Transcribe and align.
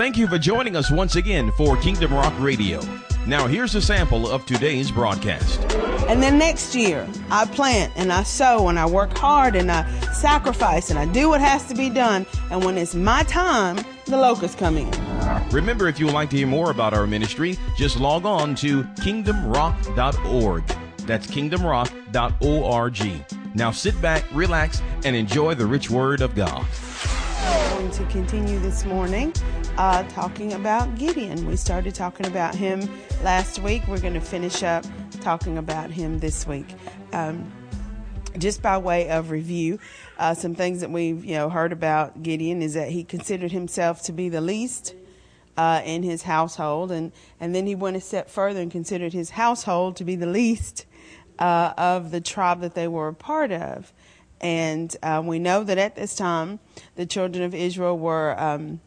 Thank 0.00 0.16
you 0.16 0.26
for 0.28 0.38
joining 0.38 0.76
us 0.76 0.90
once 0.90 1.16
again 1.16 1.52
for 1.58 1.76
Kingdom 1.76 2.14
Rock 2.14 2.32
Radio. 2.38 2.80
Now, 3.26 3.46
here's 3.46 3.74
a 3.74 3.82
sample 3.82 4.30
of 4.30 4.46
today's 4.46 4.90
broadcast. 4.90 5.60
And 6.08 6.22
then 6.22 6.38
next 6.38 6.74
year, 6.74 7.06
I 7.30 7.44
plant 7.44 7.92
and 7.96 8.10
I 8.10 8.22
sow 8.22 8.68
and 8.68 8.78
I 8.78 8.86
work 8.86 9.14
hard 9.14 9.56
and 9.56 9.70
I 9.70 9.86
sacrifice 10.12 10.88
and 10.88 10.98
I 10.98 11.04
do 11.04 11.28
what 11.28 11.42
has 11.42 11.66
to 11.66 11.74
be 11.74 11.90
done. 11.90 12.24
And 12.50 12.64
when 12.64 12.78
it's 12.78 12.94
my 12.94 13.24
time, 13.24 13.84
the 14.06 14.16
locusts 14.16 14.56
come 14.56 14.78
in. 14.78 14.90
Remember, 15.50 15.86
if 15.86 16.00
you 16.00 16.06
would 16.06 16.14
like 16.14 16.30
to 16.30 16.38
hear 16.38 16.46
more 16.46 16.70
about 16.70 16.94
our 16.94 17.06
ministry, 17.06 17.58
just 17.76 18.00
log 18.00 18.24
on 18.24 18.54
to 18.54 18.84
kingdomrock.org. 18.84 20.66
That's 21.06 21.26
kingdomrock.org. 21.26 23.54
Now 23.54 23.70
sit 23.70 24.00
back, 24.00 24.24
relax, 24.32 24.80
and 25.04 25.14
enjoy 25.14 25.56
the 25.56 25.66
rich 25.66 25.90
word 25.90 26.22
of 26.22 26.34
God. 26.34 26.64
Going 27.80 27.92
to 27.92 28.04
continue 28.08 28.58
this 28.58 28.84
morning 28.84 29.32
uh, 29.78 30.02
talking 30.10 30.52
about 30.52 30.98
Gideon. 30.98 31.46
We 31.46 31.56
started 31.56 31.94
talking 31.94 32.26
about 32.26 32.54
him 32.54 32.86
last 33.22 33.58
week. 33.60 33.88
We're 33.88 34.00
going 34.00 34.12
to 34.12 34.20
finish 34.20 34.62
up 34.62 34.84
talking 35.22 35.56
about 35.56 35.90
him 35.90 36.18
this 36.18 36.46
week. 36.46 36.66
Um, 37.14 37.50
just 38.36 38.60
by 38.60 38.76
way 38.76 39.08
of 39.08 39.30
review, 39.30 39.78
uh, 40.18 40.34
some 40.34 40.54
things 40.54 40.82
that 40.82 40.90
we've 40.90 41.24
you 41.24 41.36
know 41.36 41.48
heard 41.48 41.72
about 41.72 42.22
Gideon 42.22 42.60
is 42.60 42.74
that 42.74 42.90
he 42.90 43.02
considered 43.02 43.50
himself 43.50 44.02
to 44.02 44.12
be 44.12 44.28
the 44.28 44.42
least 44.42 44.94
uh, 45.56 45.80
in 45.82 46.02
his 46.02 46.24
household, 46.24 46.92
and 46.92 47.12
and 47.40 47.54
then 47.54 47.66
he 47.66 47.74
went 47.74 47.96
a 47.96 48.00
step 48.02 48.28
further 48.28 48.60
and 48.60 48.70
considered 48.70 49.14
his 49.14 49.30
household 49.30 49.96
to 49.96 50.04
be 50.04 50.16
the 50.16 50.26
least 50.26 50.84
uh, 51.38 51.72
of 51.78 52.10
the 52.10 52.20
tribe 52.20 52.60
that 52.60 52.74
they 52.74 52.88
were 52.88 53.08
a 53.08 53.14
part 53.14 53.50
of. 53.50 53.90
And 54.40 54.94
uh, 55.02 55.22
we 55.24 55.38
know 55.38 55.64
that 55.64 55.76
at 55.78 55.96
this 55.96 56.14
time, 56.14 56.60
the 56.96 57.04
children 57.04 57.44
of 57.44 57.54
Israel 57.54 57.98
were, 57.98 58.38
um, 58.40 58.80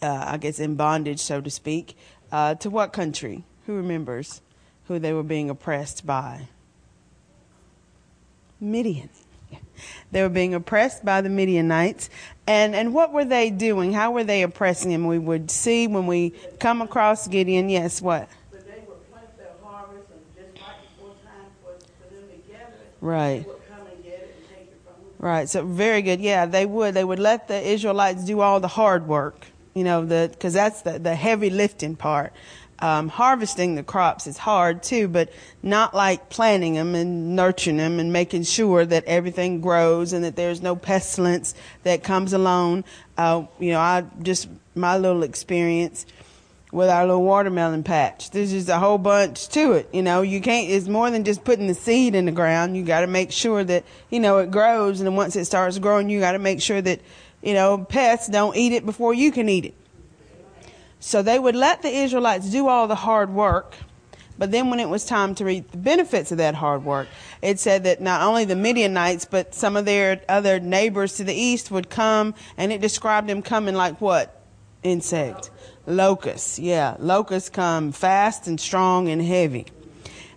uh, 0.00 0.24
I 0.28 0.36
guess, 0.36 0.60
in 0.60 0.76
bondage, 0.76 1.20
so 1.20 1.40
to 1.40 1.50
speak, 1.50 1.96
uh, 2.30 2.54
to 2.56 2.70
what 2.70 2.92
country? 2.92 3.44
Who 3.66 3.74
remembers 3.74 4.42
who 4.86 4.98
they 4.98 5.12
were 5.12 5.24
being 5.24 5.50
oppressed 5.50 6.06
by? 6.06 6.48
Midian. 8.60 9.10
They 10.10 10.22
were 10.22 10.30
being 10.30 10.54
oppressed 10.54 11.04
by 11.04 11.20
the 11.20 11.28
Midianites. 11.28 12.08
And, 12.46 12.74
and 12.74 12.94
what 12.94 13.12
were 13.12 13.26
they 13.26 13.50
doing? 13.50 13.92
How 13.92 14.10
were 14.10 14.24
they 14.24 14.42
oppressing 14.42 14.90
them? 14.90 15.06
We 15.06 15.18
would 15.18 15.50
see 15.50 15.86
when 15.86 16.06
we 16.06 16.30
come 16.60 16.80
across 16.80 17.28
Gideon, 17.28 17.68
yes, 17.68 18.00
what? 18.00 18.28
They 18.50 18.58
were 18.86 18.94
plowing 19.10 19.26
their 19.36 19.48
harvest 19.62 20.08
and 20.10 20.20
just 20.34 20.62
like 20.62 20.76
for 20.98 21.08
time 21.26 21.50
to 22.08 22.14
them 22.14 22.38
right. 23.02 23.46
Right. 25.18 25.48
So 25.48 25.64
very 25.64 26.02
good. 26.02 26.20
Yeah, 26.20 26.46
they 26.46 26.66
would. 26.66 26.94
They 26.94 27.04
would 27.04 27.18
let 27.18 27.48
the 27.48 27.60
Israelites 27.60 28.24
do 28.24 28.40
all 28.40 28.60
the 28.60 28.68
hard 28.68 29.06
work. 29.06 29.46
You 29.74 29.84
know, 29.84 30.04
the 30.04 30.28
because 30.30 30.54
that's 30.54 30.82
the 30.82 30.98
the 30.98 31.14
heavy 31.14 31.50
lifting 31.50 31.96
part. 31.96 32.32
Um, 32.78 33.08
harvesting 33.08 33.74
the 33.74 33.82
crops 33.82 34.26
is 34.26 34.36
hard 34.36 34.82
too, 34.82 35.08
but 35.08 35.32
not 35.62 35.94
like 35.94 36.28
planting 36.28 36.74
them 36.74 36.94
and 36.94 37.34
nurturing 37.34 37.78
them 37.78 37.98
and 37.98 38.12
making 38.12 38.42
sure 38.42 38.84
that 38.84 39.04
everything 39.06 39.62
grows 39.62 40.12
and 40.12 40.22
that 40.24 40.36
there's 40.36 40.60
no 40.60 40.76
pestilence 40.76 41.54
that 41.84 42.02
comes 42.02 42.34
along. 42.34 42.84
Uh, 43.16 43.46
you 43.58 43.70
know, 43.70 43.80
I 43.80 44.04
just 44.22 44.48
my 44.74 44.98
little 44.98 45.22
experience 45.22 46.04
with 46.76 46.90
our 46.90 47.06
little 47.06 47.22
watermelon 47.22 47.82
patch. 47.82 48.30
There's 48.32 48.50
just 48.50 48.68
a 48.68 48.78
whole 48.78 48.98
bunch 48.98 49.48
to 49.48 49.72
it. 49.72 49.88
You 49.94 50.02
know, 50.02 50.20
you 50.20 50.42
can't, 50.42 50.68
it's 50.68 50.88
more 50.88 51.10
than 51.10 51.24
just 51.24 51.42
putting 51.42 51.68
the 51.68 51.74
seed 51.74 52.14
in 52.14 52.26
the 52.26 52.32
ground. 52.32 52.76
You 52.76 52.84
got 52.84 53.00
to 53.00 53.06
make 53.06 53.32
sure 53.32 53.64
that, 53.64 53.82
you 54.10 54.20
know, 54.20 54.36
it 54.40 54.50
grows. 54.50 55.00
And 55.00 55.16
once 55.16 55.36
it 55.36 55.46
starts 55.46 55.78
growing, 55.78 56.10
you 56.10 56.20
got 56.20 56.32
to 56.32 56.38
make 56.38 56.60
sure 56.60 56.82
that, 56.82 57.00
you 57.42 57.54
know, 57.54 57.78
pests 57.78 58.28
don't 58.28 58.54
eat 58.54 58.72
it 58.72 58.84
before 58.84 59.14
you 59.14 59.32
can 59.32 59.48
eat 59.48 59.64
it. 59.64 59.74
So 61.00 61.22
they 61.22 61.38
would 61.38 61.56
let 61.56 61.80
the 61.80 61.88
Israelites 61.88 62.50
do 62.50 62.68
all 62.68 62.86
the 62.86 62.94
hard 62.94 63.30
work. 63.30 63.74
But 64.36 64.50
then 64.50 64.68
when 64.68 64.78
it 64.78 64.90
was 64.90 65.06
time 65.06 65.34
to 65.36 65.46
reap 65.46 65.70
the 65.70 65.78
benefits 65.78 66.30
of 66.30 66.36
that 66.36 66.56
hard 66.56 66.84
work, 66.84 67.08
it 67.40 67.58
said 67.58 67.84
that 67.84 68.02
not 68.02 68.20
only 68.20 68.44
the 68.44 68.54
Midianites, 68.54 69.24
but 69.24 69.54
some 69.54 69.78
of 69.78 69.86
their 69.86 70.20
other 70.28 70.60
neighbors 70.60 71.16
to 71.16 71.24
the 71.24 71.32
east 71.32 71.70
would 71.70 71.88
come, 71.88 72.34
and 72.58 72.70
it 72.70 72.82
described 72.82 73.30
them 73.30 73.40
coming 73.40 73.74
like 73.74 73.98
what? 73.98 74.42
Insect 74.82 75.50
Locusts, 75.86 76.58
yeah. 76.58 76.96
Locusts 76.98 77.48
come 77.48 77.92
fast 77.92 78.46
and 78.46 78.60
strong 78.60 79.08
and 79.08 79.22
heavy. 79.22 79.66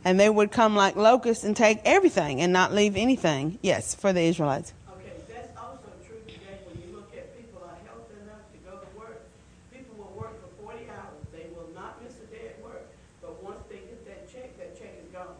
And 0.06 0.20
they 0.20 0.30
would 0.30 0.52
come 0.52 0.76
like 0.76 0.96
locusts 0.96 1.44
and 1.44 1.56
take 1.58 1.80
everything 1.84 2.40
and 2.40 2.54
not 2.54 2.74
leave 2.74 2.96
anything. 2.96 3.60
Yes, 3.62 3.94
for 3.96 4.14
the 4.14 4.22
Israelites. 4.22 4.74
Okay, 4.98 5.12
that's 5.28 5.50
also 5.58 5.90
true 6.08 6.22
today 6.28 6.56
when 6.66 6.82
you 6.88 6.96
look 6.96 7.12
at 7.18 7.36
people 7.36 7.62
are 7.66 7.76
healthy 7.86 8.16
enough 8.24 8.46
to 8.54 8.58
go 8.64 8.78
to 8.78 8.98
work. 8.98 9.22
People 9.74 9.96
will 9.98 10.14
work 10.16 10.40
for 10.40 10.72
40 10.72 10.86
hours. 10.90 11.26
They 11.34 11.48
will 11.56 11.70
not 11.76 12.02
miss 12.04 12.14
a 12.22 12.28
day 12.32 12.54
at 12.56 12.64
work. 12.64 12.88
But 13.22 13.44
once 13.44 13.60
they 13.70 13.78
get 13.78 14.06
that 14.06 14.32
check, 14.32 14.56
that 14.58 14.78
check 14.80 14.94
is 15.04 15.12
gone. 15.12 15.36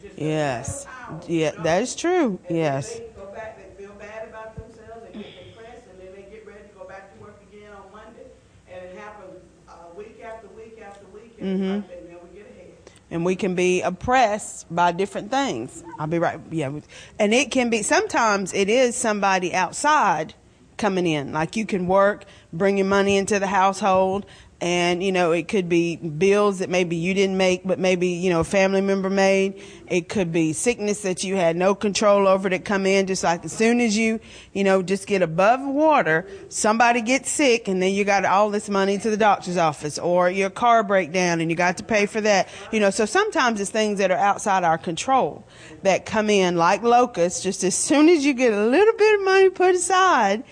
Just 0.00 0.18
Yes. 0.18 0.86
hours, 1.10 1.28
Yeah, 1.28 1.50
that 1.58 1.82
is 1.82 1.94
true. 1.94 2.38
Yes. 2.48 3.00
They 3.00 3.04
go 3.20 3.26
back, 3.34 3.58
they 3.58 3.82
feel 3.82 3.92
bad 3.98 4.28
about 4.28 4.54
themselves, 4.56 5.02
they 5.04 5.18
get 5.18 5.28
depressed, 5.44 5.84
and 5.90 6.00
then 6.00 6.08
they 6.16 6.22
get 6.30 6.46
ready 6.46 6.62
to 6.64 6.74
go 6.78 6.84
back 6.88 7.12
to 7.12 7.20
work 7.20 7.36
again 7.52 7.68
on 7.76 7.84
Monday. 7.92 8.32
And 8.72 8.80
it 8.82 8.96
happens 8.96 9.44
uh, 9.68 9.72
week 9.94 10.24
after 10.24 10.48
week 10.56 10.80
after 10.80 11.04
week, 11.12 11.33
and 11.33 11.33
Mm-hmm. 11.44 11.62
it's 11.62 11.88
like 11.88 12.06
they 12.06 12.12
never 12.12 12.26
get 12.34 12.46
ahead. 12.50 12.72
and 13.10 13.24
we 13.24 13.36
can 13.36 13.54
be 13.54 13.82
oppressed 13.82 14.74
by 14.74 14.92
different 14.92 15.30
things. 15.30 15.84
I'll 15.98 16.06
be 16.06 16.18
right. 16.18 16.40
Yeah, 16.50 16.70
and 17.18 17.34
it 17.34 17.50
can 17.50 17.70
be 17.70 17.82
sometimes 17.82 18.52
it 18.54 18.68
is 18.68 18.96
somebody 18.96 19.54
outside 19.54 20.34
coming 20.76 21.06
in. 21.06 21.32
Like 21.32 21.56
you 21.56 21.66
can 21.66 21.86
work, 21.86 22.24
bringing 22.52 22.88
money 22.88 23.16
into 23.16 23.38
the 23.38 23.46
household, 23.46 24.26
and 24.64 25.04
you 25.04 25.12
know 25.12 25.32
it 25.32 25.46
could 25.46 25.68
be 25.68 25.96
bills 25.96 26.60
that 26.60 26.70
maybe 26.70 26.96
you 26.96 27.12
didn't 27.12 27.36
make, 27.36 27.64
but 27.66 27.78
maybe 27.78 28.08
you 28.08 28.30
know 28.30 28.40
a 28.40 28.44
family 28.44 28.80
member 28.80 29.10
made. 29.10 29.62
It 29.88 30.08
could 30.08 30.32
be 30.32 30.54
sickness 30.54 31.02
that 31.02 31.22
you 31.22 31.36
had 31.36 31.54
no 31.54 31.74
control 31.74 32.26
over 32.26 32.48
that 32.48 32.64
come 32.64 32.86
in. 32.86 33.06
Just 33.06 33.22
like 33.22 33.44
as 33.44 33.52
soon 33.52 33.78
as 33.78 33.94
you 33.94 34.20
you 34.54 34.64
know 34.64 34.80
just 34.80 35.06
get 35.06 35.20
above 35.20 35.60
water, 35.60 36.26
somebody 36.48 37.02
gets 37.02 37.30
sick, 37.30 37.68
and 37.68 37.82
then 37.82 37.92
you 37.92 38.04
got 38.04 38.24
all 38.24 38.48
this 38.48 38.70
money 38.70 38.96
to 38.96 39.10
the 39.10 39.18
doctor's 39.18 39.58
office, 39.58 39.98
or 39.98 40.30
your 40.30 40.48
car 40.48 40.82
break 40.82 41.12
down 41.12 41.42
and 41.42 41.50
you 41.50 41.56
got 41.58 41.76
to 41.76 41.84
pay 41.84 42.06
for 42.06 42.22
that. 42.22 42.48
You 42.72 42.80
know, 42.80 42.88
so 42.88 43.04
sometimes 43.04 43.60
it's 43.60 43.70
things 43.70 43.98
that 43.98 44.10
are 44.10 44.16
outside 44.16 44.64
our 44.64 44.78
control 44.78 45.46
that 45.82 46.06
come 46.06 46.30
in 46.30 46.56
like 46.56 46.82
locusts. 46.82 47.42
Just 47.42 47.64
as 47.64 47.74
soon 47.74 48.08
as 48.08 48.24
you 48.24 48.32
get 48.32 48.54
a 48.54 48.64
little 48.64 48.94
bit 48.94 49.20
of 49.20 49.24
money 49.26 49.50
put 49.50 49.74
aside 49.74 50.42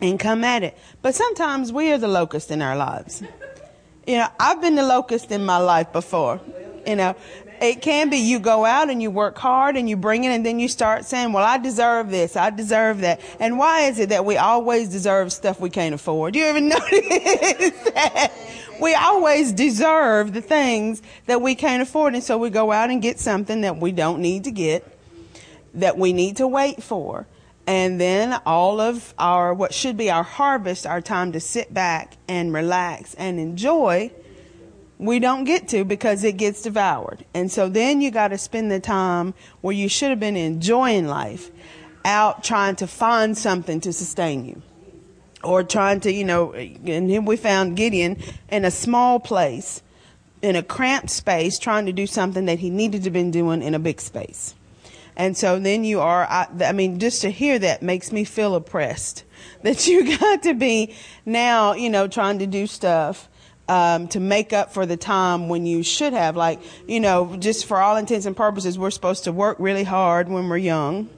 and 0.00 0.18
come 0.18 0.44
at 0.44 0.62
it. 0.62 0.76
But 1.02 1.14
sometimes 1.14 1.72
we 1.72 1.92
are 1.92 1.98
the 1.98 2.08
locust 2.08 2.50
in 2.50 2.62
our 2.62 2.76
lives. 2.76 3.22
You 4.06 4.18
know, 4.18 4.28
I've 4.38 4.60
been 4.60 4.74
the 4.74 4.86
locust 4.86 5.30
in 5.30 5.44
my 5.44 5.58
life 5.58 5.92
before. 5.92 6.40
You 6.86 6.96
know, 6.96 7.16
it 7.60 7.82
can 7.82 8.08
be 8.08 8.18
you 8.18 8.38
go 8.38 8.64
out 8.64 8.88
and 8.88 9.02
you 9.02 9.10
work 9.10 9.36
hard 9.36 9.76
and 9.76 9.88
you 9.88 9.96
bring 9.96 10.24
it 10.24 10.28
and 10.28 10.46
then 10.46 10.58
you 10.58 10.68
start 10.68 11.04
saying, 11.04 11.32
well, 11.32 11.44
I 11.44 11.58
deserve 11.58 12.10
this. 12.10 12.36
I 12.36 12.50
deserve 12.50 13.00
that. 13.00 13.20
And 13.40 13.58
why 13.58 13.82
is 13.82 13.98
it 13.98 14.10
that 14.10 14.24
we 14.24 14.36
always 14.36 14.88
deserve 14.88 15.32
stuff 15.32 15.60
we 15.60 15.70
can't 15.70 15.94
afford? 15.94 16.34
Do 16.34 16.38
you 16.38 16.46
ever 16.46 16.60
notice 16.60 17.90
that? 17.92 18.32
We 18.80 18.94
always 18.94 19.52
deserve 19.52 20.32
the 20.32 20.40
things 20.40 21.02
that 21.26 21.42
we 21.42 21.54
can't 21.54 21.82
afford. 21.82 22.14
And 22.14 22.22
so 22.22 22.38
we 22.38 22.48
go 22.48 22.70
out 22.70 22.90
and 22.90 23.02
get 23.02 23.18
something 23.18 23.62
that 23.62 23.78
we 23.78 23.90
don't 23.90 24.20
need 24.20 24.44
to 24.44 24.52
get, 24.52 24.86
that 25.74 25.98
we 25.98 26.12
need 26.12 26.36
to 26.36 26.46
wait 26.46 26.82
for. 26.82 27.26
And 27.68 28.00
then 28.00 28.40
all 28.46 28.80
of 28.80 29.12
our, 29.18 29.52
what 29.52 29.74
should 29.74 29.98
be 29.98 30.10
our 30.10 30.22
harvest, 30.22 30.86
our 30.86 31.02
time 31.02 31.32
to 31.32 31.40
sit 31.40 31.74
back 31.74 32.16
and 32.26 32.50
relax 32.50 33.12
and 33.12 33.38
enjoy, 33.38 34.10
we 34.96 35.18
don't 35.18 35.44
get 35.44 35.68
to 35.68 35.84
because 35.84 36.24
it 36.24 36.38
gets 36.38 36.62
devoured. 36.62 37.26
And 37.34 37.52
so 37.52 37.68
then 37.68 38.00
you 38.00 38.10
got 38.10 38.28
to 38.28 38.38
spend 38.38 38.72
the 38.72 38.80
time 38.80 39.34
where 39.60 39.74
you 39.74 39.86
should 39.86 40.08
have 40.08 40.18
been 40.18 40.34
enjoying 40.34 41.08
life 41.08 41.50
out 42.06 42.42
trying 42.42 42.76
to 42.76 42.86
find 42.86 43.36
something 43.36 43.82
to 43.82 43.92
sustain 43.92 44.46
you. 44.46 44.62
Or 45.44 45.62
trying 45.62 46.00
to, 46.00 46.10
you 46.10 46.24
know, 46.24 46.54
and 46.54 47.10
then 47.10 47.26
we 47.26 47.36
found 47.36 47.76
Gideon 47.76 48.16
in 48.48 48.64
a 48.64 48.70
small 48.70 49.20
place, 49.20 49.82
in 50.40 50.56
a 50.56 50.62
cramped 50.62 51.10
space, 51.10 51.58
trying 51.58 51.84
to 51.84 51.92
do 51.92 52.06
something 52.06 52.46
that 52.46 52.60
he 52.60 52.70
needed 52.70 53.02
to 53.02 53.08
have 53.08 53.12
been 53.12 53.30
doing 53.30 53.62
in 53.62 53.74
a 53.74 53.78
big 53.78 54.00
space. 54.00 54.54
And 55.18 55.36
so 55.36 55.58
then 55.58 55.82
you 55.82 56.00
are, 56.00 56.24
I, 56.24 56.46
I 56.60 56.72
mean, 56.72 57.00
just 57.00 57.22
to 57.22 57.30
hear 57.30 57.58
that 57.58 57.82
makes 57.82 58.12
me 58.12 58.24
feel 58.24 58.54
oppressed. 58.54 59.24
That 59.62 59.88
you 59.88 60.16
got 60.18 60.44
to 60.44 60.54
be 60.54 60.94
now, 61.26 61.72
you 61.72 61.90
know, 61.90 62.06
trying 62.06 62.38
to 62.38 62.46
do 62.46 62.68
stuff 62.68 63.28
um, 63.68 64.06
to 64.08 64.20
make 64.20 64.52
up 64.52 64.72
for 64.72 64.86
the 64.86 64.96
time 64.96 65.48
when 65.48 65.66
you 65.66 65.82
should 65.82 66.12
have. 66.12 66.36
Like, 66.36 66.60
you 66.86 67.00
know, 67.00 67.36
just 67.36 67.66
for 67.66 67.78
all 67.78 67.96
intents 67.96 68.24
and 68.24 68.36
purposes, 68.36 68.78
we're 68.78 68.92
supposed 68.92 69.24
to 69.24 69.32
work 69.32 69.56
really 69.58 69.82
hard 69.82 70.28
when 70.28 70.48
we're 70.48 70.58
young, 70.58 71.08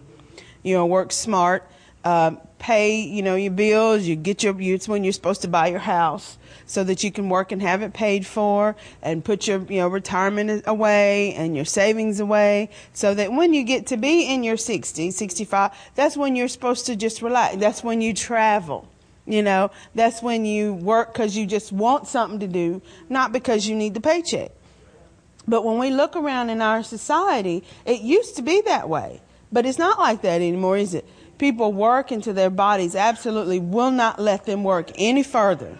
you 0.62 0.74
know, 0.74 0.86
work 0.86 1.12
smart, 1.12 1.70
uh, 2.04 2.32
pay, 2.58 3.00
you 3.00 3.22
know, 3.22 3.34
your 3.34 3.52
bills, 3.52 4.04
you 4.04 4.16
get 4.16 4.42
your, 4.42 4.54
it's 4.60 4.88
when 4.88 5.02
you're 5.02 5.12
supposed 5.12 5.42
to 5.42 5.48
buy 5.48 5.68
your 5.68 5.80
house 5.80 6.38
so 6.66 6.84
that 6.84 7.02
you 7.02 7.10
can 7.10 7.28
work 7.28 7.52
and 7.52 7.60
have 7.62 7.82
it 7.82 7.92
paid 7.92 8.24
for 8.24 8.76
and 9.02 9.24
put 9.24 9.46
your, 9.48 9.60
you 9.62 9.80
know, 9.80 9.88
retirement 9.88 10.62
away 10.66 11.34
and 11.34 11.56
your 11.56 11.64
savings 11.64 12.20
away 12.20 12.70
so 12.92 13.14
that 13.14 13.32
when 13.32 13.52
you 13.52 13.64
get 13.64 13.86
to 13.88 13.96
be 13.96 14.32
in 14.32 14.44
your 14.44 14.56
60, 14.56 15.10
65, 15.10 15.72
that's 15.94 16.16
when 16.16 16.36
you're 16.36 16.48
supposed 16.48 16.86
to 16.86 16.96
just 16.96 17.22
relax. 17.22 17.56
That's 17.56 17.82
when 17.82 18.00
you 18.00 18.14
travel. 18.14 18.88
You 19.26 19.42
know, 19.42 19.70
that's 19.94 20.22
when 20.22 20.44
you 20.44 20.74
work 20.74 21.12
because 21.12 21.36
you 21.36 21.46
just 21.46 21.72
want 21.72 22.08
something 22.08 22.40
to 22.40 22.48
do, 22.48 22.82
not 23.08 23.32
because 23.32 23.66
you 23.66 23.76
need 23.76 23.94
the 23.94 24.00
paycheck. 24.00 24.50
But 25.46 25.64
when 25.64 25.78
we 25.78 25.90
look 25.90 26.16
around 26.16 26.50
in 26.50 26.60
our 26.62 26.82
society, 26.82 27.64
it 27.84 28.00
used 28.00 28.36
to 28.36 28.42
be 28.42 28.60
that 28.62 28.88
way. 28.88 29.20
But 29.52 29.66
it's 29.66 29.78
not 29.78 29.98
like 29.98 30.22
that 30.22 30.40
anymore, 30.40 30.76
is 30.76 30.94
it? 30.94 31.06
People 31.40 31.72
work 31.72 32.10
until 32.10 32.34
their 32.34 32.50
bodies 32.50 32.94
absolutely 32.94 33.58
will 33.58 33.90
not 33.90 34.20
let 34.20 34.44
them 34.44 34.62
work 34.62 34.90
any 34.98 35.22
further. 35.22 35.78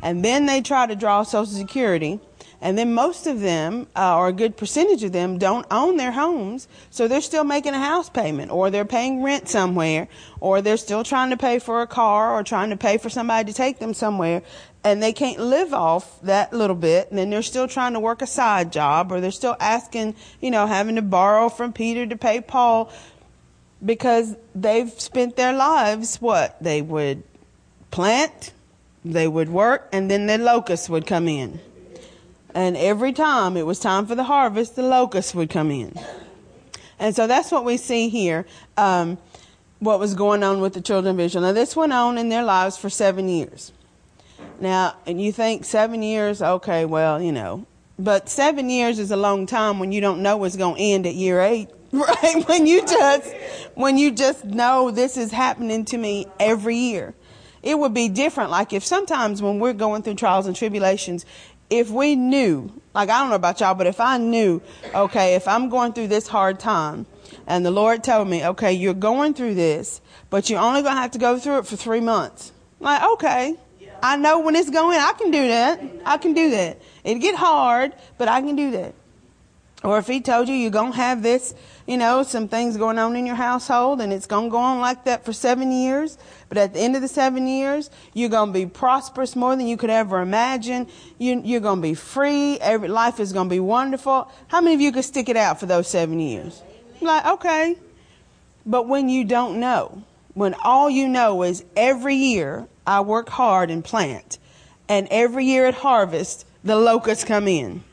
And 0.00 0.24
then 0.24 0.46
they 0.46 0.60
try 0.60 0.86
to 0.86 0.94
draw 0.94 1.24
Social 1.24 1.52
Security. 1.52 2.20
And 2.60 2.78
then 2.78 2.94
most 2.94 3.26
of 3.26 3.40
them, 3.40 3.88
uh, 3.96 4.16
or 4.16 4.28
a 4.28 4.32
good 4.32 4.56
percentage 4.56 5.02
of 5.02 5.10
them, 5.10 5.38
don't 5.38 5.66
own 5.72 5.96
their 5.96 6.12
homes, 6.12 6.68
so 6.90 7.08
they're 7.08 7.20
still 7.20 7.44
making 7.44 7.74
a 7.74 7.80
house 7.80 8.08
payment, 8.08 8.52
or 8.52 8.70
they're 8.70 8.84
paying 8.84 9.22
rent 9.24 9.48
somewhere, 9.48 10.06
or 10.40 10.62
they're 10.62 10.76
still 10.76 11.02
trying 11.02 11.30
to 11.30 11.36
pay 11.36 11.58
for 11.58 11.82
a 11.82 11.86
car, 11.86 12.32
or 12.32 12.44
trying 12.44 12.70
to 12.70 12.76
pay 12.76 12.96
for 12.96 13.10
somebody 13.10 13.52
to 13.52 13.56
take 13.56 13.78
them 13.78 13.92
somewhere, 13.92 14.42
and 14.84 15.02
they 15.02 15.12
can't 15.12 15.38
live 15.38 15.74
off 15.74 16.18
that 16.22 16.52
little 16.52 16.76
bit, 16.76 17.10
and 17.10 17.18
then 17.18 17.28
they're 17.28 17.42
still 17.42 17.68
trying 17.68 17.92
to 17.92 18.00
work 18.00 18.22
a 18.22 18.26
side 18.26 18.72
job, 18.72 19.12
or 19.12 19.20
they're 19.20 19.30
still 19.30 19.56
asking, 19.60 20.14
you 20.40 20.50
know, 20.50 20.66
having 20.66 20.94
to 20.94 21.02
borrow 21.02 21.50
from 21.50 21.72
Peter 21.72 22.06
to 22.06 22.16
pay 22.16 22.40
Paul, 22.40 22.90
because 23.84 24.36
they've 24.54 24.90
spent 25.00 25.36
their 25.36 25.52
lives 25.52 26.16
what? 26.16 26.62
They 26.62 26.82
would 26.82 27.22
plant, 27.90 28.52
they 29.04 29.28
would 29.28 29.48
work, 29.48 29.88
and 29.92 30.10
then 30.10 30.26
the 30.26 30.38
locusts 30.38 30.88
would 30.88 31.06
come 31.06 31.28
in. 31.28 31.60
And 32.54 32.76
every 32.76 33.12
time 33.12 33.56
it 33.56 33.66
was 33.66 33.78
time 33.78 34.06
for 34.06 34.14
the 34.14 34.24
harvest, 34.24 34.76
the 34.76 34.82
locusts 34.82 35.34
would 35.34 35.50
come 35.50 35.70
in. 35.70 35.94
And 36.98 37.14
so 37.14 37.26
that's 37.26 37.52
what 37.52 37.64
we 37.64 37.76
see 37.76 38.08
here, 38.08 38.46
um, 38.78 39.18
what 39.78 40.00
was 40.00 40.14
going 40.14 40.42
on 40.42 40.62
with 40.62 40.72
the 40.72 40.80
children 40.80 41.16
of 41.16 41.20
Israel. 41.20 41.44
Now, 41.44 41.52
this 41.52 41.76
went 41.76 41.92
on 41.92 42.16
in 42.16 42.30
their 42.30 42.42
lives 42.42 42.78
for 42.78 42.88
seven 42.88 43.28
years. 43.28 43.72
Now, 44.58 44.96
and 45.06 45.20
you 45.20 45.32
think 45.32 45.66
seven 45.66 46.02
years, 46.02 46.40
okay, 46.40 46.86
well, 46.86 47.20
you 47.20 47.32
know, 47.32 47.66
but 47.98 48.28
seven 48.28 48.70
years 48.70 48.98
is 48.98 49.10
a 49.10 49.16
long 49.16 49.46
time 49.46 49.78
when 49.78 49.92
you 49.92 50.00
don't 50.00 50.22
know 50.22 50.36
what's 50.38 50.56
going 50.56 50.76
to 50.76 50.80
end 50.80 51.06
at 51.06 51.14
year 51.14 51.40
eight, 51.40 51.68
right? 51.92 52.44
When 52.48 52.66
you 52.66 52.82
just, 52.86 53.34
when 53.74 53.98
you 53.98 54.10
just 54.12 54.44
know 54.44 54.90
this 54.90 55.16
is 55.16 55.32
happening 55.32 55.84
to 55.86 55.98
me 55.98 56.26
every 56.40 56.76
year. 56.76 57.14
It 57.62 57.78
would 57.78 57.94
be 57.94 58.08
different. 58.08 58.50
Like 58.50 58.72
if 58.72 58.84
sometimes 58.84 59.42
when 59.42 59.58
we're 59.58 59.72
going 59.72 60.02
through 60.02 60.14
trials 60.14 60.46
and 60.46 60.54
tribulations, 60.54 61.26
if 61.68 61.90
we 61.90 62.14
knew, 62.14 62.70
like 62.94 63.08
I 63.08 63.18
don't 63.18 63.30
know 63.30 63.36
about 63.36 63.60
y'all, 63.60 63.74
but 63.74 63.86
if 63.86 64.00
I 64.00 64.18
knew, 64.18 64.62
okay, 64.94 65.34
if 65.34 65.48
I'm 65.48 65.68
going 65.68 65.92
through 65.92 66.08
this 66.08 66.28
hard 66.28 66.60
time 66.60 67.06
and 67.46 67.66
the 67.66 67.70
Lord 67.70 68.04
told 68.04 68.28
me, 68.28 68.44
okay, 68.46 68.72
you're 68.72 68.94
going 68.94 69.34
through 69.34 69.54
this, 69.54 70.00
but 70.30 70.48
you're 70.48 70.60
only 70.60 70.82
going 70.82 70.94
to 70.94 71.00
have 71.00 71.10
to 71.12 71.18
go 71.18 71.38
through 71.38 71.58
it 71.58 71.66
for 71.66 71.76
three 71.76 72.00
months. 72.00 72.52
like, 72.78 73.02
okay, 73.14 73.56
I 74.02 74.16
know 74.16 74.40
when 74.40 74.54
it's 74.54 74.70
going, 74.70 74.98
I 74.98 75.12
can 75.12 75.30
do 75.30 75.48
that. 75.48 75.80
I 76.04 76.18
can 76.18 76.34
do 76.34 76.50
that. 76.50 76.80
It'll 77.02 77.20
get 77.20 77.34
hard, 77.34 77.94
but 78.18 78.28
I 78.28 78.40
can 78.42 78.54
do 78.54 78.70
that. 78.72 78.94
Or 79.84 79.98
if 79.98 80.06
he 80.06 80.20
told 80.20 80.48
you 80.48 80.54
you're 80.54 80.70
going 80.70 80.92
to 80.92 80.96
have 80.96 81.22
this, 81.22 81.54
you 81.86 81.96
know, 81.96 82.22
some 82.22 82.48
things 82.48 82.76
going 82.76 82.98
on 82.98 83.14
in 83.14 83.26
your 83.26 83.36
household 83.36 84.00
and 84.00 84.12
it's 84.12 84.26
going 84.26 84.46
to 84.46 84.50
go 84.50 84.58
on 84.58 84.80
like 84.80 85.04
that 85.04 85.24
for 85.24 85.32
seven 85.32 85.70
years, 85.70 86.16
but 86.48 86.56
at 86.58 86.72
the 86.72 86.80
end 86.80 86.96
of 86.96 87.02
the 87.02 87.08
seven 87.08 87.46
years, 87.46 87.90
you're 88.14 88.30
going 88.30 88.48
to 88.48 88.52
be 88.52 88.66
prosperous 88.66 89.36
more 89.36 89.54
than 89.54 89.66
you 89.66 89.76
could 89.76 89.90
ever 89.90 90.20
imagine. 90.20 90.88
You, 91.18 91.42
you're 91.44 91.60
going 91.60 91.78
to 91.78 91.82
be 91.82 91.94
free. 91.94 92.58
Every 92.58 92.88
life 92.88 93.20
is 93.20 93.32
going 93.32 93.48
to 93.48 93.54
be 93.54 93.60
wonderful. 93.60 94.30
How 94.48 94.60
many 94.60 94.74
of 94.74 94.80
you 94.80 94.92
could 94.92 95.04
stick 95.04 95.28
it 95.28 95.36
out 95.36 95.60
for 95.60 95.66
those 95.66 95.88
seven 95.88 96.20
years? 96.20 96.62
Like, 97.00 97.26
okay. 97.26 97.76
But 98.64 98.88
when 98.88 99.08
you 99.08 99.24
don't 99.24 99.60
know, 99.60 100.02
when 100.34 100.54
all 100.64 100.90
you 100.90 101.06
know 101.06 101.42
is 101.42 101.64
every 101.76 102.16
year 102.16 102.66
I 102.86 103.00
work 103.02 103.28
hard 103.28 103.70
and 103.70 103.84
plant, 103.84 104.38
and 104.88 105.06
every 105.10 105.44
year 105.44 105.66
at 105.66 105.74
harvest, 105.74 106.46
the 106.64 106.76
locusts 106.76 107.24
come 107.24 107.46
in. 107.46 107.84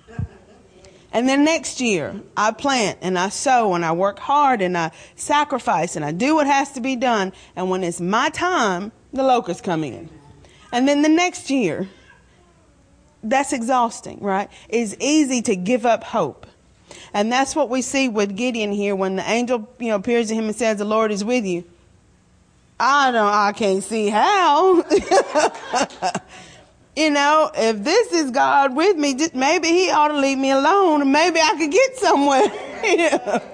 And 1.14 1.30
then 1.30 1.46
next 1.46 1.80
year, 1.80 2.20
I 2.36 2.52
plant 2.52 2.98
and 3.04 3.20
I 3.20 3.30
sow 3.30 3.76
and 3.76 3.86
I 3.86 3.92
work 3.92 4.18
hard 4.18 4.64
and 4.64 4.76
I 4.76 4.92
sacrifice 5.16 5.96
and 5.96 6.04
I 6.04 6.12
do 6.12 6.36
what 6.36 6.48
has 6.48 6.72
to 6.72 6.82
be 6.82 6.96
done. 6.96 7.34
And 7.56 7.70
when 7.70 7.84
it's 7.84 8.02
my 8.02 8.30
time, 8.30 8.92
the 9.14 9.22
locusts 9.22 9.62
come 9.62 9.84
in. 9.84 10.10
And 10.72 10.88
then 10.88 11.04
the 11.04 11.10
next 11.10 11.52
year, 11.52 11.88
that's 13.24 13.54
exhausting, 13.54 14.20
right? 14.22 14.50
It's 14.70 14.96
easy 15.00 15.44
to 15.44 15.56
give 15.56 15.86
up 15.86 16.04
hope. 16.04 16.48
And 17.14 17.32
that's 17.32 17.56
what 17.56 17.70
we 17.70 17.84
see 17.84 18.10
with 18.10 18.36
Gideon 18.36 18.72
here 18.72 18.96
when 18.96 19.16
the 19.16 19.30
angel, 19.30 19.70
you 19.78 19.90
know, 19.90 19.96
appears 19.96 20.30
to 20.30 20.36
him 20.36 20.46
and 20.46 20.56
says, 20.56 20.80
the 20.80 20.86
Lord 20.86 21.12
is 21.12 21.24
with 21.24 21.46
you. 21.46 21.64
I 22.80 23.12
don't, 23.12 23.28
I 23.28 23.52
can't 23.52 23.84
see 23.84 24.10
how. 24.10 24.82
you 26.96 27.10
know, 27.10 27.52
if 27.56 27.84
this 27.84 28.12
is 28.12 28.32
God 28.32 28.76
with 28.76 28.98
me, 28.98 29.16
just 29.16 29.36
maybe 29.36 29.68
He 29.68 29.90
ought 29.90 30.10
to 30.10 30.18
leave 30.18 30.38
me 30.38 30.52
alone, 30.52 31.02
and 31.02 31.12
maybe 31.12 31.40
I 31.40 31.56
could 31.58 31.72
get 31.72 31.98
somewhere. 31.98 33.50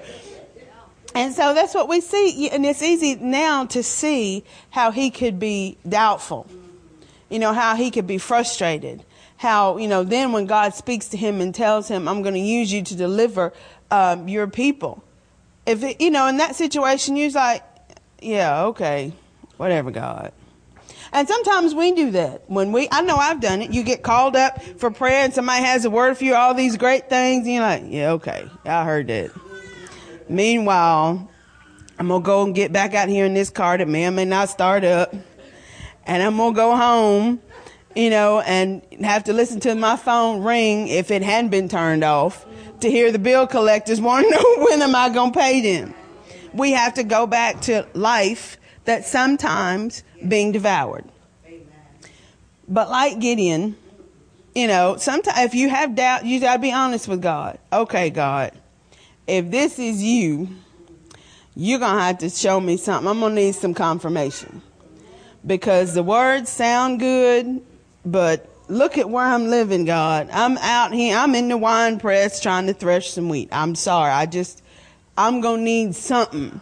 And 1.14 1.34
so 1.34 1.54
that's 1.54 1.74
what 1.74 1.88
we 1.88 2.00
see, 2.00 2.48
and 2.50 2.64
it's 2.64 2.82
easy 2.82 3.16
now 3.16 3.66
to 3.66 3.82
see 3.82 4.44
how 4.70 4.92
he 4.92 5.10
could 5.10 5.40
be 5.40 5.76
doubtful. 5.88 6.46
You 7.28 7.38
know, 7.40 7.52
how 7.52 7.74
he 7.74 7.90
could 7.90 8.06
be 8.06 8.18
frustrated. 8.18 9.04
How, 9.36 9.78
you 9.78 9.88
know, 9.88 10.04
then 10.04 10.32
when 10.32 10.46
God 10.46 10.74
speaks 10.74 11.08
to 11.08 11.16
him 11.16 11.40
and 11.40 11.54
tells 11.54 11.88
him, 11.88 12.06
I'm 12.06 12.22
going 12.22 12.34
to 12.34 12.40
use 12.40 12.72
you 12.72 12.82
to 12.82 12.94
deliver 12.94 13.52
um, 13.90 14.28
your 14.28 14.46
people. 14.46 15.02
If, 15.66 15.82
it, 15.82 16.00
you 16.00 16.10
know, 16.10 16.28
in 16.28 16.36
that 16.36 16.54
situation, 16.54 17.16
you're 17.16 17.30
like, 17.30 17.64
yeah, 18.20 18.64
okay, 18.66 19.12
whatever, 19.56 19.90
God. 19.90 20.32
And 21.12 21.26
sometimes 21.26 21.74
we 21.74 21.92
do 21.92 22.12
that. 22.12 22.48
When 22.48 22.72
we, 22.72 22.88
I 22.90 23.02
know 23.02 23.16
I've 23.16 23.40
done 23.40 23.62
it. 23.62 23.72
You 23.72 23.82
get 23.82 24.02
called 24.02 24.36
up 24.36 24.62
for 24.62 24.90
prayer 24.90 25.24
and 25.24 25.34
somebody 25.34 25.64
has 25.64 25.84
a 25.84 25.90
word 25.90 26.16
for 26.16 26.24
you, 26.24 26.34
all 26.34 26.54
these 26.54 26.76
great 26.76 27.08
things, 27.08 27.46
and 27.46 27.54
you're 27.54 27.62
like, 27.62 27.84
yeah, 27.86 28.12
okay, 28.12 28.48
I 28.64 28.84
heard 28.84 29.08
that. 29.08 29.32
Meanwhile, 30.28 31.28
I'm 31.98 32.08
gonna 32.08 32.22
go 32.22 32.44
and 32.44 32.54
get 32.54 32.72
back 32.72 32.94
out 32.94 33.08
here 33.08 33.26
in 33.26 33.34
this 33.34 33.50
car 33.50 33.76
that 33.76 33.88
may 33.88 34.06
or 34.06 34.12
may 34.12 34.24
not 34.24 34.48
start 34.48 34.84
up, 34.84 35.12
and 36.06 36.22
I'm 36.22 36.36
gonna 36.36 36.54
go 36.54 36.76
home, 36.76 37.40
you 37.96 38.10
know, 38.10 38.40
and 38.40 38.80
have 39.02 39.24
to 39.24 39.32
listen 39.32 39.58
to 39.60 39.74
my 39.74 39.96
phone 39.96 40.42
ring 40.42 40.86
if 40.86 41.10
it 41.10 41.22
hadn't 41.22 41.50
been 41.50 41.68
turned 41.68 42.04
off 42.04 42.46
to 42.80 42.90
hear 42.90 43.10
the 43.10 43.18
bill 43.18 43.46
collectors 43.46 44.00
want 44.00 44.24
to 44.26 44.30
know 44.34 44.64
when 44.64 44.80
am 44.80 44.94
I 44.94 45.10
gonna 45.10 45.32
pay 45.32 45.60
them. 45.60 45.94
We 46.54 46.72
have 46.72 46.94
to 46.94 47.02
go 47.02 47.26
back 47.26 47.62
to 47.62 47.86
life 47.94 48.56
that 48.84 49.04
sometimes 49.04 50.04
being 50.26 50.52
devoured. 50.52 51.04
But 52.68 52.88
like 52.88 53.18
Gideon, 53.18 53.76
you 54.54 54.66
know, 54.66 54.96
sometimes 54.96 55.38
if 55.40 55.54
you 55.54 55.68
have 55.68 55.94
doubt, 55.94 56.24
you 56.24 56.40
got 56.40 56.54
to 56.54 56.58
be 56.60 56.72
honest 56.72 57.08
with 57.08 57.20
God. 57.20 57.58
Okay, 57.72 58.10
God, 58.10 58.52
if 59.26 59.50
this 59.50 59.78
is 59.78 60.02
you, 60.02 60.48
you're 61.56 61.78
going 61.78 61.96
to 61.96 62.02
have 62.02 62.18
to 62.18 62.30
show 62.30 62.60
me 62.60 62.76
something. 62.76 63.08
I'm 63.08 63.20
going 63.20 63.34
to 63.34 63.40
need 63.40 63.54
some 63.54 63.74
confirmation. 63.74 64.62
Because 65.46 65.94
the 65.94 66.02
words 66.02 66.50
sound 66.50 67.00
good, 67.00 67.60
but 68.04 68.48
look 68.68 68.98
at 68.98 69.08
where 69.08 69.24
I'm 69.24 69.48
living, 69.48 69.84
God. 69.84 70.28
I'm 70.32 70.56
out 70.58 70.92
here. 70.92 71.16
I'm 71.16 71.34
in 71.34 71.48
the 71.48 71.56
wine 71.56 71.98
press 71.98 72.40
trying 72.40 72.66
to 72.66 72.74
thresh 72.74 73.10
some 73.10 73.28
wheat. 73.28 73.48
I'm 73.50 73.74
sorry. 73.74 74.12
I 74.12 74.26
just, 74.26 74.62
I'm 75.16 75.40
going 75.40 75.60
to 75.60 75.64
need 75.64 75.94
something 75.94 76.60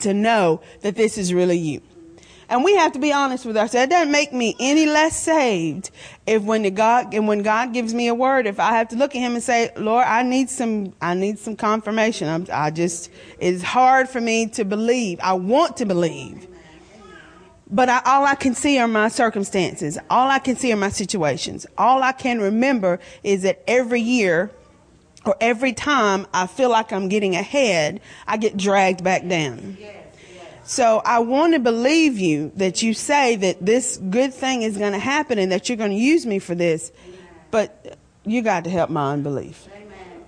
to 0.00 0.14
know 0.14 0.60
that 0.82 0.94
this 0.94 1.18
is 1.18 1.34
really 1.34 1.58
you. 1.58 1.82
And 2.50 2.64
we 2.64 2.74
have 2.76 2.92
to 2.92 2.98
be 2.98 3.12
honest 3.12 3.44
with 3.44 3.56
ourselves. 3.58 3.86
It 3.86 3.90
doesn't 3.90 4.10
make 4.10 4.32
me 4.32 4.56
any 4.58 4.86
less 4.86 5.20
saved 5.20 5.90
if 6.26 6.42
when 6.42 6.62
the 6.62 6.70
God 6.70 7.12
and 7.12 7.28
when 7.28 7.42
God 7.42 7.74
gives 7.74 7.92
me 7.92 8.08
a 8.08 8.14
word, 8.14 8.46
if 8.46 8.58
I 8.58 8.72
have 8.72 8.88
to 8.88 8.96
look 8.96 9.14
at 9.14 9.18
Him 9.18 9.34
and 9.34 9.42
say, 9.42 9.70
"Lord, 9.76 10.06
I 10.06 10.22
need 10.22 10.48
some, 10.48 10.94
I 11.00 11.12
need 11.12 11.38
some 11.38 11.56
confirmation." 11.56 12.26
I'm, 12.28 12.46
I 12.50 12.70
just, 12.70 13.10
it's 13.38 13.62
hard 13.62 14.08
for 14.08 14.20
me 14.20 14.46
to 14.48 14.64
believe. 14.64 15.20
I 15.22 15.34
want 15.34 15.76
to 15.78 15.84
believe, 15.84 16.46
but 17.70 17.90
I, 17.90 18.00
all 18.06 18.24
I 18.24 18.34
can 18.34 18.54
see 18.54 18.78
are 18.78 18.88
my 18.88 19.08
circumstances. 19.08 19.98
All 20.08 20.30
I 20.30 20.38
can 20.38 20.56
see 20.56 20.72
are 20.72 20.76
my 20.76 20.88
situations. 20.88 21.66
All 21.76 22.02
I 22.02 22.12
can 22.12 22.40
remember 22.40 22.98
is 23.22 23.42
that 23.42 23.62
every 23.66 24.00
year 24.00 24.50
or 25.26 25.36
every 25.38 25.74
time 25.74 26.26
I 26.32 26.46
feel 26.46 26.70
like 26.70 26.92
I'm 26.94 27.10
getting 27.10 27.36
ahead, 27.36 28.00
I 28.26 28.38
get 28.38 28.56
dragged 28.56 29.04
back 29.04 29.28
down. 29.28 29.76
So 30.68 31.00
I 31.02 31.20
want 31.20 31.54
to 31.54 31.60
believe 31.60 32.18
you 32.18 32.52
that 32.56 32.82
you 32.82 32.92
say 32.92 33.36
that 33.36 33.64
this 33.64 33.96
good 33.96 34.34
thing 34.34 34.60
is 34.60 34.76
going 34.76 34.92
to 34.92 34.98
happen 34.98 35.38
and 35.38 35.50
that 35.50 35.70
you're 35.70 35.78
going 35.78 35.92
to 35.92 35.96
use 35.96 36.26
me 36.26 36.38
for 36.40 36.54
this, 36.54 36.92
but 37.50 37.96
you 38.26 38.42
got 38.42 38.64
to 38.64 38.70
help 38.70 38.90
my 38.90 39.14
unbelief. 39.14 39.66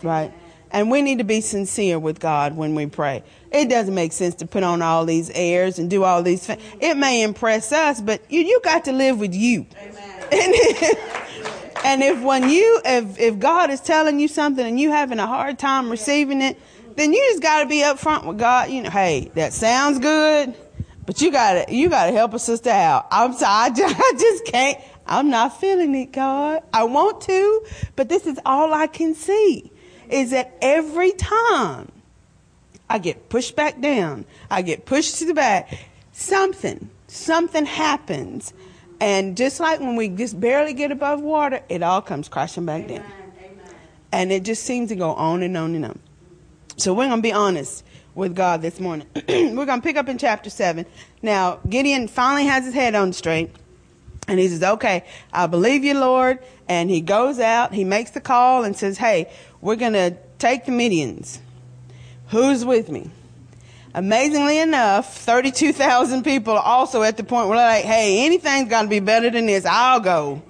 Right? 0.02 0.32
And 0.70 0.90
we 0.90 1.02
need 1.02 1.18
to 1.18 1.24
be 1.24 1.42
sincere 1.42 1.98
with 1.98 2.20
God 2.20 2.56
when 2.56 2.74
we 2.74 2.86
pray. 2.86 3.22
It 3.52 3.68
doesn't 3.68 3.94
make 3.94 4.12
sense 4.12 4.36
to 4.36 4.46
put 4.46 4.62
on 4.62 4.80
all 4.80 5.04
these 5.04 5.28
airs 5.34 5.78
and 5.78 5.90
do 5.90 6.04
all 6.04 6.22
these 6.22 6.46
things. 6.46 6.62
It 6.80 6.96
may 6.96 7.22
impress 7.22 7.70
us, 7.70 8.00
but 8.00 8.22
you, 8.30 8.40
you 8.40 8.62
got 8.64 8.86
to 8.86 8.92
live 8.92 9.20
with 9.20 9.34
you. 9.34 9.66
And, 10.32 10.54
and 11.84 12.02
if 12.02 12.22
when 12.22 12.48
you, 12.48 12.80
if, 12.86 13.18
if 13.20 13.38
God 13.38 13.68
is 13.68 13.82
telling 13.82 14.18
you 14.18 14.26
something 14.26 14.66
and 14.66 14.80
you 14.80 14.90
having 14.90 15.18
a 15.18 15.26
hard 15.26 15.58
time 15.58 15.90
receiving 15.90 16.40
it, 16.40 16.58
then 16.96 17.12
you 17.12 17.20
just 17.30 17.42
got 17.42 17.62
to 17.62 17.68
be 17.68 17.78
upfront 17.78 18.24
with 18.24 18.38
God. 18.38 18.70
You 18.70 18.82
know, 18.82 18.90
hey, 18.90 19.30
that 19.34 19.52
sounds 19.52 19.98
good, 19.98 20.54
But 21.06 21.20
you 21.20 21.32
gotta, 21.32 21.72
you 21.74 21.88
gotta 21.88 22.12
help 22.12 22.34
a 22.34 22.38
sister 22.38 22.70
out. 22.70 23.06
I'm 23.10 23.32
sorry, 23.32 23.70
I 23.70 23.74
just, 23.74 23.96
I 23.98 24.12
just 24.18 24.44
can't. 24.44 24.78
I'm 25.06 25.28
not 25.28 25.58
feeling 25.60 25.94
it, 25.96 26.12
God. 26.12 26.62
I 26.72 26.84
want 26.84 27.22
to, 27.22 27.66
but 27.96 28.08
this 28.08 28.26
is 28.26 28.38
all 28.46 28.72
I 28.72 28.86
can 28.86 29.14
see. 29.14 29.72
Is 30.08 30.30
that 30.30 30.56
every 30.62 31.12
time 31.12 31.90
I 32.88 32.98
get 32.98 33.28
pushed 33.28 33.56
back 33.56 33.80
down, 33.80 34.24
I 34.50 34.62
get 34.62 34.84
pushed 34.86 35.18
to 35.18 35.24
the 35.24 35.34
back, 35.34 35.78
something, 36.12 36.90
something 37.06 37.66
happens. 37.66 38.52
And 39.00 39.36
just 39.36 39.60
like 39.60 39.80
when 39.80 39.96
we 39.96 40.08
just 40.08 40.38
barely 40.38 40.74
get 40.74 40.92
above 40.92 41.22
water, 41.22 41.60
it 41.68 41.82
all 41.82 42.02
comes 42.02 42.28
crashing 42.28 42.66
back 42.66 42.86
down. 42.86 43.04
And 44.12 44.30
it 44.30 44.42
just 44.42 44.64
seems 44.64 44.90
to 44.90 44.96
go 44.96 45.12
on 45.14 45.42
and 45.42 45.56
on 45.56 45.74
and 45.74 45.84
on. 45.86 45.98
So 46.80 46.94
we're 46.94 47.08
going 47.08 47.18
to 47.18 47.22
be 47.22 47.32
honest 47.32 47.84
with 48.14 48.34
God 48.34 48.62
this 48.62 48.80
morning. 48.80 49.06
we're 49.28 49.66
going 49.66 49.80
to 49.80 49.82
pick 49.82 49.96
up 49.96 50.08
in 50.08 50.16
chapter 50.16 50.48
7. 50.48 50.86
Now, 51.20 51.60
Gideon 51.68 52.08
finally 52.08 52.46
has 52.46 52.64
his 52.64 52.72
head 52.72 52.94
on 52.94 53.12
straight. 53.12 53.50
And 54.26 54.40
he 54.40 54.48
says, 54.48 54.62
okay, 54.62 55.04
I 55.32 55.46
believe 55.46 55.84
you, 55.84 55.98
Lord. 55.98 56.38
And 56.68 56.88
he 56.88 57.00
goes 57.00 57.38
out, 57.38 57.74
he 57.74 57.84
makes 57.84 58.12
the 58.12 58.20
call 58.20 58.64
and 58.64 58.74
says, 58.74 58.96
hey, 58.96 59.30
we're 59.60 59.76
going 59.76 59.92
to 59.92 60.16
take 60.38 60.64
the 60.64 60.72
Midians. 60.72 61.38
Who's 62.28 62.64
with 62.64 62.88
me? 62.88 63.10
Amazingly 63.92 64.58
enough, 64.58 65.18
32,000 65.18 66.22
people 66.22 66.54
are 66.54 66.62
also 66.62 67.02
at 67.02 67.16
the 67.16 67.24
point 67.24 67.48
where 67.48 67.58
they're 67.58 67.76
like, 67.76 67.84
hey, 67.84 68.24
anything's 68.24 68.70
got 68.70 68.82
to 68.82 68.88
be 68.88 69.00
better 69.00 69.30
than 69.30 69.46
this. 69.46 69.66
I'll 69.66 70.00
go. 70.00 70.42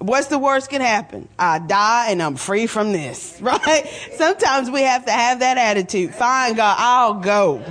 What's 0.00 0.28
the 0.28 0.38
worst 0.38 0.70
can 0.70 0.80
happen? 0.80 1.28
I 1.38 1.58
die 1.58 2.10
and 2.10 2.22
I'm 2.22 2.36
free 2.36 2.66
from 2.66 2.92
this, 2.92 3.38
right? 3.42 3.86
Sometimes 4.16 4.70
we 4.70 4.82
have 4.82 5.04
to 5.04 5.12
have 5.12 5.40
that 5.40 5.58
attitude. 5.58 6.14
Fine, 6.14 6.54
God, 6.54 6.76
I'll 6.78 7.14
go. 7.14 7.62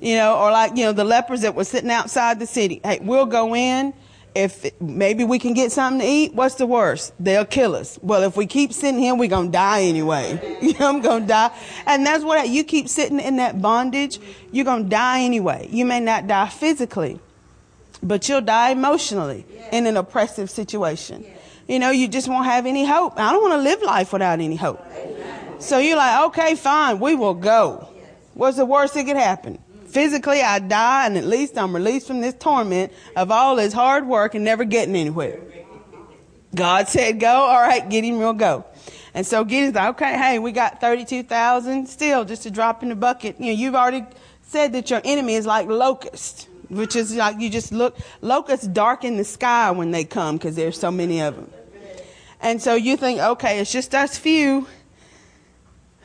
You 0.00 0.16
know, 0.16 0.38
or 0.38 0.50
like, 0.50 0.76
you 0.76 0.84
know, 0.84 0.92
the 0.92 1.04
lepers 1.04 1.40
that 1.40 1.54
were 1.54 1.64
sitting 1.64 1.90
outside 1.90 2.38
the 2.38 2.46
city. 2.46 2.80
Hey, 2.84 3.00
we'll 3.02 3.26
go 3.26 3.56
in 3.56 3.92
if 4.36 4.80
maybe 4.80 5.24
we 5.24 5.38
can 5.38 5.54
get 5.54 5.72
something 5.72 6.00
to 6.00 6.06
eat, 6.06 6.34
what's 6.34 6.56
the 6.56 6.66
worst? 6.66 7.14
They'll 7.18 7.46
kill 7.46 7.74
us. 7.74 7.98
Well, 8.02 8.22
if 8.22 8.36
we 8.36 8.46
keep 8.46 8.72
sitting 8.72 9.00
here, 9.00 9.14
we're 9.14 9.30
going 9.30 9.46
to 9.46 9.52
die 9.52 9.84
anyway. 9.84 10.58
you 10.62 10.74
know, 10.74 10.88
I'm 10.90 11.00
going 11.00 11.22
to 11.22 11.28
die. 11.28 11.58
And 11.86 12.04
that's 12.04 12.22
what 12.22 12.46
you 12.48 12.62
keep 12.62 12.88
sitting 12.88 13.18
in 13.18 13.36
that 13.36 13.62
bondage, 13.62 14.20
you're 14.52 14.66
going 14.66 14.84
to 14.84 14.88
die 14.90 15.22
anyway. 15.22 15.68
You 15.70 15.86
may 15.86 16.00
not 16.00 16.26
die 16.26 16.50
physically, 16.50 17.18
but 18.06 18.28
you'll 18.28 18.40
die 18.40 18.70
emotionally 18.70 19.44
in 19.72 19.86
an 19.86 19.96
oppressive 19.96 20.50
situation. 20.50 21.24
You 21.68 21.78
know, 21.78 21.90
you 21.90 22.06
just 22.08 22.28
won't 22.28 22.46
have 22.46 22.66
any 22.66 22.86
hope. 22.86 23.18
I 23.18 23.32
don't 23.32 23.42
want 23.42 23.54
to 23.54 23.62
live 23.62 23.82
life 23.82 24.12
without 24.12 24.40
any 24.40 24.56
hope. 24.56 24.84
So 25.58 25.78
you're 25.78 25.96
like, 25.96 26.26
okay, 26.26 26.54
fine, 26.54 27.00
we 27.00 27.14
will 27.14 27.34
go. 27.34 27.88
What's 28.34 28.58
the 28.58 28.66
worst 28.66 28.94
that 28.94 29.04
could 29.04 29.16
happen? 29.16 29.58
Physically, 29.86 30.42
I 30.42 30.58
die, 30.58 31.06
and 31.06 31.16
at 31.16 31.24
least 31.24 31.56
I'm 31.56 31.74
released 31.74 32.06
from 32.06 32.20
this 32.20 32.34
torment 32.34 32.92
of 33.16 33.30
all 33.30 33.56
this 33.56 33.72
hard 33.72 34.06
work 34.06 34.34
and 34.34 34.44
never 34.44 34.64
getting 34.64 34.94
anywhere. 34.94 35.40
God 36.54 36.88
said 36.88 37.18
go, 37.20 37.28
all 37.28 37.60
right, 37.60 37.88
Gideon 37.88 38.18
will 38.18 38.32
go. 38.32 38.64
And 39.14 39.26
so 39.26 39.44
Gideon's 39.44 39.74
like, 39.74 39.90
okay, 39.90 40.16
hey, 40.16 40.38
we 40.38 40.52
got 40.52 40.80
32,000 40.80 41.86
still, 41.88 42.24
just 42.24 42.44
a 42.46 42.50
drop 42.50 42.82
in 42.82 42.90
the 42.90 42.96
bucket. 42.96 43.40
You 43.40 43.46
know, 43.46 43.52
you've 43.52 43.74
already 43.74 44.04
said 44.42 44.72
that 44.74 44.90
your 44.90 45.00
enemy 45.04 45.34
is 45.34 45.46
like 45.46 45.68
locust, 45.68 46.48
which 46.68 46.96
is 46.96 47.14
like 47.14 47.40
you 47.40 47.50
just 47.50 47.72
look, 47.72 47.96
locusts 48.20 48.66
darken 48.66 49.16
the 49.16 49.24
sky 49.24 49.70
when 49.70 49.90
they 49.90 50.04
come 50.04 50.36
because 50.36 50.56
there's 50.56 50.78
so 50.78 50.90
many 50.90 51.20
of 51.20 51.36
them. 51.36 51.50
And 52.40 52.60
so 52.60 52.74
you 52.74 52.96
think, 52.96 53.20
okay, 53.20 53.60
it's 53.60 53.72
just 53.72 53.94
us 53.94 54.18
few 54.18 54.66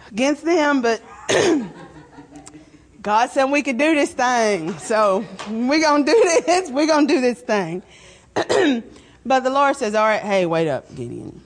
against 0.09 0.43
them, 0.43 0.81
but 0.81 1.01
God 3.01 3.29
said 3.31 3.45
we 3.45 3.63
could 3.63 3.77
do 3.77 3.95
this 3.95 4.13
thing. 4.13 4.77
So 4.77 5.25
we're 5.49 5.81
to 6.05 6.11
do 6.11 6.43
this. 6.45 6.69
We're 6.69 6.87
to 7.07 7.13
do 7.13 7.21
this 7.21 7.41
thing. 7.41 7.83
but 9.25 9.43
the 9.43 9.49
Lord 9.49 9.75
says, 9.75 9.95
all 9.95 10.05
right, 10.05 10.21
hey, 10.21 10.45
wait 10.45 10.67
up, 10.67 10.93
Gideon. 10.95 11.41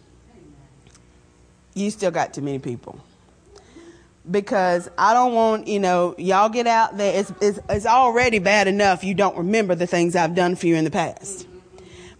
You 1.74 1.92
still 1.92 2.12
got 2.12 2.34
too 2.34 2.42
many 2.42 2.60
people. 2.60 3.00
Because 4.30 4.90
I 4.98 5.14
don't 5.14 5.34
want, 5.34 5.68
you 5.68 5.80
know, 5.80 6.16
y'all 6.18 6.50
get 6.50 6.66
out 6.66 6.98
there. 6.98 7.20
It's, 7.20 7.32
it's, 7.42 7.60
it's 7.70 7.86
already 7.86 8.40
bad 8.40 8.68
enough 8.68 9.04
you 9.04 9.14
don't 9.14 9.38
remember 9.38 9.76
the 9.76 9.86
things 9.88 10.16
I've 10.16 10.34
done 10.34 10.56
for 10.56 10.66
you 10.68 10.76
in 10.76 10.84
the 10.84 10.92
past. 10.92 11.48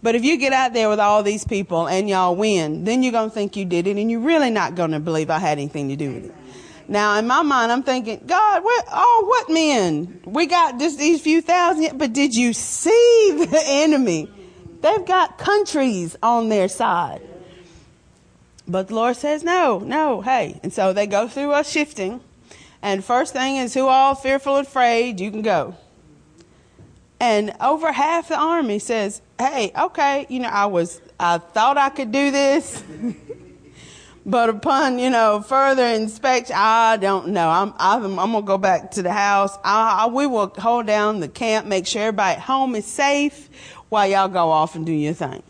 But 0.02 0.14
if 0.14 0.24
you 0.24 0.36
get 0.36 0.52
out 0.52 0.72
there 0.72 0.88
with 0.88 1.00
all 1.00 1.24
these 1.24 1.44
people 1.44 1.88
and 1.88 2.08
y'all 2.08 2.36
win, 2.36 2.84
then 2.84 3.02
you're 3.02 3.12
going 3.12 3.30
to 3.30 3.34
think 3.34 3.56
you 3.56 3.64
did 3.64 3.88
it 3.88 3.96
and 3.96 4.08
you're 4.08 4.20
really 4.20 4.50
not 4.50 4.76
going 4.76 4.92
to 4.92 5.00
believe 5.00 5.30
I 5.30 5.38
had 5.40 5.58
anything 5.58 5.88
to 5.88 5.96
do 5.96 6.12
with 6.12 6.24
it. 6.26 6.34
Now, 6.88 7.18
in 7.18 7.26
my 7.26 7.42
mind, 7.42 7.72
I'm 7.72 7.82
thinking, 7.82 8.22
God, 8.24 8.62
what, 8.62 8.84
oh, 8.92 9.24
what 9.26 9.52
men? 9.52 10.20
We 10.24 10.46
got 10.46 10.78
just 10.78 10.98
these 10.98 11.20
few 11.20 11.42
thousand, 11.42 11.98
but 11.98 12.12
did 12.12 12.36
you 12.36 12.52
see 12.52 13.46
the 13.50 13.60
enemy? 13.66 14.30
They've 14.80 15.04
got 15.04 15.38
countries 15.38 16.16
on 16.22 16.48
their 16.48 16.68
side. 16.68 17.22
But 18.68 18.88
the 18.88 18.94
Lord 18.94 19.16
says, 19.16 19.44
no, 19.44 19.78
no, 19.78 20.20
hey. 20.20 20.60
And 20.62 20.72
so 20.72 20.92
they 20.92 21.06
go 21.06 21.28
through 21.28 21.54
a 21.54 21.62
shifting. 21.62 22.20
And 22.82 23.04
first 23.04 23.32
thing 23.32 23.56
is, 23.56 23.74
who 23.74 23.86
all 23.86 24.14
fearful 24.14 24.56
and 24.56 24.66
afraid, 24.66 25.20
you 25.20 25.30
can 25.30 25.42
go. 25.42 25.74
And 27.20 27.54
over 27.60 27.92
half 27.92 28.28
the 28.28 28.36
army 28.36 28.78
says, 28.78 29.22
hey, 29.38 29.72
okay, 29.78 30.26
you 30.28 30.40
know, 30.40 30.48
I 30.48 30.66
was, 30.66 31.00
I 31.18 31.38
thought 31.38 31.78
I 31.78 31.88
could 31.88 32.12
do 32.12 32.30
this. 32.30 32.82
But 34.28 34.50
upon, 34.50 34.98
you 34.98 35.08
know, 35.08 35.40
further 35.40 35.86
inspection, 35.86 36.56
I 36.58 36.96
don't 36.96 37.28
know. 37.28 37.48
I'm, 37.48 37.72
I'm, 37.78 38.18
I'm 38.18 38.32
going 38.32 38.42
to 38.42 38.46
go 38.46 38.58
back 38.58 38.90
to 38.92 39.02
the 39.02 39.12
house. 39.12 39.56
I, 39.62 40.02
I, 40.02 40.06
we 40.08 40.26
will 40.26 40.48
hold 40.48 40.86
down 40.86 41.20
the 41.20 41.28
camp, 41.28 41.68
make 41.68 41.86
sure 41.86 42.02
everybody 42.02 42.34
at 42.34 42.40
home 42.40 42.74
is 42.74 42.86
safe 42.86 43.48
while 43.88 44.08
y'all 44.08 44.26
go 44.26 44.50
off 44.50 44.74
and 44.74 44.84
do 44.84 44.90
your 44.90 45.14
thing. 45.14 45.44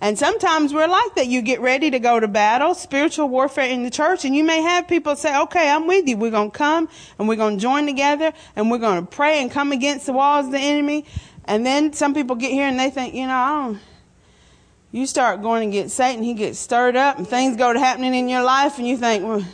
And 0.00 0.18
sometimes 0.18 0.72
we're 0.72 0.88
like 0.88 1.14
that. 1.16 1.26
You 1.26 1.42
get 1.42 1.60
ready 1.60 1.90
to 1.90 1.98
go 1.98 2.18
to 2.18 2.26
battle, 2.26 2.74
spiritual 2.74 3.28
warfare 3.28 3.68
in 3.68 3.82
the 3.82 3.90
church, 3.90 4.24
and 4.24 4.34
you 4.34 4.42
may 4.42 4.62
have 4.62 4.88
people 4.88 5.14
say, 5.14 5.38
okay, 5.42 5.70
I'm 5.70 5.86
with 5.86 6.08
you. 6.08 6.16
We're 6.16 6.30
going 6.30 6.50
to 6.50 6.56
come 6.56 6.88
and 7.18 7.28
we're 7.28 7.36
going 7.36 7.56
to 7.56 7.60
join 7.60 7.86
together 7.86 8.32
and 8.56 8.70
we're 8.70 8.78
going 8.78 9.04
to 9.04 9.10
pray 9.10 9.42
and 9.42 9.50
come 9.50 9.72
against 9.72 10.06
the 10.06 10.12
walls 10.12 10.46
of 10.46 10.52
the 10.52 10.58
enemy. 10.58 11.04
And 11.44 11.66
then 11.66 11.92
some 11.92 12.14
people 12.14 12.36
get 12.36 12.50
here 12.50 12.66
and 12.66 12.80
they 12.80 12.90
think, 12.90 13.14
you 13.14 13.26
know, 13.26 13.34
I 13.34 13.62
don't, 13.62 13.80
you 14.92 15.06
start 15.06 15.42
going 15.42 15.64
and 15.64 15.72
get 15.72 15.90
Satan, 15.90 16.22
he 16.22 16.34
gets 16.34 16.58
stirred 16.58 16.96
up, 16.96 17.18
and 17.18 17.28
things 17.28 17.56
go 17.56 17.72
to 17.72 17.78
happening 17.78 18.14
in 18.14 18.28
your 18.28 18.42
life, 18.42 18.78
and 18.78 18.88
you 18.88 18.96
think, 18.96 19.22
well, 19.22 19.44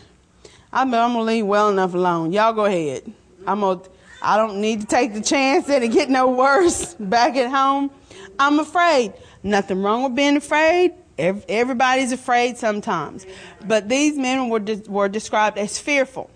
I'm, 0.72 0.94
I'm 0.94 1.12
gonna 1.12 1.22
leave 1.22 1.46
well 1.46 1.68
enough 1.68 1.92
alone. 1.94 2.32
Y'all 2.32 2.54
go 2.54 2.64
ahead. 2.64 3.12
I'm 3.46 3.60
gonna, 3.60 3.82
I 4.22 4.36
don't 4.38 4.60
need 4.60 4.80
to 4.80 4.86
take 4.86 5.12
the 5.12 5.20
chance 5.20 5.66
that 5.66 5.82
it 5.82 5.88
get 5.88 6.08
no 6.08 6.30
worse 6.30 6.94
back 7.00 7.36
at 7.36 7.50
home. 7.50 7.90
I'm 8.38 8.58
afraid. 8.58 9.12
Nothing 9.42 9.82
wrong 9.82 10.02
with 10.02 10.14
being 10.14 10.36
afraid. 10.36 10.92
Everybody's 11.18 12.12
afraid 12.12 12.58
sometimes, 12.58 13.24
but 13.64 13.88
these 13.88 14.18
men 14.18 14.50
were 14.50 14.58
de- 14.60 14.82
were 14.86 15.08
described 15.08 15.56
as 15.56 15.78
fearful. 15.78 16.28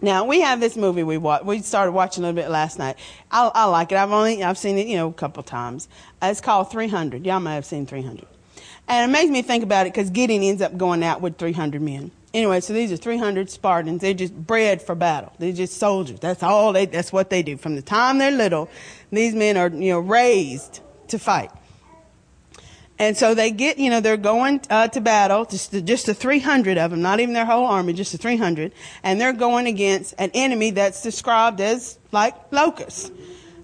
Now 0.00 0.24
we 0.24 0.40
have 0.40 0.60
this 0.60 0.76
movie 0.76 1.02
we 1.02 1.18
watched. 1.18 1.44
We 1.44 1.60
started 1.60 1.92
watching 1.92 2.24
a 2.24 2.28
little 2.28 2.42
bit 2.42 2.50
last 2.50 2.78
night. 2.78 2.96
I, 3.30 3.50
I 3.54 3.64
like 3.66 3.92
it. 3.92 3.98
I've 3.98 4.12
only 4.12 4.42
I've 4.42 4.56
seen 4.56 4.78
it 4.78 4.86
you 4.86 4.96
know 4.96 5.08
a 5.08 5.12
couple 5.12 5.42
times. 5.42 5.88
Uh, 6.22 6.28
it's 6.30 6.40
called 6.40 6.70
300. 6.70 7.26
Y'all 7.26 7.40
might 7.40 7.54
have 7.54 7.66
seen 7.66 7.84
300. 7.84 8.24
And 8.86 9.10
it 9.10 9.12
makes 9.12 9.30
me 9.30 9.42
think 9.42 9.62
about 9.62 9.86
it 9.86 9.92
because 9.92 10.08
Gideon 10.08 10.42
ends 10.42 10.62
up 10.62 10.78
going 10.78 11.02
out 11.02 11.20
with 11.20 11.36
300 11.36 11.82
men. 11.82 12.10
Anyway, 12.32 12.60
so 12.60 12.72
these 12.72 12.92
are 12.92 12.96
300 12.96 13.50
Spartans. 13.50 14.00
They're 14.00 14.14
just 14.14 14.34
bred 14.34 14.80
for 14.80 14.94
battle. 14.94 15.32
They're 15.38 15.52
just 15.52 15.76
soldiers. 15.76 16.20
That's 16.20 16.42
all 16.42 16.72
they. 16.72 16.86
That's 16.86 17.12
what 17.12 17.28
they 17.28 17.42
do 17.42 17.56
from 17.56 17.74
the 17.74 17.82
time 17.82 18.18
they're 18.18 18.30
little. 18.30 18.70
These 19.10 19.34
men 19.34 19.56
are 19.58 19.68
you 19.68 19.92
know 19.92 20.00
raised 20.00 20.80
to 21.10 21.18
fight. 21.18 21.50
And 23.00 23.16
so 23.16 23.32
they 23.32 23.52
get, 23.52 23.78
you 23.78 23.90
know, 23.90 24.00
they're 24.00 24.16
going 24.16 24.60
uh, 24.70 24.88
to 24.88 25.00
battle, 25.00 25.44
just 25.44 25.70
the, 25.70 25.80
just 25.80 26.06
the 26.06 26.14
300 26.14 26.78
of 26.78 26.90
them, 26.90 27.00
not 27.00 27.20
even 27.20 27.32
their 27.32 27.44
whole 27.44 27.64
army, 27.64 27.92
just 27.92 28.10
the 28.10 28.18
300. 28.18 28.72
And 29.04 29.20
they're 29.20 29.32
going 29.32 29.66
against 29.66 30.14
an 30.18 30.32
enemy 30.34 30.72
that's 30.72 31.02
described 31.02 31.60
as 31.60 31.98
like 32.10 32.34
locusts. 32.50 33.10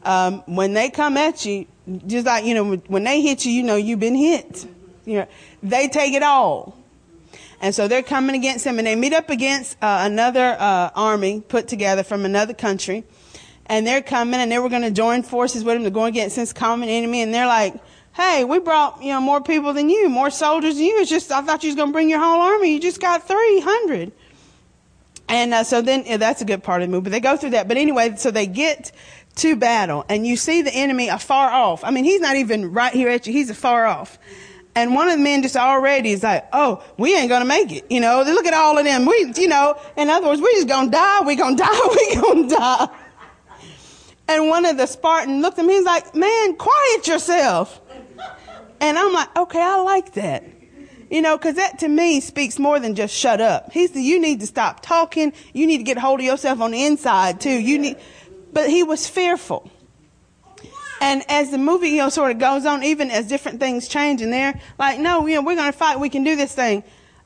Um, 0.05 0.45
when 0.47 0.73
they 0.73 0.89
come 0.91 1.17
at 1.17 1.45
you, 1.45 1.67
just 2.07 2.27
like, 2.27 2.45
you 2.45 2.55
know, 2.55 2.77
when 2.87 3.05
they 3.05 3.23
hit 3.23 3.45
you, 3.45 3.53
you 3.53 3.63
know 3.65 3.77
you've 3.77 4.01
been 4.01 4.15
hit. 4.15 4.67
You 5.05 5.21
know, 5.21 5.27
they 5.63 5.89
take 5.89 6.15
it 6.15 6.23
all. 6.23 6.79
And 7.61 7.75
so 7.75 7.89
they're 7.89 8.03
coming 8.03 8.37
against 8.37 8.65
them 8.65 8.79
and 8.79 8.87
they 8.87 8.95
meet 8.95 9.15
up 9.15 9.31
against 9.31 9.77
uh, 9.83 10.01
another 10.03 10.57
uh, 10.59 10.91
army 10.95 11.41
put 11.41 11.67
together 11.67 12.03
from 12.03 12.25
another 12.25 12.55
country. 12.55 13.05
And 13.67 13.87
they're 13.87 14.03
coming 14.03 14.41
and 14.41 14.53
they 14.53 14.59
were 14.59 14.69
going 14.69 14.83
to 14.83 14.91
join 14.91 15.23
forces 15.23 15.65
with 15.65 15.77
him 15.77 15.85
to 15.85 15.91
go 15.91 16.05
against 16.05 16.37
this 16.37 16.53
common 16.53 16.89
enemy. 16.89 17.23
And 17.23 17.33
they're 17.33 17.47
like, 17.47 17.75
Hey, 18.15 18.45
we 18.45 18.61
brought, 18.61 19.03
you 19.03 19.11
know, 19.11 19.21
more 19.21 19.41
people 19.41 19.73
than 19.73 19.89
you, 19.89 20.09
more 20.09 20.31
soldiers 20.31 20.77
than 20.77 20.85
you. 20.85 21.01
It's 21.01 21.11
just, 21.11 21.33
I 21.33 21.43
thought 21.43 21.65
you 21.65 21.69
was 21.69 21.77
going 21.77 21.89
to 21.89 21.93
bring 21.93 22.09
your 22.09 22.21
whole 22.21 22.41
army. 22.41 22.73
You 22.73 22.81
just 22.81 23.01
got 23.01 23.27
300. 23.27 24.13
And 25.29 25.55
uh, 25.55 25.65
so 25.65 25.83
then 25.83 26.05
yeah, 26.07 26.19
that's 26.19 26.41
a 26.43 26.45
good 26.45 26.63
part 26.63 26.83
of 26.83 26.89
the 26.89 26.93
movie. 26.93 27.05
But 27.05 27.13
they 27.13 27.21
go 27.21 27.37
through 27.37 27.51
that. 27.51 27.67
But 27.67 27.77
anyway, 27.77 28.15
so 28.17 28.31
they 28.31 28.47
get 28.47 28.93
to 29.37 29.57
battle 29.57 30.05
and 30.09 30.27
you 30.27 30.37
see 30.37 30.63
the 30.63 30.73
enemy 30.73 31.09
afar 31.09 31.51
off. 31.51 31.83
I 31.83 31.91
mean, 31.91 32.05
he's 32.05 32.21
not 32.21 32.37
even 32.37 32.73
right 32.73 32.93
here 32.93 33.09
at 33.09 33.27
you. 33.27 33.33
He's 33.33 33.51
afar 33.51 33.87
off. 33.87 34.19
And 34.77 34.95
one 34.95 35.09
of 35.09 35.17
the 35.17 35.23
men 35.23 35.43
just 35.43 35.57
already 35.57 36.11
is 36.11 36.23
like, 36.23 36.47
oh, 36.53 36.83
we 36.99 37.17
ain't 37.17 37.29
gonna 37.29 37.45
make 37.45 37.71
it. 37.71 37.85
You 37.91 38.01
know, 38.01 38.23
look 38.23 38.45
at 38.45 38.55
all 38.55 38.77
of 38.77 38.85
them. 38.85 39.07
We, 39.07 39.33
you 39.37 39.47
know, 39.47 39.79
in 39.97 40.11
other 40.11 40.27
words, 40.27 40.41
we 40.41 40.53
just 40.55 40.67
gonna 40.67 40.91
die. 40.91 41.21
We 41.23 41.37
gonna 41.37 41.57
die. 41.57 41.89
We 41.91 42.15
gonna 42.17 42.49
die. 42.49 42.89
And 44.27 44.49
one 44.49 44.65
of 44.65 44.77
the 44.77 44.87
Spartans 44.87 45.43
looked 45.43 45.59
at 45.59 45.65
me, 45.65 45.75
he's 45.75 45.85
like, 45.85 46.15
man, 46.15 46.57
quiet 46.57 47.07
yourself. 47.07 47.81
And 48.81 48.99
I'm 48.99 49.13
like, 49.13 49.37
okay, 49.37 49.61
I 49.61 49.77
like 49.77 50.15
that. 50.15 50.45
You 51.11 51.23
know, 51.23 51.37
because 51.37 51.57
that 51.57 51.79
to 51.81 51.89
me 51.89 52.21
speaks 52.21 52.59
more 52.59 52.81
than 52.81 52.95
just 52.95 53.15
shut 53.15 53.41
up. 53.41 53.73
He 53.73 53.87
said, 53.87 54.03
you 54.03 54.21
need 54.21 54.41
to 54.41 54.47
stop 54.47 54.81
talking. 54.81 55.33
You 55.53 55.67
need 55.67 55.79
to 55.79 55.85
get 55.85 55.99
hold 55.99 56.21
of 56.21 56.27
yourself 56.27 56.61
on 56.61 56.71
the 56.73 56.85
inside 56.85 57.41
too. 57.41 57.51
You 57.51 57.79
need, 57.79 57.97
but 58.53 58.69
he 58.69 58.83
was 58.83 59.07
fearful. 59.07 59.71
And 61.01 61.23
as 61.29 61.51
the 61.51 61.59
movie, 61.59 61.91
you 61.91 61.99
know, 61.99 62.09
sort 62.09 62.31
of 62.31 62.39
goes 62.39 62.65
on, 62.65 62.83
even 62.83 63.11
as 63.11 63.29
different 63.29 63.61
things 63.61 63.89
change 63.89 64.23
in 64.23 64.31
there, 64.31 64.59
like, 64.79 64.99
no, 64.99 65.27
you 65.27 65.35
know, 65.35 65.43
we're 65.43 65.57
going 65.57 65.71
to 65.71 65.77
fight. 65.77 66.01
We 66.01 66.09
can 66.09 66.25
do 66.25 66.35
this 66.35 66.55
thing. 66.55 66.83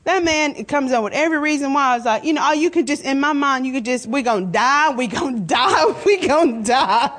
That 0.09 0.23
man 0.23 0.65
comes 0.65 0.91
up 0.91 1.03
with 1.03 1.13
every 1.13 1.37
reason 1.37 1.71
why. 1.71 1.93
I 1.93 1.95
was 1.95 2.03
like, 2.03 2.23
you 2.23 2.33
know, 2.33 2.41
oh, 2.43 2.53
you 2.53 2.71
could 2.71 2.87
just, 2.87 3.03
in 3.03 3.19
my 3.19 3.31
mind, 3.31 3.67
you 3.67 3.73
could 3.73 3.85
just, 3.85 4.07
we're 4.07 4.23
going 4.23 4.47
to 4.47 4.51
die. 4.51 4.89
We're 4.95 5.07
going 5.07 5.35
to 5.41 5.41
die. 5.41 5.85
We're 6.03 6.27
going 6.27 6.63
to 6.63 6.67
die. 6.67 7.11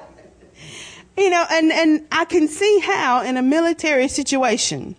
You 1.16 1.30
know, 1.30 1.46
and, 1.52 1.70
and 1.70 2.04
I 2.10 2.24
can 2.24 2.48
see 2.48 2.80
how 2.80 3.22
in 3.22 3.36
a 3.36 3.42
military 3.42 4.08
situation, 4.08 4.96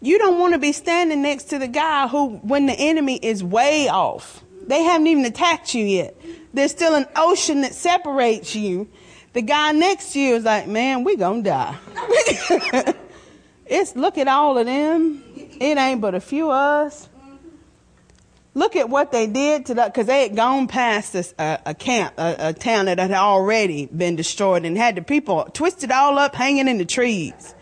you 0.00 0.18
don't 0.18 0.38
want 0.38 0.52
to 0.52 0.60
be 0.60 0.70
standing 0.70 1.20
next 1.20 1.46
to 1.46 1.58
the 1.58 1.66
guy 1.66 2.06
who, 2.06 2.36
when 2.36 2.66
the 2.66 2.74
enemy 2.74 3.16
is 3.16 3.42
way 3.42 3.88
off, 3.88 4.44
they 4.68 4.84
haven't 4.84 5.08
even 5.08 5.24
attacked 5.24 5.74
you 5.74 5.84
yet. 5.84 6.14
There's 6.54 6.70
still 6.70 6.94
an 6.94 7.06
ocean 7.16 7.62
that 7.62 7.74
separates 7.74 8.54
you. 8.54 8.88
The 9.32 9.42
guy 9.42 9.72
next 9.72 10.12
to 10.12 10.20
you 10.20 10.36
is 10.36 10.44
like, 10.44 10.68
man, 10.68 11.02
we're 11.02 11.16
gonna 11.16 11.42
die. 11.42 11.76
it's 13.66 13.96
look 13.96 14.16
at 14.16 14.28
all 14.28 14.56
of 14.56 14.66
them. 14.66 15.24
It 15.60 15.78
ain't 15.78 16.00
but 16.00 16.14
a 16.14 16.20
few 16.20 16.46
of 16.46 16.86
us. 16.86 17.08
Look 18.54 18.74
at 18.74 18.88
what 18.88 19.12
they 19.12 19.26
did 19.26 19.66
to 19.66 19.74
that, 19.74 19.92
because 19.92 20.06
they 20.06 20.22
had 20.22 20.34
gone 20.34 20.66
past 20.66 21.14
a, 21.14 21.24
a, 21.38 21.42
uh, 21.42 21.58
a 21.66 21.74
camp, 21.74 22.14
a, 22.18 22.48
a, 22.48 22.52
town 22.52 22.86
that 22.86 22.98
had 22.98 23.12
already 23.12 23.86
been 23.86 24.16
destroyed 24.16 24.64
and 24.64 24.76
had 24.76 24.96
the 24.96 25.02
people 25.02 25.44
twisted 25.52 25.92
all 25.92 26.18
up, 26.18 26.34
hanging 26.34 26.66
in 26.66 26.78
the 26.78 26.84
trees. 26.84 27.54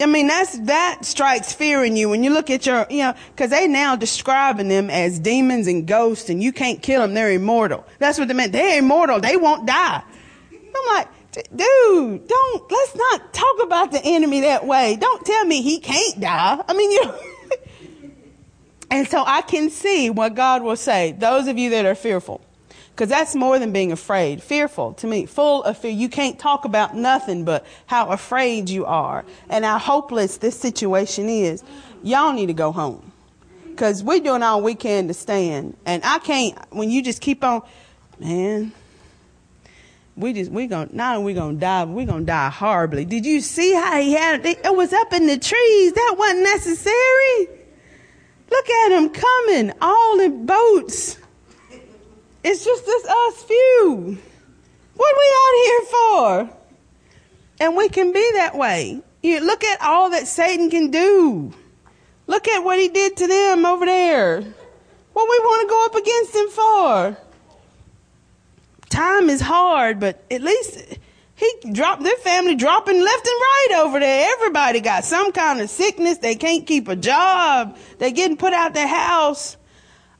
I 0.00 0.06
mean, 0.06 0.26
that's, 0.26 0.58
that 0.60 1.04
strikes 1.04 1.52
fear 1.52 1.84
in 1.84 1.96
you 1.96 2.08
when 2.08 2.24
you 2.24 2.30
look 2.30 2.50
at 2.50 2.66
your, 2.66 2.84
you 2.90 2.98
know, 2.98 3.14
cause 3.36 3.50
they 3.50 3.68
now 3.68 3.94
describing 3.94 4.66
them 4.66 4.90
as 4.90 5.20
demons 5.20 5.68
and 5.68 5.86
ghosts 5.86 6.28
and 6.28 6.42
you 6.42 6.52
can't 6.52 6.82
kill 6.82 7.00
them. 7.00 7.14
They're 7.14 7.30
immortal. 7.30 7.86
That's 8.00 8.18
what 8.18 8.26
they 8.26 8.34
meant. 8.34 8.52
They're 8.52 8.80
immortal. 8.80 9.20
They 9.20 9.36
won't 9.36 9.66
die. 9.66 10.02
I'm 10.52 10.96
like, 10.96 11.08
dude, 11.34 12.28
don't, 12.28 12.70
let's 12.70 12.96
not 12.96 13.32
talk 13.32 13.62
about 13.62 13.92
the 13.92 14.00
enemy 14.04 14.40
that 14.42 14.66
way. 14.66 14.96
Don't 14.96 15.24
tell 15.24 15.44
me 15.44 15.62
he 15.62 15.80
can't 15.80 16.20
die. 16.20 16.62
I 16.66 16.74
mean, 16.74 16.90
you 16.90 17.04
know. 17.04 17.18
and 18.90 19.08
so 19.08 19.24
I 19.26 19.42
can 19.42 19.70
see 19.70 20.10
what 20.10 20.34
God 20.34 20.62
will 20.62 20.76
say. 20.76 21.12
Those 21.12 21.46
of 21.46 21.58
you 21.58 21.70
that 21.70 21.86
are 21.86 21.94
fearful, 21.94 22.40
because 22.94 23.08
that's 23.08 23.34
more 23.34 23.58
than 23.58 23.72
being 23.72 23.90
afraid. 23.90 24.42
Fearful 24.42 24.94
to 24.94 25.06
me, 25.06 25.26
full 25.26 25.64
of 25.64 25.76
fear. 25.76 25.90
You 25.90 26.08
can't 26.08 26.38
talk 26.38 26.64
about 26.64 26.94
nothing 26.94 27.44
but 27.44 27.66
how 27.86 28.08
afraid 28.08 28.70
you 28.70 28.84
are 28.84 29.24
and 29.50 29.64
how 29.64 29.78
hopeless 29.78 30.36
this 30.36 30.58
situation 30.58 31.28
is. 31.28 31.64
Y'all 32.04 32.32
need 32.32 32.46
to 32.46 32.54
go 32.54 32.70
home. 32.70 33.12
Because 33.66 34.04
we're 34.04 34.20
doing 34.20 34.44
all 34.44 34.62
we 34.62 34.76
can 34.76 35.08
to 35.08 35.14
stand. 35.14 35.76
And 35.84 36.04
I 36.04 36.20
can't, 36.20 36.56
when 36.70 36.88
you 36.88 37.02
just 37.02 37.20
keep 37.20 37.42
on, 37.42 37.62
man, 38.20 38.70
we 40.16 40.32
just 40.32 40.50
we 40.50 40.66
gonna 40.66 40.90
not 40.92 41.16
only 41.16 41.32
we 41.32 41.38
gonna 41.38 41.58
die, 41.58 41.84
we 41.84 42.04
gonna 42.04 42.24
die 42.24 42.50
horribly. 42.50 43.04
Did 43.04 43.26
you 43.26 43.40
see 43.40 43.74
how 43.74 44.00
he 44.00 44.12
had 44.12 44.44
it? 44.44 44.64
It 44.64 44.74
was 44.74 44.92
up 44.92 45.12
in 45.12 45.26
the 45.26 45.38
trees. 45.38 45.92
That 45.92 46.14
wasn't 46.16 46.42
necessary. 46.42 47.48
Look 48.50 48.70
at 48.70 48.92
him 48.92 49.10
coming, 49.10 49.72
all 49.80 50.20
in 50.20 50.46
boats. 50.46 51.18
It's 52.44 52.64
just 52.64 52.86
this 52.86 53.04
us 53.06 53.42
few. 53.42 54.18
What 54.96 55.14
are 55.14 55.18
we 55.18 55.30
out 55.40 55.64
here 55.64 55.80
for? 55.90 56.50
And 57.60 57.76
we 57.76 57.88
can 57.88 58.12
be 58.12 58.30
that 58.34 58.54
way. 58.54 59.02
You 59.22 59.40
look 59.40 59.64
at 59.64 59.80
all 59.80 60.10
that 60.10 60.28
Satan 60.28 60.70
can 60.70 60.90
do. 60.90 61.52
Look 62.26 62.46
at 62.46 62.62
what 62.62 62.78
he 62.78 62.88
did 62.88 63.16
to 63.16 63.26
them 63.26 63.64
over 63.64 63.86
there. 63.86 64.42
What 65.14 65.28
we 65.28 65.38
want 65.38 65.62
to 65.62 65.68
go 65.68 65.84
up 65.86 65.94
against 65.94 66.34
him 66.34 66.48
for? 66.48 67.23
Time 68.94 69.28
is 69.28 69.40
hard, 69.40 69.98
but 69.98 70.24
at 70.30 70.40
least 70.40 70.98
he 71.34 71.52
dropped 71.72 72.02
their 72.02 72.16
family 72.16 72.54
dropping 72.54 73.02
left 73.02 73.26
and 73.26 73.40
right 73.40 73.82
over 73.84 73.98
there. 73.98 74.30
Everybody 74.34 74.80
got 74.80 75.04
some 75.04 75.32
kind 75.32 75.60
of 75.60 75.68
sickness. 75.68 76.18
They 76.18 76.36
can't 76.36 76.66
keep 76.66 76.88
a 76.88 76.96
job. 76.96 77.76
They 77.98 78.12
getting 78.12 78.36
put 78.36 78.52
out 78.52 78.72
their 78.72 78.86
house. 78.86 79.56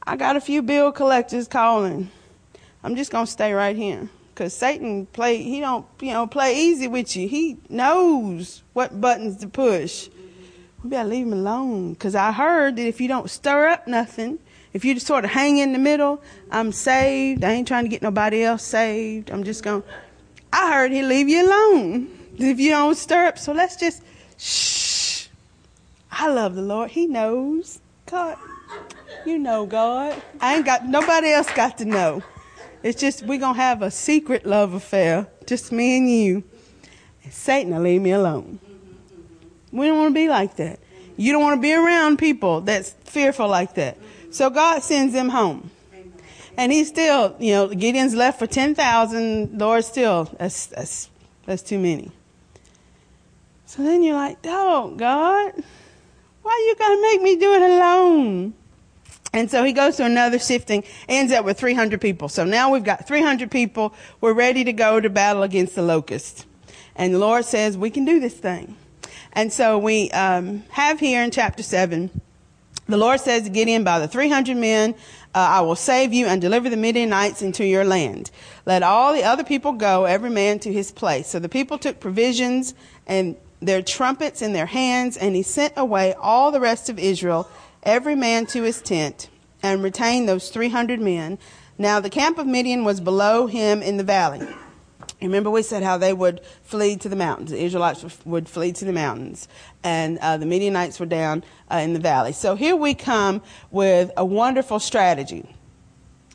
I 0.06 0.16
got 0.16 0.36
a 0.36 0.40
few 0.40 0.60
bill 0.62 0.92
collectors 0.92 1.46
calling. 1.48 2.10
I'm 2.82 2.96
just 2.96 3.10
gonna 3.10 3.26
stay 3.26 3.52
right 3.52 3.76
here 3.76 4.10
because 4.34 4.52
Satan 4.52 5.06
play. 5.06 5.42
He 5.42 5.60
don't 5.60 5.86
you 6.00 6.12
know 6.12 6.26
play 6.26 6.56
easy 6.56 6.88
with 6.88 7.16
you. 7.16 7.28
He 7.28 7.58
knows 7.68 8.62
what 8.72 9.00
buttons 9.00 9.38
to 9.38 9.48
push. 9.48 10.08
We 10.82 10.90
better 10.90 11.08
leave 11.08 11.26
him 11.26 11.32
alone 11.32 11.94
because 11.94 12.14
I 12.14 12.32
heard 12.32 12.76
that 12.76 12.86
if 12.86 13.00
you 13.00 13.08
don't 13.08 13.30
stir 13.30 13.68
up 13.68 13.86
nothing, 13.86 14.38
if 14.74 14.84
you 14.84 14.92
just 14.94 15.06
sort 15.06 15.24
of 15.24 15.30
hang 15.30 15.58
in 15.58 15.72
the 15.72 15.78
middle, 15.78 16.20
I'm 16.50 16.72
saved. 16.72 17.44
I 17.44 17.52
ain't 17.52 17.68
trying 17.68 17.84
to 17.84 17.88
get 17.88 18.02
nobody 18.02 18.42
else 18.42 18.64
saved. 18.64 19.30
I'm 19.30 19.44
just 19.44 19.62
going, 19.62 19.84
I 20.52 20.72
heard 20.72 20.90
he'll 20.90 21.06
leave 21.06 21.28
you 21.28 21.46
alone 21.46 22.10
if 22.36 22.58
you 22.58 22.70
don't 22.70 22.96
stir 22.96 23.28
up. 23.28 23.38
So 23.38 23.52
let's 23.52 23.76
just, 23.76 24.02
shh. 24.36 25.28
I 26.10 26.28
love 26.28 26.56
the 26.56 26.62
Lord. 26.62 26.90
He 26.90 27.06
knows. 27.06 27.80
God, 28.06 28.36
you 29.24 29.38
know 29.38 29.64
God. 29.64 30.20
I 30.40 30.56
ain't 30.56 30.66
got, 30.66 30.86
nobody 30.86 31.30
else 31.30 31.50
got 31.54 31.78
to 31.78 31.84
know. 31.84 32.22
It's 32.82 33.00
just, 33.00 33.22
we're 33.22 33.38
going 33.38 33.54
to 33.54 33.60
have 33.60 33.80
a 33.80 33.90
secret 33.92 34.44
love 34.44 34.74
affair, 34.74 35.28
just 35.46 35.70
me 35.70 35.96
and 35.96 36.10
you. 36.10 36.42
And 37.22 37.32
Satan 37.32 37.72
will 37.72 37.80
leave 37.80 38.02
me 38.02 38.10
alone. 38.10 38.58
We 39.72 39.86
don't 39.86 39.98
want 39.98 40.10
to 40.10 40.14
be 40.14 40.28
like 40.28 40.56
that. 40.56 40.80
You 41.16 41.32
don't 41.32 41.42
want 41.42 41.58
to 41.58 41.62
be 41.62 41.72
around 41.72 42.18
people 42.18 42.60
that's 42.60 42.90
fearful 43.04 43.48
like 43.48 43.74
that. 43.74 43.98
So 44.34 44.50
God 44.50 44.82
sends 44.82 45.14
them 45.14 45.28
home. 45.28 45.70
And 46.56 46.72
he's 46.72 46.88
still, 46.88 47.36
you 47.38 47.52
know, 47.52 47.68
Gideon's 47.68 48.16
left 48.16 48.40
for 48.40 48.48
10,000. 48.48 49.56
Lord, 49.56 49.84
still, 49.84 50.24
that's, 50.38 50.66
that's, 50.66 51.08
that's 51.46 51.62
too 51.62 51.78
many. 51.78 52.10
So 53.64 53.84
then 53.84 54.02
you're 54.02 54.16
like, 54.16 54.38
oh, 54.44 54.92
God, 54.96 55.52
why 56.42 56.50
are 56.50 56.66
you 56.66 56.74
got 56.76 56.88
to 56.88 57.02
make 57.02 57.22
me 57.22 57.36
do 57.36 57.52
it 57.54 57.62
alone? 57.62 58.54
And 59.32 59.48
so 59.48 59.62
he 59.62 59.72
goes 59.72 59.98
to 59.98 60.04
another 60.04 60.40
sifting, 60.40 60.82
ends 61.08 61.32
up 61.32 61.44
with 61.44 61.56
300 61.56 62.00
people. 62.00 62.28
So 62.28 62.42
now 62.42 62.72
we've 62.72 62.82
got 62.82 63.06
300 63.06 63.52
people. 63.52 63.94
We're 64.20 64.34
ready 64.34 64.64
to 64.64 64.72
go 64.72 64.98
to 64.98 65.08
battle 65.08 65.44
against 65.44 65.76
the 65.76 65.82
locusts. 65.82 66.44
And 66.96 67.14
the 67.14 67.20
Lord 67.20 67.44
says, 67.44 67.78
we 67.78 67.90
can 67.90 68.04
do 68.04 68.18
this 68.18 68.34
thing. 68.34 68.76
And 69.32 69.52
so 69.52 69.78
we 69.78 70.10
um, 70.10 70.64
have 70.70 70.98
here 70.98 71.22
in 71.22 71.30
chapter 71.30 71.62
7 71.62 72.20
the 72.86 72.96
Lord 72.96 73.20
says 73.20 73.44
to 73.44 73.50
Gideon, 73.50 73.82
by 73.84 73.98
the 73.98 74.08
300 74.08 74.56
men, 74.56 74.94
uh, 75.34 75.38
I 75.38 75.60
will 75.62 75.76
save 75.76 76.12
you 76.12 76.26
and 76.26 76.40
deliver 76.40 76.68
the 76.68 76.76
Midianites 76.76 77.42
into 77.42 77.64
your 77.64 77.84
land. 77.84 78.30
Let 78.66 78.82
all 78.82 79.12
the 79.12 79.24
other 79.24 79.44
people 79.44 79.72
go, 79.72 80.04
every 80.04 80.30
man 80.30 80.58
to 80.60 80.72
his 80.72 80.92
place. 80.92 81.28
So 81.28 81.38
the 81.38 81.48
people 81.48 81.78
took 81.78 81.98
provisions 81.98 82.74
and 83.06 83.36
their 83.60 83.82
trumpets 83.82 84.42
in 84.42 84.52
their 84.52 84.66
hands, 84.66 85.16
and 85.16 85.34
he 85.34 85.42
sent 85.42 85.72
away 85.76 86.12
all 86.14 86.50
the 86.50 86.60
rest 86.60 86.88
of 86.90 86.98
Israel, 86.98 87.48
every 87.82 88.14
man 88.14 88.46
to 88.46 88.62
his 88.62 88.82
tent, 88.82 89.30
and 89.62 89.82
retained 89.82 90.28
those 90.28 90.50
300 90.50 91.00
men. 91.00 91.38
Now 91.78 92.00
the 92.00 92.10
camp 92.10 92.38
of 92.38 92.46
Midian 92.46 92.84
was 92.84 93.00
below 93.00 93.46
him 93.46 93.82
in 93.82 93.96
the 93.96 94.04
valley. 94.04 94.46
Remember, 95.28 95.50
we 95.50 95.62
said 95.62 95.82
how 95.82 95.98
they 95.98 96.12
would 96.12 96.40
flee 96.62 96.96
to 96.96 97.08
the 97.08 97.16
mountains. 97.16 97.50
The 97.50 97.62
Israelites 97.62 98.04
would 98.24 98.48
flee 98.48 98.72
to 98.72 98.84
the 98.84 98.92
mountains, 98.92 99.48
and 99.82 100.18
uh, 100.18 100.36
the 100.36 100.46
Midianites 100.46 101.00
were 101.00 101.06
down 101.06 101.44
uh, 101.70 101.76
in 101.76 101.92
the 101.92 102.00
valley. 102.00 102.32
So 102.32 102.54
here 102.54 102.76
we 102.76 102.94
come 102.94 103.42
with 103.70 104.10
a 104.16 104.24
wonderful 104.24 104.78
strategy. 104.78 105.54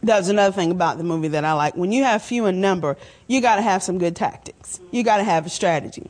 That 0.03 0.17
was 0.17 0.29
another 0.29 0.53
thing 0.53 0.71
about 0.71 0.97
the 0.97 1.03
movie 1.03 1.27
that 1.29 1.43
I 1.43 1.53
like. 1.53 1.75
When 1.75 1.91
you 1.91 2.03
have 2.03 2.21
few 2.21 2.45
in 2.45 2.61
number, 2.61 2.97
you 3.27 3.41
got 3.41 3.57
to 3.57 3.61
have 3.61 3.83
some 3.83 3.97
good 3.97 4.15
tactics. 4.15 4.79
You 4.91 5.03
got 5.03 5.17
to 5.17 5.23
have 5.23 5.45
a 5.45 5.49
strategy, 5.49 6.09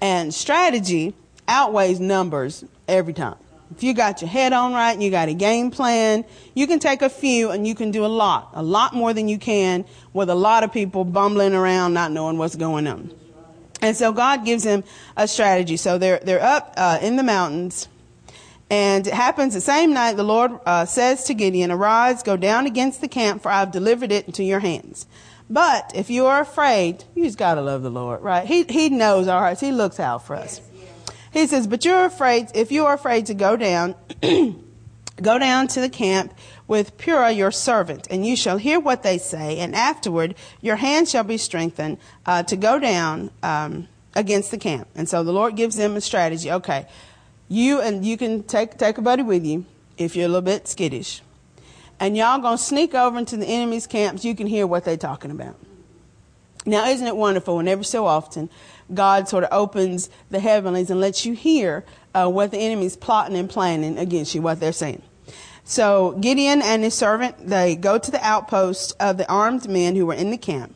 and 0.00 0.34
strategy 0.34 1.14
outweighs 1.48 2.00
numbers 2.00 2.64
every 2.88 3.14
time. 3.14 3.36
If 3.74 3.82
you 3.82 3.94
got 3.94 4.22
your 4.22 4.30
head 4.30 4.52
on 4.52 4.72
right 4.72 4.92
and 4.92 5.02
you 5.02 5.10
got 5.10 5.28
a 5.28 5.34
game 5.34 5.70
plan, 5.70 6.24
you 6.54 6.66
can 6.66 6.78
take 6.78 7.02
a 7.02 7.08
few 7.08 7.50
and 7.50 7.66
you 7.66 7.74
can 7.74 7.90
do 7.90 8.04
a 8.04 8.08
lot, 8.08 8.50
a 8.54 8.62
lot 8.62 8.94
more 8.94 9.12
than 9.12 9.28
you 9.28 9.38
can 9.38 9.84
with 10.12 10.30
a 10.30 10.34
lot 10.34 10.62
of 10.62 10.72
people 10.72 11.04
bumbling 11.04 11.54
around 11.54 11.92
not 11.92 12.12
knowing 12.12 12.38
what's 12.38 12.56
going 12.56 12.86
on. 12.86 13.12
And 13.82 13.96
so 13.96 14.12
God 14.12 14.44
gives 14.44 14.64
him 14.64 14.84
a 15.16 15.28
strategy. 15.28 15.76
So 15.76 15.98
they're, 15.98 16.20
they're 16.20 16.42
up 16.42 16.74
uh, 16.76 16.98
in 17.02 17.16
the 17.16 17.22
mountains. 17.22 17.88
And 18.70 19.06
it 19.06 19.12
happens 19.12 19.54
the 19.54 19.60
same 19.60 19.92
night 19.92 20.16
the 20.16 20.24
Lord 20.24 20.52
uh, 20.64 20.86
says 20.86 21.24
to 21.24 21.34
Gideon, 21.34 21.70
Arise, 21.70 22.22
go 22.22 22.36
down 22.36 22.66
against 22.66 23.00
the 23.00 23.08
camp, 23.08 23.42
for 23.42 23.50
I've 23.50 23.70
delivered 23.70 24.10
it 24.10 24.26
into 24.26 24.42
your 24.42 24.58
hands. 24.58 25.06
But 25.48 25.92
if 25.94 26.10
you 26.10 26.26
are 26.26 26.40
afraid, 26.40 27.04
you 27.14 27.24
just 27.24 27.38
got 27.38 27.54
to 27.54 27.60
love 27.60 27.82
the 27.82 27.90
Lord, 27.90 28.22
right? 28.22 28.44
He, 28.44 28.64
he 28.64 28.88
knows 28.88 29.28
our 29.28 29.40
hearts. 29.40 29.60
He 29.60 29.70
looks 29.70 30.00
out 30.00 30.26
for 30.26 30.34
us. 30.34 30.60
He 31.36 31.46
says, 31.46 31.66
but 31.66 31.84
you're 31.84 32.06
afraid, 32.06 32.48
if 32.54 32.72
you 32.72 32.86
are 32.86 32.94
afraid 32.94 33.26
to 33.26 33.34
go 33.34 33.58
down, 33.58 33.94
go 34.22 35.38
down 35.38 35.68
to 35.68 35.82
the 35.82 35.90
camp 35.90 36.32
with 36.66 36.96
Purah 36.96 37.36
your 37.36 37.50
servant, 37.50 38.06
and 38.10 38.26
you 38.26 38.36
shall 38.36 38.56
hear 38.56 38.80
what 38.80 39.02
they 39.02 39.18
say, 39.18 39.58
and 39.58 39.74
afterward 39.74 40.34
your 40.62 40.76
hand 40.76 41.10
shall 41.10 41.24
be 41.24 41.36
strengthened 41.36 41.98
uh, 42.24 42.42
to 42.44 42.56
go 42.56 42.78
down 42.78 43.30
um, 43.42 43.86
against 44.14 44.50
the 44.50 44.56
camp. 44.56 44.88
And 44.94 45.06
so 45.10 45.22
the 45.22 45.32
Lord 45.32 45.56
gives 45.56 45.76
them 45.76 45.94
a 45.94 46.00
strategy. 46.00 46.50
Okay, 46.50 46.86
you 47.50 47.82
and 47.82 48.02
you 48.02 48.16
can 48.16 48.42
take 48.42 48.78
take 48.78 48.96
a 48.96 49.02
buddy 49.02 49.22
with 49.22 49.44
you 49.44 49.66
if 49.98 50.16
you're 50.16 50.24
a 50.24 50.28
little 50.28 50.40
bit 50.40 50.66
skittish, 50.66 51.20
and 52.00 52.16
y'all 52.16 52.40
gonna 52.40 52.56
sneak 52.56 52.94
over 52.94 53.18
into 53.18 53.36
the 53.36 53.46
enemy's 53.46 53.86
camps. 53.86 54.24
You 54.24 54.34
can 54.34 54.46
hear 54.46 54.66
what 54.66 54.86
they're 54.86 54.96
talking 54.96 55.30
about. 55.30 55.56
Now, 56.64 56.88
isn't 56.88 57.06
it 57.06 57.16
wonderful 57.16 57.58
when 57.58 57.68
every 57.68 57.84
so 57.84 58.06
often 58.06 58.50
God 58.92 59.28
sort 59.28 59.44
of 59.44 59.50
opens 59.52 60.10
the 60.30 60.40
heavenlies 60.40 60.90
and 60.90 61.00
lets 61.00 61.26
you 61.26 61.34
hear 61.34 61.84
uh, 62.14 62.28
what 62.28 62.50
the 62.50 62.58
enemy's 62.58 62.96
plotting 62.96 63.36
and 63.36 63.50
planning 63.50 63.98
against 63.98 64.34
you, 64.34 64.42
what 64.42 64.60
they're 64.60 64.72
saying. 64.72 65.02
So 65.64 66.12
Gideon 66.20 66.62
and 66.62 66.84
his 66.84 66.94
servant, 66.94 67.48
they 67.48 67.74
go 67.74 67.98
to 67.98 68.10
the 68.10 68.24
outpost 68.24 68.94
of 69.00 69.16
the 69.16 69.28
armed 69.28 69.68
men 69.68 69.96
who 69.96 70.06
were 70.06 70.14
in 70.14 70.30
the 70.30 70.38
camp. 70.38 70.74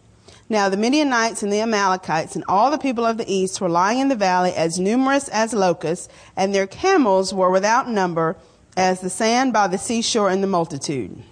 Now 0.49 0.69
the 0.69 0.77
Midianites 0.77 1.45
and 1.45 1.53
the 1.53 1.61
Amalekites 1.61 2.35
and 2.35 2.45
all 2.49 2.73
the 2.73 2.79
people 2.79 3.07
of 3.07 3.17
the 3.17 3.33
east 3.33 3.61
were 3.61 3.69
lying 3.69 4.01
in 4.01 4.09
the 4.09 4.17
valley 4.17 4.53
as 4.53 4.81
numerous 4.81 5.29
as 5.29 5.53
locusts, 5.55 6.09
and 6.37 6.53
their 6.53 6.67
camels 6.67 7.33
were 7.33 7.51
without 7.51 7.89
number 7.89 8.37
as 8.77 9.01
the 9.01 9.11
sand 9.11 9.53
by 9.53 9.69
the 9.69 9.79
seashore 9.79 10.29
in 10.29 10.41
the 10.41 10.49
multitude. 10.49 11.23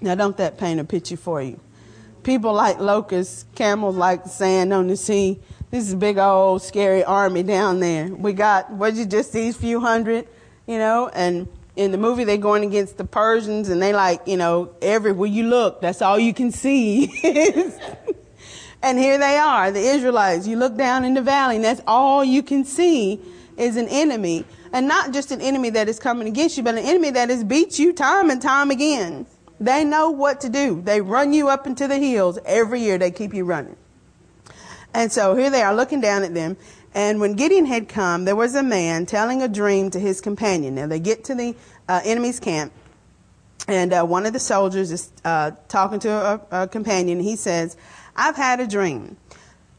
Now 0.00 0.14
don't 0.14 0.38
that 0.38 0.56
paint 0.56 0.80
a 0.80 0.84
picture 0.84 1.18
for 1.18 1.42
you? 1.42 1.60
People 2.22 2.54
like 2.54 2.80
locusts, 2.80 3.44
camels 3.54 3.96
like 3.96 4.26
sand 4.26 4.72
on 4.72 4.86
the 4.88 4.96
sea. 4.96 5.38
This 5.70 5.86
is 5.86 5.92
a 5.92 5.96
big 5.96 6.18
old 6.18 6.62
scary 6.62 7.04
army 7.04 7.44
down 7.44 7.78
there. 7.78 8.08
We 8.08 8.32
got 8.32 8.72
what 8.72 8.94
you 8.94 9.06
just 9.06 9.32
these 9.32 9.56
few 9.56 9.78
hundred, 9.78 10.26
you 10.66 10.78
know, 10.78 11.08
and 11.14 11.46
in 11.76 11.92
the 11.92 11.98
movie 11.98 12.24
they're 12.24 12.38
going 12.38 12.64
against 12.64 12.96
the 12.96 13.04
Persians 13.04 13.68
and 13.68 13.80
they 13.80 13.92
like, 13.92 14.26
you 14.26 14.36
know, 14.36 14.74
everywhere 14.82 15.28
you 15.28 15.44
look, 15.44 15.80
that's 15.80 16.02
all 16.02 16.18
you 16.18 16.34
can 16.34 16.50
see. 16.50 17.08
and 18.82 18.98
here 18.98 19.16
they 19.16 19.36
are, 19.36 19.70
the 19.70 19.78
Israelites. 19.78 20.48
You 20.48 20.56
look 20.56 20.76
down 20.76 21.04
in 21.04 21.14
the 21.14 21.22
valley 21.22 21.54
and 21.54 21.64
that's 21.64 21.82
all 21.86 22.24
you 22.24 22.42
can 22.42 22.64
see 22.64 23.20
is 23.56 23.76
an 23.76 23.86
enemy. 23.88 24.44
And 24.72 24.88
not 24.88 25.12
just 25.12 25.30
an 25.30 25.40
enemy 25.40 25.70
that 25.70 25.88
is 25.88 26.00
coming 26.00 26.26
against 26.26 26.56
you, 26.56 26.64
but 26.64 26.74
an 26.74 26.84
enemy 26.84 27.10
that 27.10 27.30
has 27.30 27.44
beat 27.44 27.78
you 27.78 27.92
time 27.92 28.30
and 28.30 28.42
time 28.42 28.72
again. 28.72 29.24
They 29.60 29.84
know 29.84 30.10
what 30.10 30.40
to 30.40 30.48
do. 30.48 30.82
They 30.82 31.00
run 31.00 31.32
you 31.32 31.48
up 31.48 31.68
into 31.68 31.86
the 31.86 31.98
hills 31.98 32.40
every 32.44 32.80
year. 32.80 32.98
They 32.98 33.12
keep 33.12 33.32
you 33.32 33.44
running. 33.44 33.76
And 34.92 35.12
so 35.12 35.36
here 35.36 35.50
they 35.50 35.62
are 35.62 35.74
looking 35.74 36.00
down 36.00 36.22
at 36.24 36.34
them. 36.34 36.56
And 36.94 37.20
when 37.20 37.34
Gideon 37.34 37.66
had 37.66 37.88
come, 37.88 38.24
there 38.24 38.34
was 38.34 38.54
a 38.54 38.62
man 38.62 39.06
telling 39.06 39.42
a 39.42 39.48
dream 39.48 39.90
to 39.90 40.00
his 40.00 40.20
companion. 40.20 40.74
Now 40.74 40.88
they 40.88 40.98
get 40.98 41.22
to 41.24 41.34
the 41.34 41.54
uh, 41.88 42.00
enemy's 42.04 42.40
camp, 42.40 42.72
and 43.68 43.92
uh, 43.92 44.04
one 44.04 44.26
of 44.26 44.32
the 44.32 44.40
soldiers 44.40 44.90
is 44.90 45.12
uh, 45.24 45.52
talking 45.68 46.00
to 46.00 46.10
a, 46.10 46.62
a 46.62 46.68
companion. 46.68 47.20
He 47.20 47.36
says, 47.36 47.76
I've 48.16 48.36
had 48.36 48.58
a 48.58 48.66
dream. 48.66 49.16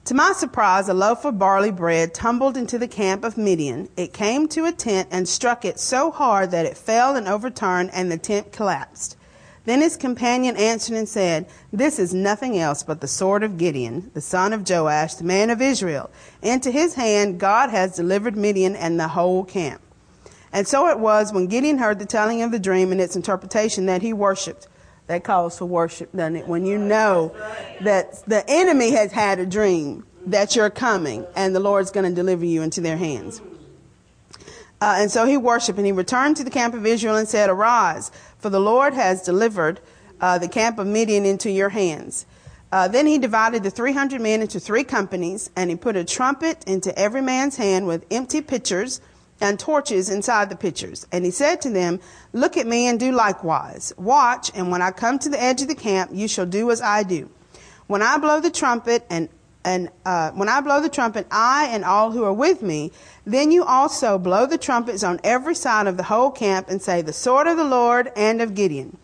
To 0.06 0.14
my 0.14 0.32
surprise, 0.32 0.88
a 0.88 0.94
loaf 0.94 1.26
of 1.26 1.38
barley 1.38 1.72
bread 1.72 2.14
tumbled 2.14 2.58
into 2.58 2.80
the 2.80 2.88
camp 2.88 3.24
of 3.24 3.38
Midian. 3.38 3.90
It 3.98 4.14
came 4.14 4.48
to 4.50 4.66
a 4.66 4.72
tent 4.72 5.10
and 5.12 5.28
struck 5.28 5.64
it 5.66 5.80
so 5.80 6.12
hard 6.12 6.52
that 6.52 6.66
it 6.66 6.78
fell 6.78 7.16
and 7.16 7.28
overturned, 7.28 7.92
and 7.94 8.12
the 8.12 8.18
tent 8.18 8.52
collapsed. 8.52 9.18
Then 9.66 9.82
his 9.82 9.96
companion 9.96 10.58
answered 10.58 10.96
and 10.96 11.08
said, 11.08 11.48
This 11.72 12.00
is 12.00 12.14
nothing 12.14 12.58
else 12.58 12.82
but 12.82 13.00
the 13.00 13.08
sword 13.08 13.44
of 13.44 13.58
Gideon, 13.58 14.10
the 14.14 14.22
son 14.22 14.54
of 14.54 14.68
Joash, 14.68 15.16
the 15.16 15.24
man 15.24 15.50
of 15.50 15.62
Israel. 15.62 16.10
Into 16.42 16.72
his 16.72 16.96
hand 16.96 17.40
God 17.40 17.70
has 17.70 17.96
delivered 17.96 18.36
Midian 18.36 18.76
and 18.76 19.00
the 19.00 19.10
whole 19.10 19.44
camp. 19.44 19.82
And 20.52 20.68
so 20.68 20.88
it 20.88 21.00
was 21.00 21.32
when 21.32 21.48
Gideon 21.48 21.78
heard 21.78 22.00
the 22.00 22.06
telling 22.06 22.42
of 22.42 22.52
the 22.52 22.60
dream 22.60 22.92
and 22.92 23.00
its 23.00 23.16
interpretation 23.16 23.86
that 23.86 24.02
he 24.02 24.14
worshiped. 24.14 24.68
That 25.08 25.24
calls 25.24 25.58
for 25.58 25.66
worship, 25.66 26.12
doesn't 26.14 26.38
it? 26.38 26.48
When 26.48 26.66
you 26.66 26.78
know 26.78 27.36
that 27.82 28.24
the 28.26 28.44
enemy 28.48 28.92
has 28.92 29.12
had 29.12 29.40
a 29.40 29.46
dream 29.46 30.06
that 30.26 30.56
you're 30.56 30.70
coming 30.70 31.26
and 31.36 31.56
the 31.56 31.60
Lord's 31.60 31.92
going 31.92 32.10
to 32.10 32.16
deliver 32.16 32.46
you 32.46 32.62
into 32.62 32.82
their 32.82 32.98
hands. 32.98 33.42
Uh, 34.80 34.96
and 34.98 35.12
so 35.12 35.26
he 35.26 35.38
worshiped 35.38 35.78
and 35.78 35.86
he 35.86 35.92
returned 35.92 36.36
to 36.38 36.44
the 36.44 36.50
camp 36.50 36.74
of 36.74 36.86
Israel 36.86 37.16
and 37.16 37.28
said, 37.28 37.50
Arise, 37.50 38.12
for 38.42 38.50
the 38.50 38.60
Lord 38.60 38.94
has 38.94 39.22
delivered 39.22 39.80
uh, 40.20 40.38
the 40.38 40.48
camp 40.48 40.80
of 40.80 40.88
Midian 40.88 41.26
into 41.26 41.50
your 41.50 41.70
hands. 41.70 42.26
Uh, 42.72 42.88
then 42.88 43.06
he 43.06 43.18
divided 43.18 43.64
the 43.64 43.70
300 43.70 44.22
men 44.22 44.42
into 44.42 44.60
three 44.60 44.84
companies, 44.84 45.50
and 45.56 45.70
he 45.70 45.76
put 45.76 45.96
a 45.96 46.04
trumpet 46.04 46.64
into 46.66 46.98
every 46.98 47.22
man's 47.22 47.58
hand 47.58 47.86
with 47.86 48.06
empty 48.10 48.42
pitchers 48.42 49.02
and 49.42 49.60
torches 49.60 50.10
inside 50.10 50.50
the 50.50 50.56
pitchers. 50.56 51.06
And 51.12 51.26
he 51.26 51.32
said 51.32 51.62
to 51.62 51.70
them, 51.70 52.00
Look 52.32 52.56
at 52.58 52.68
me 52.68 52.88
and 52.88 53.00
do 53.00 53.12
likewise. 53.12 53.92
Watch, 53.98 54.52
and 54.56 54.72
when 54.72 54.82
I 54.82 54.92
come 54.92 55.20
to 55.20 55.30
the 55.30 55.42
edge 55.42 55.62
of 55.62 55.68
the 55.68 55.76
camp, 55.76 56.12
you 56.14 56.28
shall 56.28 56.46
do 56.46 56.72
as 56.72 56.82
I 56.82 57.04
do. 57.04 57.30
When 57.88 58.02
I 58.02 58.18
blow 58.18 58.40
the 58.40 58.52
trumpet 58.52 59.06
and 59.10 59.28
and 59.64 59.90
uh, 60.06 60.32
when 60.32 60.50
I 60.50 60.62
blow 60.62 60.82
the 60.82 60.90
trumpet, 60.90 61.28
I 61.30 61.68
and 61.72 61.86
all 61.86 62.12
who 62.12 62.24
are 62.24 62.34
with 62.34 62.64
me, 62.64 62.92
then 63.26 63.52
you 63.52 63.64
also 63.64 64.18
blow 64.18 64.46
the 64.46 64.58
trumpets 64.58 65.04
on 65.04 65.20
every 65.24 65.56
side 65.56 65.88
of 65.88 65.98
the 65.98 66.04
whole 66.04 66.32
camp 66.32 66.70
and 66.70 66.82
say, 66.82 67.02
The 67.02 67.14
sword 67.14 67.48
of 67.48 67.58
the 67.58 67.64
Lord 67.64 68.12
and 68.16 68.42
of 68.42 68.56
Gideon. 68.56 68.98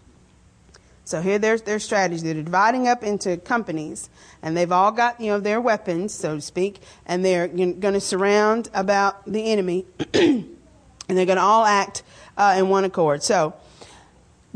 So 1.08 1.22
here 1.22 1.40
there's 1.40 1.62
their 1.62 1.80
strategy. 1.80 2.22
They're 2.22 2.44
dividing 2.44 2.88
up 2.90 3.02
into 3.02 3.38
companies, 3.38 4.10
and 4.42 4.58
they've 4.58 4.72
all 4.72 4.92
got 4.92 5.22
you 5.22 5.28
know 5.28 5.40
their 5.40 5.62
weapons, 5.62 6.14
so 6.14 6.36
to 6.36 6.42
speak, 6.42 6.82
and 7.06 7.24
they're 7.24 7.48
going 7.48 7.80
to 7.82 8.02
surround 8.02 8.70
about 8.74 9.26
the 9.26 9.50
enemy, 9.52 9.86
and 10.14 10.58
they're 11.08 11.26
going 11.26 11.38
to 11.38 11.42
all 11.42 11.64
act 11.64 12.04
uh, 12.36 12.56
in 12.58 12.68
one 12.68 12.84
accord. 12.84 13.24
So 13.24 13.54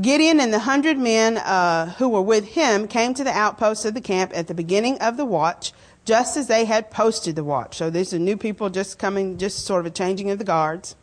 Gideon 0.02 0.42
and 0.42 0.54
the 0.54 0.60
hundred 0.60 0.98
men 0.98 1.38
uh, 1.38 1.92
who 1.92 2.10
were 2.10 2.22
with 2.22 2.50
him 2.50 2.88
came 2.88 3.14
to 3.14 3.24
the 3.24 3.32
outposts 3.32 3.86
of 3.86 3.94
the 3.94 4.02
camp 4.02 4.32
at 4.36 4.48
the 4.48 4.54
beginning 4.54 4.98
of 5.00 5.16
the 5.16 5.26
watch 5.26 5.72
just 6.06 6.38
as 6.38 6.48
they 6.48 6.66
had 6.66 6.90
posted 6.90 7.36
the 7.36 7.44
watch. 7.44 7.78
So 7.78 7.90
these 7.90 8.14
are 8.14 8.20
new 8.20 8.38
people 8.38 8.70
just 8.70 8.98
coming, 8.98 9.38
just 9.38 9.66
sort 9.66 9.82
of 9.82 9.86
a 9.86 9.96
changing 9.96 10.32
of 10.32 10.40
the 10.40 10.44
guards. 10.44 10.96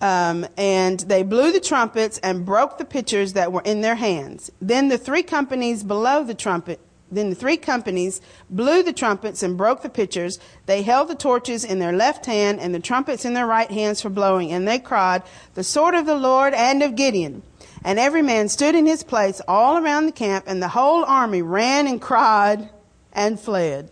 Um, 0.00 0.46
and 0.56 0.98
they 1.00 1.22
blew 1.22 1.52
the 1.52 1.60
trumpets 1.60 2.18
and 2.18 2.44
broke 2.44 2.76
the 2.76 2.84
pitchers 2.84 3.34
that 3.34 3.52
were 3.52 3.62
in 3.64 3.82
their 3.82 3.94
hands. 3.94 4.50
Then 4.60 4.88
the 4.88 4.98
three 4.98 5.22
companies 5.22 5.84
below 5.84 6.24
the 6.24 6.34
trumpet, 6.34 6.80
then 7.10 7.30
the 7.30 7.36
three 7.36 7.56
companies 7.56 8.20
blew 8.50 8.82
the 8.82 8.92
trumpets 8.92 9.44
and 9.44 9.56
broke 9.56 9.82
the 9.82 9.88
pitchers. 9.88 10.40
They 10.66 10.82
held 10.82 11.08
the 11.08 11.14
torches 11.14 11.64
in 11.64 11.78
their 11.78 11.92
left 11.92 12.26
hand 12.26 12.58
and 12.58 12.74
the 12.74 12.80
trumpets 12.80 13.24
in 13.24 13.34
their 13.34 13.46
right 13.46 13.70
hands 13.70 14.02
for 14.02 14.08
blowing. 14.08 14.50
And 14.50 14.66
they 14.66 14.80
cried, 14.80 15.22
The 15.54 15.62
sword 15.62 15.94
of 15.94 16.04
the 16.04 16.16
Lord 16.16 16.52
and 16.52 16.82
of 16.82 16.96
Gideon. 16.96 17.42
And 17.84 17.98
every 17.98 18.22
man 18.22 18.48
stood 18.48 18.74
in 18.74 18.86
his 18.86 19.04
place 19.04 19.40
all 19.46 19.76
around 19.76 20.06
the 20.06 20.12
camp, 20.12 20.44
and 20.46 20.62
the 20.62 20.68
whole 20.68 21.04
army 21.04 21.42
ran 21.42 21.86
and 21.86 22.00
cried, 22.00 22.70
and 23.12 23.38
fled. 23.38 23.90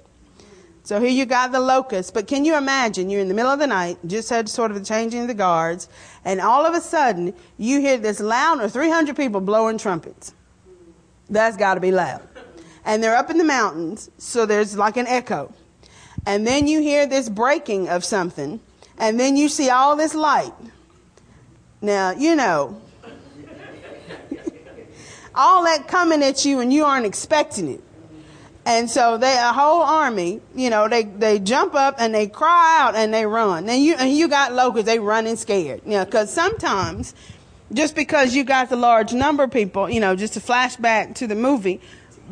So 0.83 0.99
here 0.99 1.11
you 1.11 1.27
got 1.27 1.53
the 1.53 1.61
locusts, 1.61 2.11
but 2.11 2.27
can 2.27 2.45
you 2.45 2.57
imagine 2.57 3.11
you're 3.11 3.21
in 3.21 3.29
the 3.29 3.35
middle 3.35 3.53
of 3.53 3.59
the 3.59 3.67
night, 3.67 3.99
just 4.07 4.29
had 4.31 4.49
sort 4.49 4.71
of 4.71 4.77
a 4.77 4.81
changing 4.81 5.21
of 5.23 5.29
the 5.29 5.35
guards, 5.35 5.89
and 6.25 6.41
all 6.41 6.67
of 6.67 6.75
a 6.75 6.81
sudden 6.81 7.35
you 7.59 7.81
hear 7.81 7.97
this 7.97 8.19
loud, 8.19 8.61
or 8.61 8.69
300 8.69 9.15
people 9.15 9.41
blowing 9.41 9.79
trumpets. 9.79 10.35
That's 11.29 11.57
got 11.57 11.75
to 11.75 11.81
be 11.81 11.93
loud. 11.93 12.27
And 12.85 13.03
they're 13.03 13.15
up 13.15 13.31
in 13.31 13.39
the 13.39 13.45
mountains, 13.45 14.11
so 14.19 14.47
there's 14.47 14.77
like 14.77 14.97
an 14.97 15.07
echo. 15.07 15.55
And 16.27 16.47
then 16.47 16.67
you 16.67 16.81
hear 16.81 17.07
this 17.07 17.29
breaking 17.29 17.89
of 17.89 18.05
something, 18.05 18.61
and 18.99 19.21
then 19.21 19.37
you 19.37 19.49
see 19.49 19.71
all 19.71 19.97
this 19.97 20.15
light. 20.15 20.53
Now, 21.81 22.11
you 22.13 22.35
know, 22.35 22.81
all 25.35 25.65
that 25.65 25.89
coming 25.89 26.23
at 26.23 26.45
you 26.45 26.61
and 26.61 26.73
you 26.73 26.85
aren't 26.85 27.07
expecting 27.07 27.69
it. 27.69 27.85
And 28.71 28.89
so 28.89 29.19
they, 29.19 29.37
a 29.37 29.53
whole 29.53 29.83
army, 29.83 30.41
you 30.55 30.71
know, 30.71 30.89
they, 30.89 31.03
they 31.03 31.41
jump 31.41 31.75
up 31.75 31.97
and 31.99 32.15
they 32.15 32.29
cry 32.29 32.79
out 32.81 32.95
and 32.95 33.13
they 33.13 33.27
run. 33.27 33.69
And 33.69 33.83
you, 33.83 33.97
and 33.97 34.17
you 34.17 34.29
got 34.29 34.53
locusts, 34.53 34.87
they 34.87 35.01
running 35.01 35.35
scared, 35.35 35.81
you 35.85 35.91
know, 35.91 36.07
cause 36.07 36.33
sometimes 36.33 37.13
just 37.73 37.97
because 37.97 38.33
you 38.33 38.45
got 38.45 38.69
the 38.69 38.77
large 38.77 39.13
number 39.13 39.43
of 39.43 39.51
people, 39.51 39.91
you 39.91 39.99
know, 39.99 40.15
just 40.15 40.35
to 40.35 40.41
flash 40.41 40.77
back 40.77 41.17
to 41.17 41.27
the 41.27 41.35
movie, 41.35 41.81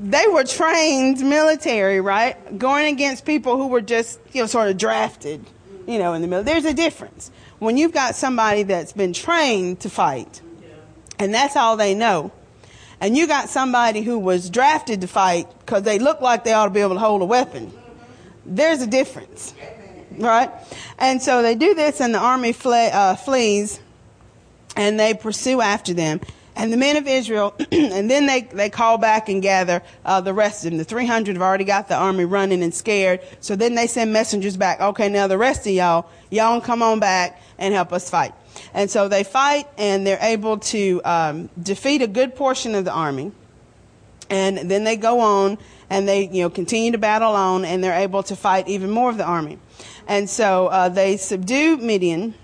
they 0.00 0.28
were 0.28 0.44
trained 0.44 1.18
military, 1.28 2.00
right? 2.00 2.56
Going 2.56 2.94
against 2.94 3.24
people 3.24 3.56
who 3.56 3.66
were 3.66 3.80
just, 3.80 4.20
you 4.32 4.40
know, 4.40 4.46
sort 4.46 4.68
of 4.68 4.78
drafted, 4.78 5.44
you 5.88 5.98
know, 5.98 6.12
in 6.12 6.22
the 6.22 6.28
middle. 6.28 6.44
There's 6.44 6.66
a 6.66 6.74
difference. 6.74 7.32
When 7.58 7.76
you've 7.76 7.92
got 7.92 8.14
somebody 8.14 8.62
that's 8.62 8.92
been 8.92 9.12
trained 9.12 9.80
to 9.80 9.90
fight, 9.90 10.40
and 11.18 11.34
that's 11.34 11.56
all 11.56 11.76
they 11.76 11.96
know, 11.96 12.30
and 13.00 13.16
you 13.16 13.26
got 13.26 13.48
somebody 13.48 14.02
who 14.02 14.18
was 14.18 14.50
drafted 14.50 15.00
to 15.02 15.06
fight 15.06 15.46
because 15.60 15.82
they 15.82 15.98
look 15.98 16.20
like 16.20 16.44
they 16.44 16.52
ought 16.52 16.66
to 16.66 16.70
be 16.70 16.80
able 16.80 16.94
to 16.94 17.00
hold 17.00 17.22
a 17.22 17.26
weapon, 17.26 17.72
there's 18.44 18.82
a 18.82 18.86
difference, 18.86 19.54
right? 20.16 20.50
And 20.98 21.22
so 21.22 21.42
they 21.42 21.54
do 21.54 21.74
this, 21.74 22.00
and 22.00 22.14
the 22.14 22.18
army 22.18 22.52
fle- 22.52 22.90
uh, 22.92 23.14
flees, 23.16 23.80
and 24.76 24.98
they 24.98 25.14
pursue 25.14 25.60
after 25.60 25.94
them. 25.94 26.20
And 26.56 26.72
the 26.72 26.76
men 26.76 26.96
of 26.96 27.06
Israel, 27.06 27.54
and 27.72 28.10
then 28.10 28.26
they, 28.26 28.42
they 28.42 28.68
call 28.68 28.98
back 28.98 29.28
and 29.28 29.40
gather 29.40 29.80
uh, 30.04 30.20
the 30.20 30.34
rest 30.34 30.64
of 30.64 30.72
them. 30.72 30.78
The 30.78 30.84
300 30.84 31.36
have 31.36 31.42
already 31.42 31.62
got 31.62 31.86
the 31.86 31.94
army 31.94 32.24
running 32.24 32.64
and 32.64 32.74
scared. 32.74 33.20
So 33.40 33.54
then 33.54 33.76
they 33.76 33.86
send 33.86 34.12
messengers 34.12 34.56
back. 34.56 34.80
Okay, 34.80 35.08
now 35.08 35.28
the 35.28 35.38
rest 35.38 35.68
of 35.68 35.72
y'all, 35.72 36.10
y'all 36.30 36.60
come 36.60 36.82
on 36.82 36.98
back 36.98 37.40
and 37.58 37.72
help 37.72 37.92
us 37.92 38.10
fight. 38.10 38.34
And 38.74 38.90
so 38.90 39.08
they 39.08 39.24
fight 39.24 39.66
and 39.76 40.06
they're 40.06 40.18
able 40.20 40.58
to 40.58 41.00
um, 41.04 41.50
defeat 41.60 42.02
a 42.02 42.06
good 42.06 42.34
portion 42.34 42.74
of 42.74 42.84
the 42.84 42.92
army. 42.92 43.32
And 44.30 44.70
then 44.70 44.84
they 44.84 44.96
go 44.96 45.20
on 45.20 45.58
and 45.88 46.06
they, 46.06 46.28
you 46.28 46.42
know, 46.42 46.50
continue 46.50 46.92
to 46.92 46.98
battle 46.98 47.32
on 47.32 47.64
and 47.64 47.82
they're 47.82 47.98
able 47.98 48.22
to 48.24 48.36
fight 48.36 48.68
even 48.68 48.90
more 48.90 49.10
of 49.10 49.16
the 49.16 49.24
army. 49.24 49.58
And 50.06 50.28
so 50.28 50.68
uh, 50.68 50.88
they 50.88 51.16
subdue 51.16 51.78
Midian. 51.78 52.34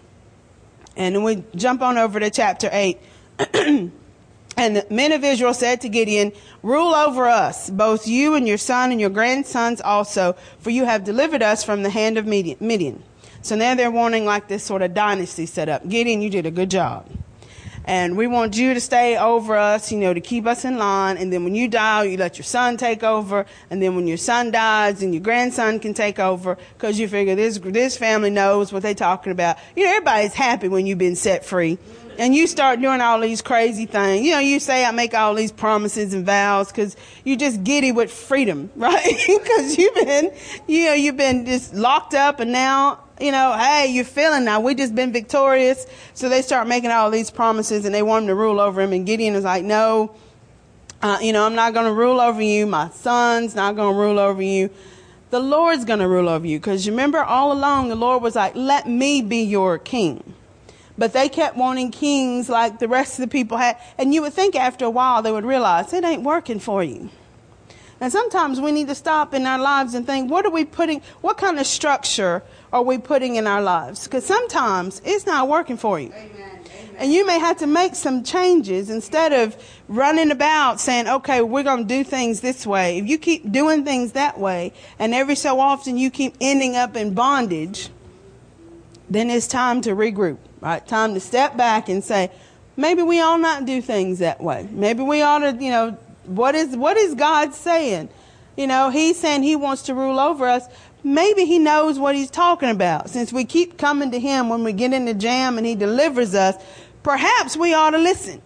And 0.96 1.24
we 1.24 1.42
jump 1.54 1.82
on 1.82 1.98
over 1.98 2.20
to 2.20 2.30
chapter 2.30 2.68
8. 2.72 2.98
And 4.56 4.76
the 4.76 4.86
men 4.90 5.12
of 5.12 5.24
Israel 5.24 5.54
said 5.54 5.80
to 5.80 5.88
Gideon, 5.88 6.32
Rule 6.62 6.94
over 6.94 7.26
us, 7.26 7.70
both 7.70 8.06
you 8.06 8.34
and 8.34 8.46
your 8.46 8.58
son 8.58 8.92
and 8.92 9.00
your 9.00 9.10
grandsons 9.10 9.80
also, 9.80 10.36
for 10.60 10.70
you 10.70 10.84
have 10.84 11.04
delivered 11.04 11.42
us 11.42 11.64
from 11.64 11.82
the 11.82 11.90
hand 11.90 12.18
of 12.18 12.26
Midian. 12.26 13.02
So 13.44 13.56
now 13.56 13.74
they're 13.74 13.90
wanting 13.90 14.24
like 14.24 14.48
this 14.48 14.64
sort 14.64 14.80
of 14.80 14.94
dynasty 14.94 15.44
set 15.44 15.68
up. 15.68 15.86
Gideon, 15.86 16.22
you 16.22 16.30
did 16.30 16.46
a 16.46 16.50
good 16.50 16.70
job. 16.70 17.06
And 17.84 18.16
we 18.16 18.26
want 18.26 18.56
you 18.56 18.72
to 18.72 18.80
stay 18.80 19.18
over 19.18 19.54
us, 19.54 19.92
you 19.92 19.98
know, 19.98 20.14
to 20.14 20.20
keep 20.22 20.46
us 20.46 20.64
in 20.64 20.78
line. 20.78 21.18
And 21.18 21.30
then 21.30 21.44
when 21.44 21.54
you 21.54 21.68
die, 21.68 22.04
you 22.04 22.16
let 22.16 22.38
your 22.38 22.44
son 22.44 22.78
take 22.78 23.02
over. 23.02 23.44
And 23.68 23.82
then 23.82 23.96
when 23.96 24.06
your 24.06 24.16
son 24.16 24.50
dies, 24.50 25.00
then 25.00 25.12
your 25.12 25.20
grandson 25.20 25.78
can 25.78 25.92
take 25.92 26.18
over 26.18 26.56
because 26.72 26.98
you 26.98 27.06
figure 27.06 27.34
this, 27.34 27.58
this 27.58 27.98
family 27.98 28.30
knows 28.30 28.72
what 28.72 28.82
they're 28.82 28.94
talking 28.94 29.30
about. 29.30 29.58
You 29.76 29.84
know, 29.84 29.90
everybody's 29.90 30.32
happy 30.32 30.68
when 30.68 30.86
you've 30.86 30.96
been 30.96 31.14
set 31.14 31.44
free 31.44 31.76
and 32.18 32.34
you 32.34 32.46
start 32.46 32.80
doing 32.80 33.02
all 33.02 33.20
these 33.20 33.42
crazy 33.42 33.84
things. 33.84 34.24
You 34.24 34.32
know, 34.32 34.38
you 34.38 34.60
say 34.60 34.86
I 34.86 34.90
make 34.90 35.12
all 35.12 35.34
these 35.34 35.52
promises 35.52 36.14
and 36.14 36.24
vows 36.24 36.68
because 36.68 36.96
you're 37.24 37.36
just 37.36 37.62
giddy 37.64 37.92
with 37.92 38.10
freedom, 38.10 38.70
right? 38.76 39.04
Because 39.26 39.76
you've 39.76 39.94
been, 39.94 40.32
you 40.66 40.86
know, 40.86 40.94
you've 40.94 41.18
been 41.18 41.44
just 41.44 41.74
locked 41.74 42.14
up 42.14 42.40
and 42.40 42.50
now, 42.50 43.00
you 43.20 43.30
know, 43.30 43.52
hey, 43.56 43.86
you're 43.92 44.04
feeling 44.04 44.44
now. 44.44 44.60
We 44.60 44.74
just 44.74 44.94
been 44.94 45.12
victorious. 45.12 45.86
So 46.14 46.28
they 46.28 46.42
start 46.42 46.66
making 46.66 46.90
all 46.90 47.10
these 47.10 47.30
promises 47.30 47.84
and 47.84 47.94
they 47.94 48.02
want 48.02 48.24
him 48.24 48.28
to 48.28 48.34
rule 48.34 48.60
over 48.60 48.80
him. 48.80 48.92
And 48.92 49.06
Gideon 49.06 49.34
is 49.34 49.44
like, 49.44 49.64
no, 49.64 50.14
uh, 51.02 51.18
you 51.20 51.32
know, 51.32 51.44
I'm 51.44 51.54
not 51.54 51.74
going 51.74 51.86
to 51.86 51.92
rule 51.92 52.20
over 52.20 52.42
you. 52.42 52.66
My 52.66 52.90
son's 52.90 53.54
not 53.54 53.76
going 53.76 53.94
to 53.94 54.00
rule 54.00 54.18
over 54.18 54.42
you. 54.42 54.70
The 55.30 55.40
Lord's 55.40 55.84
going 55.84 55.98
to 56.00 56.08
rule 56.08 56.28
over 56.28 56.46
you. 56.46 56.58
Because 56.58 56.86
you 56.86 56.92
remember 56.92 57.18
all 57.18 57.52
along, 57.52 57.88
the 57.88 57.94
Lord 57.94 58.22
was 58.22 58.34
like, 58.34 58.54
let 58.54 58.88
me 58.88 59.22
be 59.22 59.42
your 59.42 59.78
king. 59.78 60.34
But 60.96 61.12
they 61.12 61.28
kept 61.28 61.56
wanting 61.56 61.90
kings 61.90 62.48
like 62.48 62.78
the 62.78 62.88
rest 62.88 63.18
of 63.18 63.22
the 63.22 63.30
people 63.30 63.58
had. 63.58 63.78
And 63.98 64.14
you 64.14 64.22
would 64.22 64.32
think 64.32 64.54
after 64.54 64.84
a 64.84 64.90
while 64.90 65.22
they 65.22 65.32
would 65.32 65.44
realize 65.44 65.92
it 65.92 66.04
ain't 66.04 66.22
working 66.22 66.60
for 66.60 66.82
you. 66.82 67.10
And 68.00 68.12
sometimes 68.12 68.60
we 68.60 68.72
need 68.72 68.88
to 68.88 68.94
stop 68.94 69.34
in 69.34 69.46
our 69.46 69.58
lives 69.58 69.94
and 69.94 70.06
think, 70.06 70.30
what 70.30 70.44
are 70.44 70.50
we 70.50 70.64
putting, 70.64 71.00
what 71.20 71.38
kind 71.38 71.58
of 71.58 71.66
structure 71.66 72.42
are 72.74 72.82
we 72.82 72.98
putting 72.98 73.36
in 73.36 73.46
our 73.46 73.62
lives? 73.62 74.04
Because 74.04 74.26
sometimes 74.26 75.00
it's 75.04 75.24
not 75.24 75.48
working 75.48 75.76
for 75.76 76.00
you. 76.00 76.12
Amen. 76.12 76.60
And 76.98 77.12
you 77.12 77.24
may 77.24 77.38
have 77.38 77.58
to 77.58 77.68
make 77.68 77.94
some 77.94 78.24
changes 78.24 78.90
instead 78.90 79.32
of 79.32 79.56
running 79.88 80.32
about 80.32 80.80
saying, 80.80 81.08
okay, 81.08 81.40
we're 81.40 81.62
going 81.62 81.86
to 81.86 81.88
do 81.88 82.02
things 82.02 82.40
this 82.40 82.66
way. 82.66 82.98
If 82.98 83.06
you 83.06 83.16
keep 83.16 83.50
doing 83.50 83.84
things 83.84 84.12
that 84.12 84.38
way, 84.38 84.72
and 84.98 85.14
every 85.14 85.36
so 85.36 85.60
often 85.60 85.96
you 85.96 86.10
keep 86.10 86.34
ending 86.40 86.74
up 86.74 86.96
in 86.96 87.14
bondage, 87.14 87.90
then 89.08 89.30
it's 89.30 89.46
time 89.46 89.80
to 89.82 89.90
regroup. 89.90 90.38
Right? 90.60 90.84
Time 90.84 91.14
to 91.14 91.20
step 91.20 91.56
back 91.56 91.88
and 91.88 92.02
say, 92.02 92.30
maybe 92.76 93.02
we 93.02 93.20
ought 93.20 93.40
not 93.40 93.66
do 93.66 93.80
things 93.82 94.18
that 94.18 94.40
way. 94.40 94.68
Maybe 94.70 95.02
we 95.02 95.22
ought 95.22 95.40
to, 95.40 95.56
you 95.62 95.70
know, 95.70 95.92
what 96.24 96.56
is 96.56 96.76
what 96.76 96.96
is 96.96 97.14
God 97.14 97.54
saying? 97.54 98.08
You 98.56 98.66
know, 98.66 98.90
He's 98.90 99.18
saying 99.18 99.42
He 99.42 99.56
wants 99.56 99.82
to 99.82 99.94
rule 99.94 100.18
over 100.18 100.48
us. 100.48 100.66
Maybe 101.04 101.44
He 101.44 101.58
knows 101.58 101.98
what 101.98 102.14
He's 102.14 102.30
talking 102.30 102.70
about. 102.70 103.10
Since 103.10 103.32
we 103.32 103.44
keep 103.44 103.76
coming 103.76 104.10
to 104.10 104.18
Him 104.18 104.48
when 104.48 104.64
we 104.64 104.72
get 104.72 104.92
in 104.94 105.04
the 105.04 105.14
jam 105.14 105.58
and 105.58 105.66
He 105.66 105.74
delivers 105.74 106.34
us, 106.34 106.56
perhaps 107.02 107.56
we 107.56 107.74
ought 107.74 107.90
to 107.90 107.98
listen. 107.98 108.40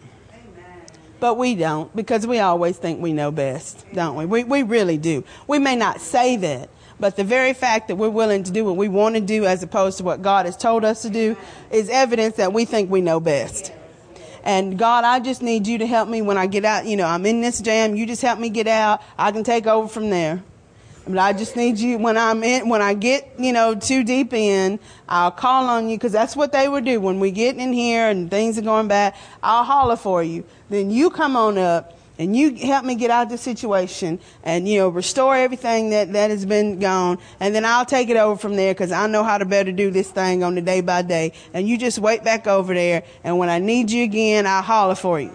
But 1.20 1.36
we 1.36 1.54
don't 1.54 1.94
because 1.96 2.26
we 2.26 2.38
always 2.38 2.76
think 2.76 3.00
we 3.00 3.12
know 3.12 3.30
best, 3.30 3.84
don't 3.92 4.16
we? 4.16 4.24
We, 4.24 4.44
we 4.44 4.62
really 4.62 4.98
do. 4.98 5.24
We 5.46 5.58
may 5.58 5.74
not 5.74 6.00
say 6.00 6.36
that, 6.36 6.70
but 7.00 7.16
the 7.16 7.24
very 7.24 7.54
fact 7.54 7.88
that 7.88 7.96
we're 7.96 8.08
willing 8.08 8.44
to 8.44 8.52
do 8.52 8.64
what 8.64 8.76
we 8.76 8.88
want 8.88 9.16
to 9.16 9.20
do 9.20 9.44
as 9.44 9.62
opposed 9.62 9.98
to 9.98 10.04
what 10.04 10.22
God 10.22 10.46
has 10.46 10.56
told 10.56 10.84
us 10.84 11.02
to 11.02 11.10
do 11.10 11.36
is 11.70 11.88
evidence 11.88 12.36
that 12.36 12.52
we 12.52 12.64
think 12.64 12.90
we 12.90 13.00
know 13.00 13.18
best. 13.18 13.72
And 14.44 14.78
God, 14.78 15.04
I 15.04 15.18
just 15.18 15.42
need 15.42 15.66
you 15.66 15.78
to 15.78 15.86
help 15.86 16.08
me 16.08 16.22
when 16.22 16.38
I 16.38 16.46
get 16.46 16.64
out. 16.64 16.86
You 16.86 16.96
know, 16.96 17.06
I'm 17.06 17.26
in 17.26 17.40
this 17.40 17.60
jam. 17.60 17.96
You 17.96 18.06
just 18.06 18.22
help 18.22 18.38
me 18.38 18.48
get 18.48 18.68
out. 18.68 19.02
I 19.18 19.32
can 19.32 19.42
take 19.42 19.66
over 19.66 19.88
from 19.88 20.10
there. 20.10 20.42
But 21.08 21.18
I 21.18 21.32
just 21.32 21.56
need 21.56 21.78
you 21.78 21.96
when 21.96 22.18
I'm 22.18 22.44
in, 22.44 22.68
when 22.68 22.82
I 22.82 22.92
get, 22.92 23.32
you 23.38 23.54
know, 23.54 23.74
too 23.74 24.04
deep 24.04 24.34
in, 24.34 24.78
I'll 25.08 25.30
call 25.30 25.64
on 25.66 25.88
you 25.88 25.96
because 25.96 26.12
that's 26.12 26.36
what 26.36 26.52
they 26.52 26.68
would 26.68 26.84
do. 26.84 27.00
When 27.00 27.18
we 27.18 27.30
get 27.30 27.56
in 27.56 27.72
here 27.72 28.10
and 28.10 28.30
things 28.30 28.58
are 28.58 28.62
going 28.62 28.88
bad, 28.88 29.14
I'll 29.42 29.64
holler 29.64 29.96
for 29.96 30.22
you. 30.22 30.44
Then 30.68 30.90
you 30.90 31.08
come 31.08 31.34
on 31.34 31.56
up 31.56 31.98
and 32.18 32.36
you 32.36 32.54
help 32.56 32.84
me 32.84 32.94
get 32.94 33.10
out 33.10 33.22
of 33.22 33.28
the 33.30 33.38
situation 33.38 34.20
and 34.42 34.68
you 34.68 34.80
know 34.80 34.88
restore 34.88 35.34
everything 35.34 35.90
that 35.90 36.12
that 36.12 36.30
has 36.30 36.44
been 36.44 36.78
gone 36.78 37.16
and 37.40 37.54
then 37.54 37.64
I'll 37.64 37.86
take 37.86 38.10
it 38.10 38.16
over 38.16 38.36
from 38.36 38.56
there 38.56 38.74
because 38.74 38.90
I 38.90 39.06
know 39.06 39.22
how 39.22 39.38
to 39.38 39.44
better 39.44 39.70
do 39.70 39.90
this 39.90 40.10
thing 40.10 40.42
on 40.42 40.56
the 40.56 40.60
day 40.60 40.80
by 40.80 41.02
day 41.02 41.32
and 41.54 41.68
you 41.68 41.78
just 41.78 42.00
wait 42.00 42.24
back 42.24 42.48
over 42.48 42.74
there 42.74 43.04
and 43.22 43.38
when 43.38 43.48
I 43.48 43.60
need 43.60 43.92
you 43.92 44.02
again 44.02 44.46
I'll 44.46 44.62
holler 44.62 44.96
for 44.96 45.20
you. 45.20 45.30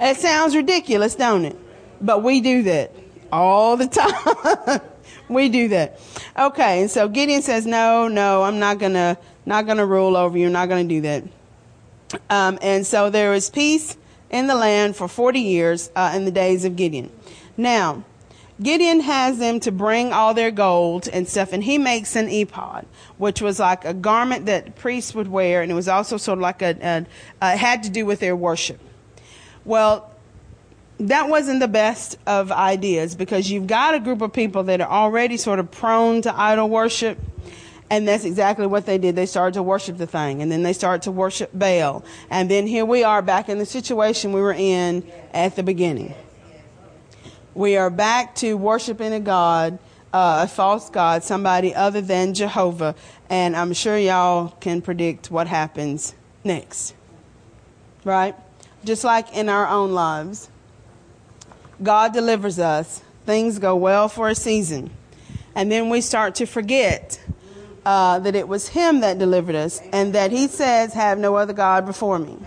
It 0.00 0.16
sounds 0.16 0.56
ridiculous, 0.56 1.14
don't 1.14 1.44
it? 1.44 1.56
But 2.00 2.22
we 2.22 2.40
do 2.40 2.62
that 2.62 3.01
all 3.32 3.76
the 3.76 3.86
time. 4.68 4.80
we 5.28 5.48
do 5.48 5.68
that. 5.68 5.98
Okay, 6.38 6.82
and 6.82 6.90
so 6.90 7.08
Gideon 7.08 7.42
says, 7.42 7.66
"No, 7.66 8.06
no, 8.06 8.42
I'm 8.42 8.58
not 8.58 8.78
gonna 8.78 9.18
not 9.46 9.66
gonna 9.66 9.86
rule 9.86 10.16
over 10.16 10.38
you. 10.38 10.46
I'm 10.46 10.52
not 10.52 10.68
gonna 10.68 10.84
do 10.84 11.00
that." 11.00 11.24
Um, 12.30 12.58
and 12.62 12.86
so 12.86 13.10
there 13.10 13.32
is 13.34 13.50
peace 13.50 13.96
in 14.30 14.46
the 14.46 14.54
land 14.54 14.96
for 14.96 15.08
40 15.08 15.40
years 15.40 15.90
uh, 15.96 16.12
in 16.14 16.24
the 16.24 16.30
days 16.30 16.64
of 16.64 16.76
Gideon. 16.76 17.10
Now, 17.56 18.04
Gideon 18.62 19.00
has 19.00 19.38
them 19.38 19.60
to 19.60 19.72
bring 19.72 20.12
all 20.12 20.34
their 20.34 20.50
gold 20.50 21.08
and 21.08 21.28
stuff, 21.28 21.52
and 21.52 21.64
he 21.64 21.78
makes 21.78 22.14
an 22.16 22.28
ephod, 22.28 22.86
which 23.18 23.42
was 23.42 23.58
like 23.58 23.84
a 23.84 23.94
garment 23.94 24.46
that 24.46 24.76
priests 24.76 25.14
would 25.14 25.28
wear, 25.28 25.62
and 25.62 25.72
it 25.72 25.74
was 25.74 25.88
also 25.88 26.16
sort 26.16 26.38
of 26.38 26.42
like 26.42 26.62
a, 26.62 26.76
a 26.82 27.06
uh, 27.44 27.56
had 27.56 27.82
to 27.84 27.90
do 27.90 28.06
with 28.06 28.20
their 28.20 28.36
worship. 28.36 28.78
Well, 29.64 30.11
that 31.08 31.28
wasn't 31.28 31.60
the 31.60 31.68
best 31.68 32.18
of 32.26 32.52
ideas 32.52 33.14
because 33.14 33.50
you've 33.50 33.66
got 33.66 33.94
a 33.94 34.00
group 34.00 34.20
of 34.20 34.32
people 34.32 34.64
that 34.64 34.80
are 34.80 34.90
already 34.90 35.36
sort 35.36 35.58
of 35.58 35.70
prone 35.70 36.22
to 36.22 36.38
idol 36.38 36.68
worship 36.68 37.18
and 37.92 38.08
that's 38.08 38.24
exactly 38.24 38.66
what 38.66 38.86
they 38.86 38.96
did. 38.96 39.16
They 39.16 39.26
started 39.26 39.52
to 39.52 39.62
worship 39.62 39.98
the 39.98 40.06
thing, 40.06 40.40
and 40.40 40.50
then 40.50 40.62
they 40.62 40.72
started 40.72 41.02
to 41.02 41.12
worship 41.12 41.50
Baal. 41.52 42.02
And 42.30 42.50
then 42.50 42.66
here 42.66 42.86
we 42.86 43.04
are 43.04 43.20
back 43.20 43.50
in 43.50 43.58
the 43.58 43.66
situation 43.66 44.32
we 44.32 44.40
were 44.40 44.54
in 44.54 45.06
at 45.34 45.56
the 45.56 45.62
beginning. 45.62 46.14
We 47.52 47.76
are 47.76 47.90
back 47.90 48.34
to 48.36 48.56
worshiping 48.56 49.12
a 49.12 49.20
God, 49.20 49.78
uh, 50.10 50.44
a 50.44 50.48
false 50.48 50.88
God, 50.88 51.22
somebody 51.22 51.74
other 51.74 52.00
than 52.00 52.32
Jehovah. 52.32 52.94
And 53.28 53.54
I'm 53.54 53.74
sure 53.74 53.98
y'all 53.98 54.56
can 54.60 54.80
predict 54.80 55.30
what 55.30 55.46
happens 55.46 56.14
next. 56.44 56.94
Right? 58.04 58.34
Just 58.86 59.04
like 59.04 59.36
in 59.36 59.50
our 59.50 59.68
own 59.68 59.92
lives. 59.92 60.48
God 61.82 62.12
delivers 62.12 62.58
us. 62.58 63.02
Things 63.26 63.58
go 63.58 63.76
well 63.76 64.08
for 64.08 64.28
a 64.28 64.34
season. 64.34 64.90
And 65.54 65.70
then 65.70 65.90
we 65.90 66.00
start 66.00 66.36
to 66.36 66.46
forget 66.46 67.20
uh, 67.84 68.18
that 68.20 68.34
it 68.34 68.48
was 68.48 68.68
Him 68.68 69.00
that 69.00 69.18
delivered 69.18 69.54
us, 69.54 69.80
and 69.92 70.14
that 70.14 70.30
He 70.30 70.46
says, 70.46 70.94
Have 70.94 71.18
no 71.18 71.36
other 71.36 71.52
God 71.52 71.84
before 71.84 72.18
me. 72.18 72.38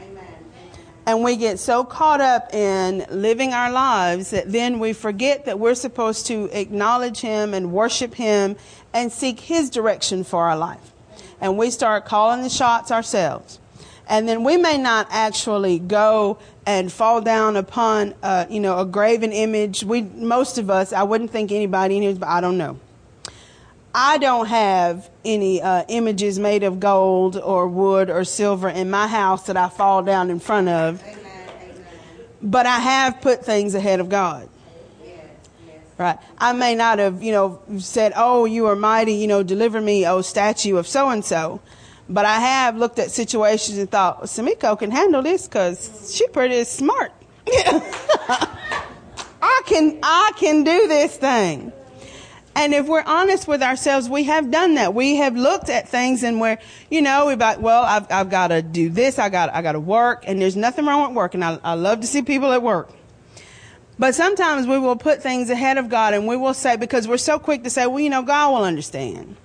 And 1.08 1.24
we 1.24 1.36
get 1.36 1.60
so 1.60 1.84
caught 1.84 2.20
up 2.20 2.52
in 2.54 3.06
living 3.12 3.54
our 3.54 3.72
lives 3.72 4.32
that 4.32 4.52
then 4.52 4.80
we 4.80 4.94
forget 4.94 5.46
that 5.46 5.60
we're 5.60 5.76
supposed 5.76 6.26
to 6.28 6.50
acknowledge 6.52 7.20
Him 7.20 7.54
and 7.54 7.72
worship 7.72 8.16
Him 8.16 8.56
and 8.94 9.12
seek 9.12 9.40
His 9.42 9.70
direction 9.70 10.24
for 10.24 10.48
our 10.48 10.58
life. 10.58 10.94
And 11.40 11.58
we 11.58 11.70
start 11.70 12.06
calling 12.06 12.42
the 12.42 12.50
shots 12.50 12.92
ourselves. 12.92 13.60
And 14.08 14.28
then 14.28 14.44
we 14.44 14.58
may 14.58 14.78
not 14.78 15.08
actually 15.10 15.80
go 15.80 16.38
and 16.66 16.92
fall 16.92 17.22
down 17.22 17.56
upon, 17.56 18.14
uh, 18.22 18.46
you 18.50 18.60
know, 18.60 18.80
a 18.80 18.86
graven 18.86 19.32
image. 19.32 19.84
We, 19.84 20.02
most 20.02 20.58
of 20.58 20.70
us, 20.70 20.94
I 20.94 21.04
wouldn't 21.04 21.32
think 21.32 21.52
anybody 21.52 21.98
in 21.98 22.04
here, 22.04 22.16
but 22.16 22.30
I 22.30 22.42
don't 22.42 22.58
know. 22.58 22.80
I 23.94 24.18
don't 24.18 24.48
have 24.48 25.10
any 25.24 25.62
uh, 25.62 25.86
images 25.88 26.38
made 26.38 26.64
of 26.64 26.80
gold 26.80 27.38
or 27.38 27.68
wood 27.68 28.10
or 28.10 28.26
silver 28.26 28.68
in 28.68 28.90
my 28.90 29.08
house 29.08 29.46
that 29.48 29.56
I 29.56 29.70
fall 29.70 30.04
down 30.04 30.30
in 30.30 30.40
front 30.40 30.68
of. 30.68 31.02
Amen, 31.02 31.20
amen. 31.62 31.86
But 32.42 32.66
I 32.66 32.80
have 32.80 33.22
put 33.22 33.46
things 33.46 33.74
ahead 33.74 34.02
of 34.02 34.10
God. 34.10 34.50
Right. 35.98 36.18
I 36.38 36.52
may 36.52 36.76
not 36.76 37.00
have, 37.00 37.24
you 37.24 37.32
know, 37.32 37.62
said, 37.80 38.12
"Oh, 38.18 38.44
you 38.44 38.66
are 38.66 38.76
mighty, 38.76 39.14
you 39.14 39.28
know, 39.28 39.44
deliver 39.44 39.80
me, 39.80 40.06
oh 40.06 40.20
statue 40.20 40.76
of 40.76 40.88
so 40.88 41.08
and 41.08 41.24
so," 41.24 41.62
But 42.08 42.26
I 42.26 42.40
have 42.40 42.78
looked 42.78 43.00
at 43.00 43.12
situations 43.12 43.78
and 43.78 43.90
thought, 43.90 44.24
Samiko 44.24 44.78
can 44.78 44.92
handle 44.92 45.22
this 45.22 45.48
because 45.48 46.14
she 46.16 46.28
pretty 46.28 46.64
smart. 46.64 47.12
I 49.42 49.62
can, 49.66 50.00
I 50.04 50.32
can 50.38 50.64
do 50.64 50.88
this 50.88 51.18
thing. 51.18 51.72
And 52.56 52.74
if 52.74 52.88
we're 52.88 53.04
honest 53.04 53.48
with 53.48 53.62
ourselves, 53.62 54.08
we 54.08 54.24
have 54.24 54.50
done 54.50 54.76
that. 54.76 54.94
We 54.94 55.18
have 55.18 55.36
looked 55.36 55.70
at 55.70 55.90
things 55.90 56.24
and 56.24 56.40
we're, 56.40 56.58
you 56.90 57.02
know, 57.02 57.26
we're 57.26 57.36
like, 57.36 57.60
well, 57.60 57.84
I've, 57.84 58.10
I've 58.10 58.30
got 58.30 58.48
to 58.48 58.62
do 58.62 58.90
this. 58.90 59.20
I 59.20 59.28
got, 59.28 59.54
I 59.54 59.62
got 59.62 59.74
to 59.74 59.80
work 59.80 60.24
and 60.26 60.42
there's 60.42 60.56
nothing 60.56 60.86
wrong 60.86 61.10
with 61.10 61.18
work. 61.18 61.34
And 61.34 61.44
I, 61.44 61.60
I 61.64 61.74
love 61.74 62.00
to 62.02 62.08
see 62.08 62.22
people 62.22 62.54
at 62.54 62.64
work. 62.64 62.90
But 64.00 64.16
sometimes 64.16 64.68
we 64.68 64.80
will 64.80 64.96
put 64.96 65.22
things 65.22 65.50
ahead 65.50 65.78
of 65.78 65.90
God 65.90 66.14
and 66.14 66.28
we 66.28 66.38
will 66.38 66.54
say, 66.54 66.78
because 66.78 67.08
we're 67.08 67.18
so 67.18 67.40
quick 67.40 67.64
to 67.64 67.70
say, 67.70 67.88
well, 67.88 68.00
you 68.00 68.10
know, 68.10 68.24
God 68.24 68.52
will 68.52 68.64
understand. 68.64 69.36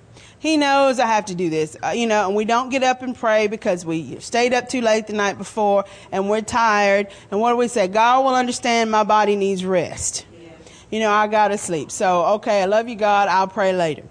He 0.41 0.57
knows 0.57 0.97
I 0.97 1.05
have 1.05 1.25
to 1.25 1.35
do 1.35 1.51
this, 1.51 1.77
uh, 1.83 1.89
you 1.89 2.07
know, 2.07 2.25
and 2.25 2.35
we 2.35 2.45
don't 2.45 2.69
get 2.69 2.81
up 2.81 3.03
and 3.03 3.15
pray 3.15 3.45
because 3.45 3.85
we 3.85 4.19
stayed 4.21 4.55
up 4.55 4.67
too 4.67 4.81
late 4.81 5.05
the 5.05 5.13
night 5.13 5.37
before 5.37 5.85
and 6.11 6.31
we're 6.31 6.41
tired. 6.41 7.09
And 7.29 7.39
what 7.39 7.51
do 7.51 7.57
we 7.57 7.67
say? 7.67 7.87
God 7.87 8.25
will 8.25 8.33
understand 8.33 8.89
my 8.89 9.03
body 9.03 9.35
needs 9.35 9.63
rest. 9.63 10.25
You 10.89 10.99
know, 10.99 11.11
I 11.11 11.27
gotta 11.27 11.59
sleep. 11.59 11.91
So, 11.91 12.25
okay, 12.37 12.63
I 12.63 12.65
love 12.65 12.89
you, 12.89 12.95
God. 12.95 13.27
I'll 13.27 13.47
pray 13.47 13.71
later. 13.71 14.01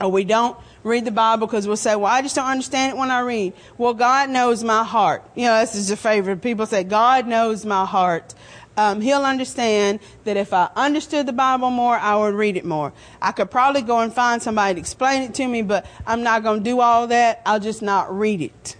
Or 0.00 0.10
we 0.10 0.24
don't 0.24 0.58
read 0.82 1.04
the 1.04 1.12
Bible 1.12 1.46
because 1.46 1.68
we'll 1.68 1.76
say, 1.76 1.94
well, 1.94 2.12
I 2.12 2.20
just 2.20 2.34
don't 2.34 2.48
understand 2.48 2.94
it 2.94 2.98
when 2.98 3.12
I 3.12 3.20
read. 3.20 3.52
Well, 3.78 3.94
God 3.94 4.30
knows 4.30 4.64
my 4.64 4.82
heart. 4.82 5.22
You 5.36 5.44
know, 5.44 5.60
this 5.60 5.76
is 5.76 5.88
your 5.88 5.96
favorite. 5.96 6.42
People 6.42 6.66
say, 6.66 6.82
God 6.82 7.28
knows 7.28 7.64
my 7.64 7.86
heart. 7.86 8.34
Um, 8.76 9.00
he'll 9.00 9.24
understand 9.24 10.00
that 10.24 10.36
if 10.36 10.52
I 10.52 10.68
understood 10.74 11.26
the 11.26 11.32
Bible 11.32 11.70
more, 11.70 11.96
I 11.96 12.16
would 12.16 12.34
read 12.34 12.56
it 12.56 12.64
more. 12.64 12.92
I 13.22 13.32
could 13.32 13.50
probably 13.50 13.82
go 13.82 14.00
and 14.00 14.12
find 14.12 14.42
somebody 14.42 14.74
to 14.74 14.80
explain 14.80 15.22
it 15.22 15.34
to 15.34 15.46
me, 15.46 15.62
but 15.62 15.86
I'm 16.06 16.22
not 16.22 16.42
going 16.42 16.58
to 16.58 16.64
do 16.64 16.80
all 16.80 17.06
that. 17.06 17.40
I'll 17.46 17.60
just 17.60 17.82
not 17.82 18.16
read 18.16 18.40
it. 18.40 18.76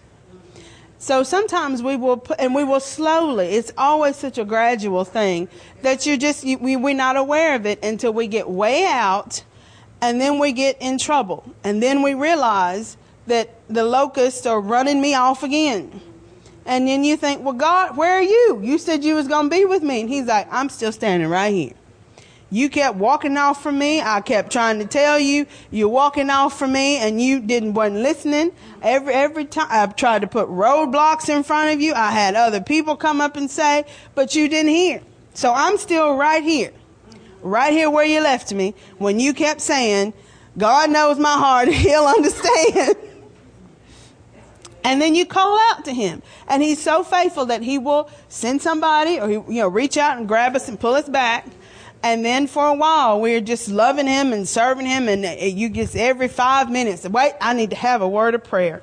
So 0.99 1.23
sometimes 1.23 1.83
we 1.83 1.97
will, 1.97 2.17
put, 2.17 2.41
and 2.41 2.55
we 2.55 2.65
will 2.65 2.81
slowly, 2.81 3.49
it's 3.49 3.71
always 3.77 4.17
such 4.17 4.39
a 4.39 4.45
gradual 4.45 5.05
thing 5.05 5.49
that 5.83 6.07
you 6.07 6.17
just, 6.17 6.45
you, 6.45 6.57
we, 6.57 6.77
we're 6.77 6.95
not 6.95 7.17
aware 7.17 7.55
of 7.55 7.67
it 7.67 7.85
until 7.85 8.13
we 8.13 8.27
get 8.27 8.49
way 8.49 8.87
out 8.87 9.45
and 10.01 10.21
then 10.21 10.39
we 10.39 10.53
get 10.53 10.79
in 10.81 10.99
trouble. 10.99 11.45
And 11.63 11.83
then 11.83 12.03
we 12.03 12.15
realize 12.15 12.97
that 13.27 13.51
the 13.69 13.85
locusts 13.85 14.47
are 14.47 14.61
running 14.61 15.01
me 15.01 15.15
off 15.15 15.43
again. 15.43 16.01
And 16.67 16.89
then 16.89 17.05
you 17.05 17.17
think, 17.17 17.45
well, 17.45 17.55
God, 17.55 17.97
where 17.97 18.13
are 18.15 18.23
you? 18.23 18.61
You 18.63 18.79
said 18.79 19.05
you 19.05 19.15
was 19.15 19.29
going 19.29 19.51
to 19.51 19.57
be 19.57 19.65
with 19.65 19.83
me. 19.83 20.01
And 20.01 20.09
he's 20.09 20.27
like, 20.27 20.49
I'm 20.51 20.69
still 20.69 20.93
standing 20.93 21.29
right 21.29 21.53
here. 21.53 21.75
You 22.51 22.71
kept 22.71 22.97
walking 22.97 23.37
off 23.37 23.63
from 23.63 23.79
me. 23.79 24.01
I 24.01 24.21
kept 24.21 24.53
trying 24.53 24.79
to 24.79 24.87
tell 24.87 25.19
you 25.19 25.47
you're 25.73 25.89
walking 25.89 26.31
off 26.31 26.57
from 26.57 26.73
me 26.73 26.99
and 26.99 27.21
you 27.21 27.41
didn't 27.41 27.75
wasn't 27.75 27.97
listening. 27.97 28.53
Every 28.81 29.13
every 29.13 29.45
time 29.45 29.67
I 29.71 29.87
tried 29.87 30.21
to 30.21 30.29
put 30.29 30.49
roadblocks 30.49 31.29
in 31.29 31.43
front 31.43 31.75
of 31.75 31.81
you. 31.81 31.95
I 31.95 32.13
had 32.13 32.37
other 32.37 32.61
people 32.61 32.97
come 32.97 33.21
up 33.21 33.37
and 33.37 33.51
say, 33.51 33.85
but 34.15 34.37
you 34.37 34.49
didn't 34.49 34.71
hear. 34.71 35.03
So 35.33 35.53
I'm 35.53 35.79
still 35.79 36.15
right 36.17 36.45
here. 36.45 36.73
Right 37.43 37.73
here 37.73 37.91
where 37.91 38.07
you 38.07 38.21
left 38.21 38.55
me 38.55 38.75
when 38.99 39.19
you 39.19 39.35
kept 39.35 39.61
saying, 39.61 40.15
God 40.57 40.91
knows 40.91 41.19
my 41.19 41.37
heart, 41.37 41.67
he'll 41.73 42.05
understand. 42.05 42.97
and 44.85 45.01
then 45.01 45.15
you 45.15 45.27
call 45.27 45.59
out 45.71 45.85
to 45.87 45.93
him. 45.93 46.23
And 46.47 46.63
he's 46.63 46.81
so 46.81 47.03
faithful 47.03 47.47
that 47.47 47.63
he 47.63 47.79
will 47.79 48.09
send 48.29 48.63
somebody 48.63 49.19
or 49.19 49.29
he, 49.29 49.35
you 49.35 49.61
know, 49.63 49.69
reach 49.69 49.97
out 49.97 50.19
and 50.19 50.29
grab 50.29 50.55
us 50.55 50.69
and 50.69 50.79
pull 50.79 50.95
us 50.95 51.09
back 51.09 51.47
and 52.05 52.23
then 52.23 52.49
for 52.49 52.67
a 52.67 52.75
while, 52.75 53.19
we're 53.19 53.41
just 53.41 53.67
loving 53.69 54.07
him 54.07 54.35
and 54.35 54.47
serving 54.47 54.85
him. 54.85 55.09
And 55.09 55.25
you 55.59 55.71
just 55.71 55.97
every 55.97 56.29
five 56.29 56.71
minutes, 56.71 57.09
wait, 57.09 57.33
I 57.41 57.55
need 57.55 57.71
to 57.71 57.77
have 57.77 58.03
a 58.03 58.09
word 58.09 58.35
of 58.35 58.45
prayer. 58.45 58.83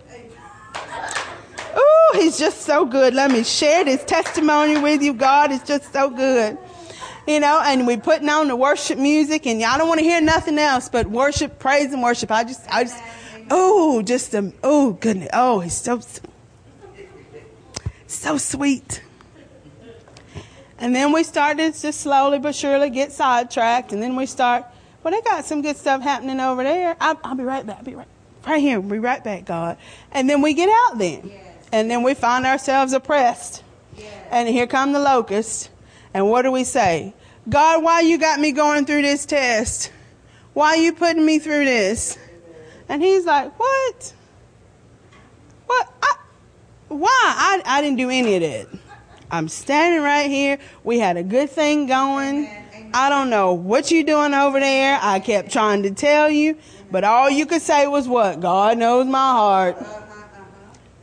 Ooh, 1.78 2.14
he's 2.16 2.40
just 2.40 2.62
so 2.64 2.84
good. 2.84 3.14
Let 3.14 3.30
me 3.30 3.44
share 3.44 3.86
this 3.86 4.04
testimony 4.04 4.80
with 4.80 5.04
you. 5.04 5.14
God 5.14 5.52
is 5.52 5.62
just 5.62 5.94
so 5.94 6.10
good. 6.10 6.58
You 7.28 7.40
know, 7.40 7.62
and 7.64 7.86
we're 7.86 8.00
putting 8.00 8.28
on 8.28 8.48
the 8.48 8.56
worship 8.56 8.98
music 8.98 9.46
and 9.46 9.62
y'all 9.62 9.78
don't 9.78 9.88
want 9.88 10.00
to 10.00 10.04
hear 10.04 10.20
nothing 10.20 10.58
else 10.58 10.90
but 10.90 11.06
worship, 11.06 11.60
praise 11.60 11.94
and 11.94 12.02
worship. 12.02 12.32
I 12.32 12.44
just, 12.44 12.68
I 12.74 12.86
just, 12.86 12.98
oh, 13.52 14.02
just, 14.02 14.34
um, 14.34 14.54
oh, 14.64 14.94
goodness. 14.94 15.30
Oh, 15.34 15.60
he's 15.60 15.76
so, 15.76 16.02
so 18.08 18.38
sweet. 18.38 19.04
And 20.80 20.96
then 20.96 21.12
we 21.12 21.24
started 21.24 21.76
to 21.76 21.82
just 21.82 22.02
slowly 22.02 22.40
but 22.40 22.56
surely 22.56 22.90
get 22.90 23.12
sidetracked. 23.12 23.94
And 23.94 24.02
then 24.02 24.16
we 24.16 24.26
start, 24.26 24.66
well, 25.04 25.14
they 25.14 25.22
got 25.22 25.46
some 25.46 25.62
good 25.62 25.78
stuff 25.78 26.02
happening 26.02 26.40
over 26.40 26.64
there. 26.64 26.98
I'll, 27.00 27.20
I'll 27.24 27.36
be 27.36 27.44
right 27.44 27.64
back. 27.64 27.78
I'll 27.78 27.84
be 27.84 27.94
right, 27.94 28.08
right 28.48 28.60
here. 28.60 28.80
We'll 28.80 28.90
be 28.90 29.00
right 29.00 29.24
back, 29.24 29.46
God. 29.46 29.78
And 30.12 30.28
then 30.28 30.42
we 30.42 30.56
get 30.56 30.70
out 30.70 30.98
then. 30.98 31.30
Yes. 31.30 31.68
And 31.72 31.92
then 31.92 32.02
we 32.02 32.16
find 32.16 32.48
ourselves 32.48 32.94
oppressed. 32.94 33.64
Yes. 33.96 34.12
And 34.32 34.50
here 34.50 34.66
come 34.66 34.94
the 34.94 35.00
locusts. 35.00 35.70
And 36.14 36.30
what 36.30 36.42
do 36.42 36.52
we 36.52 36.64
say? 36.64 37.14
God, 37.48 37.84
why 37.84 38.02
you 38.02 38.18
got 38.18 38.40
me 38.40 38.52
going 38.52 38.86
through 38.86 39.04
this 39.04 39.26
test? 39.26 39.92
Why 40.54 40.76
you 40.76 40.94
putting 40.94 41.26
me 41.26 41.38
through 41.40 41.66
this? 41.66 42.18
And 42.92 43.02
he's 43.02 43.24
like, 43.24 43.58
what? 43.58 44.14
What? 45.66 45.94
I, 46.04 46.16
why? 46.90 47.08
I, 47.10 47.62
I 47.66 47.82
didn't 47.82 47.98
do 47.98 48.10
any 48.10 48.36
of 48.36 48.42
that. 48.42 48.80
I'm 49.32 49.48
standing 49.48 50.02
right 50.02 50.30
here. 50.30 50.60
We 50.84 51.00
had 51.00 51.16
a 51.16 51.24
good 51.24 51.50
thing 51.50 51.88
going. 51.88 52.50
I 52.94 53.08
don't 53.08 53.30
know 53.30 53.54
what 53.54 53.92
you're 53.92 54.04
doing 54.04 54.34
over 54.34 54.60
there. 54.60 55.00
I 55.02 55.22
kept 55.22 55.54
trying 55.54 55.84
to 55.84 55.92
tell 55.92 56.30
you, 56.30 56.58
but 56.92 57.06
all 57.06 57.30
you 57.30 57.46
could 57.46 57.62
say 57.62 57.88
was 57.88 58.10
what? 58.10 58.42
God 58.42 58.78
knows 58.78 59.08
my 59.08 59.20
heart 59.20 59.78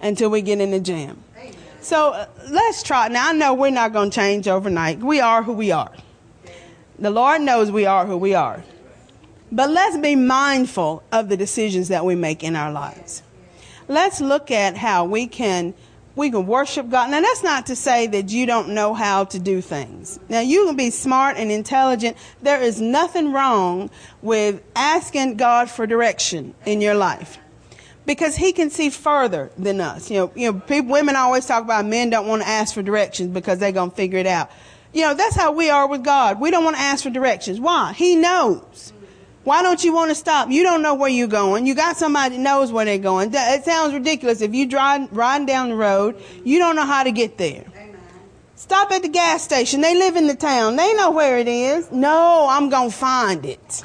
until 0.03 0.29
we 0.29 0.42
get 0.42 0.61
in 0.61 0.72
the 0.72 0.81
jam. 0.81 1.24
So 1.81 2.11
uh, 2.11 2.27
let's 2.51 2.83
try. 2.83 3.09
Now 3.09 3.31
I 3.31 3.33
know 3.33 3.55
we're 3.55 3.70
not 3.70 3.94
going 3.94 4.11
to 4.11 4.14
change 4.14 4.46
overnight. 4.46 4.98
We 4.98 5.20
are 5.20 5.42
who 5.42 5.55
we 5.55 5.72
are. 5.72 5.92
The 6.98 7.11
Lord 7.11 7.40
knows 7.40 7.70
we 7.70 7.87
are 7.87 8.05
who 8.05 8.18
we 8.18 8.35
are. 8.35 8.62
But 9.50 9.70
let's 9.70 9.96
be 9.96 10.14
mindful 10.14 11.02
of 11.11 11.28
the 11.28 11.37
decisions 11.37 11.88
that 11.88 12.04
we 12.04 12.14
make 12.14 12.44
in 12.44 12.54
our 12.54 12.70
lives. 12.70 13.22
Let's 13.88 14.20
look 14.20 14.50
at 14.50 14.76
how 14.76 15.04
we 15.04 15.26
can 15.26 15.74
we 16.18 16.32
can 16.32 16.46
worship 16.48 16.90
God. 16.90 17.11
Now, 17.12 17.20
that's 17.20 17.44
not 17.44 17.66
to 17.66 17.76
say 17.76 18.08
that 18.08 18.30
you 18.30 18.44
don't 18.44 18.70
know 18.70 18.92
how 18.92 19.24
to 19.26 19.38
do 19.38 19.61
things. 19.61 20.18
Now, 20.28 20.40
you 20.40 20.66
can 20.66 20.74
be 20.74 20.90
smart 20.90 21.37
and 21.37 21.50
intelligent. 21.50 22.16
There 22.42 22.61
is 22.61 22.80
nothing 22.80 23.32
wrong 23.32 23.88
with 24.20 24.61
asking 24.74 25.37
God 25.37 25.70
for 25.70 25.87
direction 25.87 26.54
in 26.66 26.80
your 26.80 26.96
life 26.96 27.38
because 28.04 28.34
He 28.34 28.52
can 28.52 28.68
see 28.68 28.90
further 28.90 29.52
than 29.56 29.80
us. 29.80 30.11
You 30.11 30.18
know, 30.18 30.32
you 30.34 30.52
know, 30.52 30.58
people, 30.58 30.90
women 30.90 31.14
always 31.14 31.46
talk 31.46 31.62
about 31.62 31.87
men 31.87 32.11
don't 32.11 32.26
want 32.26 32.42
to 32.42 32.48
ask 32.48 32.74
for 32.74 32.82
directions 32.82 33.30
because 33.30 33.61
they're 33.61 33.70
going 33.70 33.90
to 33.90 33.96
figure 33.96 34.18
it 34.18 34.26
out. 34.26 34.50
You 34.92 35.02
know, 35.02 35.14
that's 35.14 35.37
how 35.37 35.52
we 35.52 35.70
are 35.70 35.87
with 35.87 36.02
God. 36.02 36.40
We 36.40 36.50
don't 36.50 36.64
want 36.64 36.76
to 36.76 36.82
ask 36.82 37.04
for 37.04 37.11
directions. 37.11 37.61
Why? 37.61 37.92
He 37.92 38.16
knows. 38.16 38.92
Why 39.48 39.62
don't 39.62 39.82
you 39.82 39.94
want 39.94 40.11
to 40.11 40.14
stop? 40.14 40.50
You 40.50 40.62
don't 40.62 40.82
know 40.82 40.92
where 40.92 41.08
you're 41.08 41.26
going. 41.26 41.64
You 41.64 41.74
got 41.74 41.96
somebody 41.96 42.37
that 42.37 42.42
knows 42.42 42.70
where 42.70 42.84
they're 42.84 42.98
going. 42.98 43.30
It 43.32 43.64
sounds 43.64 43.94
ridiculous. 43.94 44.42
If 44.42 44.54
you 44.54 44.66
drive 44.66 45.11
riding 45.11 45.46
down 45.46 45.70
the 45.70 45.74
road, 45.74 46.22
you 46.44 46.58
don't 46.58 46.76
know 46.76 46.84
how 46.84 47.02
to 47.02 47.11
get 47.11 47.38
there. 47.38 47.64
Stop 48.56 48.90
at 48.90 49.00
the 49.00 49.08
gas 49.08 49.42
station. 49.42 49.80
They 49.80 49.94
live 49.94 50.16
in 50.16 50.26
the 50.26 50.34
town. 50.34 50.76
They 50.76 50.92
know 50.92 51.12
where 51.12 51.38
it 51.38 51.48
is. 51.48 51.90
No, 51.90 52.46
I'm 52.50 52.68
going 52.68 52.90
to 52.90 52.94
find 52.94 53.46
it. 53.46 53.84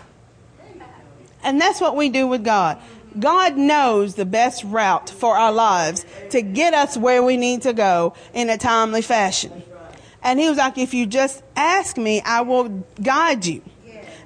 And 1.44 1.62
that's 1.62 1.80
what 1.80 1.96
we 1.96 2.10
do 2.10 2.28
with 2.28 2.44
God. 2.44 2.78
God 3.18 3.56
knows 3.56 4.16
the 4.16 4.26
best 4.26 4.66
route 4.66 5.10
for 5.10 5.38
our 5.38 5.54
lives 5.54 6.06
to 6.32 6.42
get 6.42 6.74
us 6.74 6.98
where 6.98 7.24
we 7.24 7.38
need 7.38 7.62
to 7.62 7.72
go 7.72 8.16
in 8.34 8.50
a 8.50 8.58
timely 8.58 9.02
fashion. 9.02 9.64
And 10.22 10.42
he 10.42 10.50
was 10.50 10.58
like, 10.58 10.78
if 10.78 10.94
you 10.94 11.06
just 11.06 11.42
ask 11.56 11.96
me, 11.96 12.20
I 12.20 12.42
will 12.42 12.84
guide 13.02 13.46
you. 13.46 13.62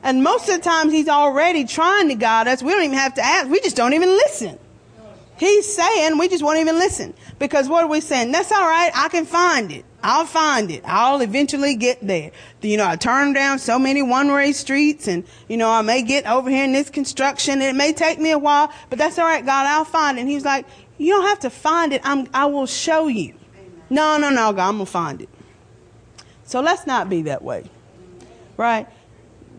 And 0.07 0.23
most 0.23 0.47
of 0.47 0.55
the 0.55 0.61
times 0.61 0.93
he's 0.93 1.09
already 1.09 1.65
trying 1.65 2.07
to 2.07 2.15
guide 2.15 2.47
us. 2.47 2.63
We 2.63 2.71
don't 2.71 2.83
even 2.83 2.97
have 2.97 3.15
to 3.15 3.21
ask. 3.21 3.49
We 3.49 3.59
just 3.59 3.75
don't 3.75 3.91
even 3.91 4.07
listen. 4.07 4.57
He's 5.37 5.71
saying 5.75 6.17
we 6.17 6.29
just 6.29 6.41
won't 6.41 6.59
even 6.59 6.75
listen. 6.75 7.13
Because 7.39 7.67
what 7.67 7.83
are 7.83 7.89
we 7.89 7.99
saying? 7.99 8.31
That's 8.31 8.49
all 8.53 8.65
right. 8.65 8.89
I 8.95 9.09
can 9.09 9.25
find 9.25 9.69
it. 9.69 9.83
I'll 10.01 10.25
find 10.25 10.71
it. 10.71 10.83
I'll 10.85 11.19
eventually 11.19 11.75
get 11.75 11.99
there. 12.01 12.31
You 12.61 12.77
know, 12.77 12.87
I 12.87 12.95
turn 12.95 13.33
down 13.33 13.59
so 13.59 13.77
many 13.77 14.01
one-way 14.01 14.53
streets 14.53 15.09
and, 15.09 15.25
you 15.49 15.57
know, 15.57 15.69
I 15.69 15.81
may 15.81 16.03
get 16.03 16.25
over 16.25 16.49
here 16.49 16.63
in 16.63 16.71
this 16.71 16.89
construction. 16.89 17.61
It 17.61 17.75
may 17.75 17.91
take 17.91 18.17
me 18.17 18.31
a 18.31 18.39
while, 18.39 18.71
but 18.89 18.97
that's 18.97 19.19
all 19.19 19.25
right, 19.25 19.45
God. 19.45 19.65
I'll 19.67 19.83
find 19.83 20.17
it. 20.17 20.21
And 20.21 20.29
he 20.29 20.35
was 20.35 20.45
like, 20.45 20.65
you 20.97 21.11
don't 21.11 21.27
have 21.27 21.41
to 21.41 21.49
find 21.49 21.91
it. 21.91 21.99
I'm, 22.05 22.29
I 22.33 22.45
will 22.45 22.65
show 22.65 23.09
you. 23.09 23.33
No, 23.89 24.17
no, 24.17 24.29
no, 24.29 24.53
God, 24.53 24.69
I'm 24.69 24.75
going 24.75 24.85
to 24.85 24.91
find 24.91 25.21
it. 25.21 25.29
So 26.45 26.61
let's 26.61 26.87
not 26.87 27.09
be 27.09 27.23
that 27.23 27.41
way. 27.43 27.69
Right? 28.55 28.87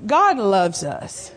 God 0.07 0.39
loves 0.39 0.85
us. 0.85 1.33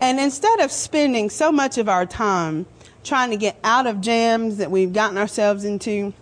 And 0.00 0.18
instead 0.18 0.60
of 0.60 0.72
spending 0.72 1.30
so 1.30 1.52
much 1.52 1.78
of 1.78 1.88
our 1.88 2.06
time 2.06 2.66
trying 3.04 3.30
to 3.30 3.36
get 3.36 3.56
out 3.62 3.86
of 3.86 4.00
jams 4.00 4.56
that 4.56 4.70
we've 4.70 4.92
gotten 4.92 5.16
ourselves 5.18 5.64
into, 5.64 6.12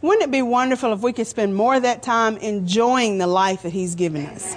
wouldn't 0.00 0.24
it 0.24 0.30
be 0.30 0.42
wonderful 0.42 0.92
if 0.92 1.00
we 1.00 1.12
could 1.12 1.26
spend 1.26 1.54
more 1.54 1.76
of 1.76 1.82
that 1.82 2.02
time 2.02 2.36
enjoying 2.38 3.18
the 3.18 3.26
life 3.26 3.62
that 3.62 3.72
He's 3.72 3.94
given 3.94 4.26
us? 4.26 4.56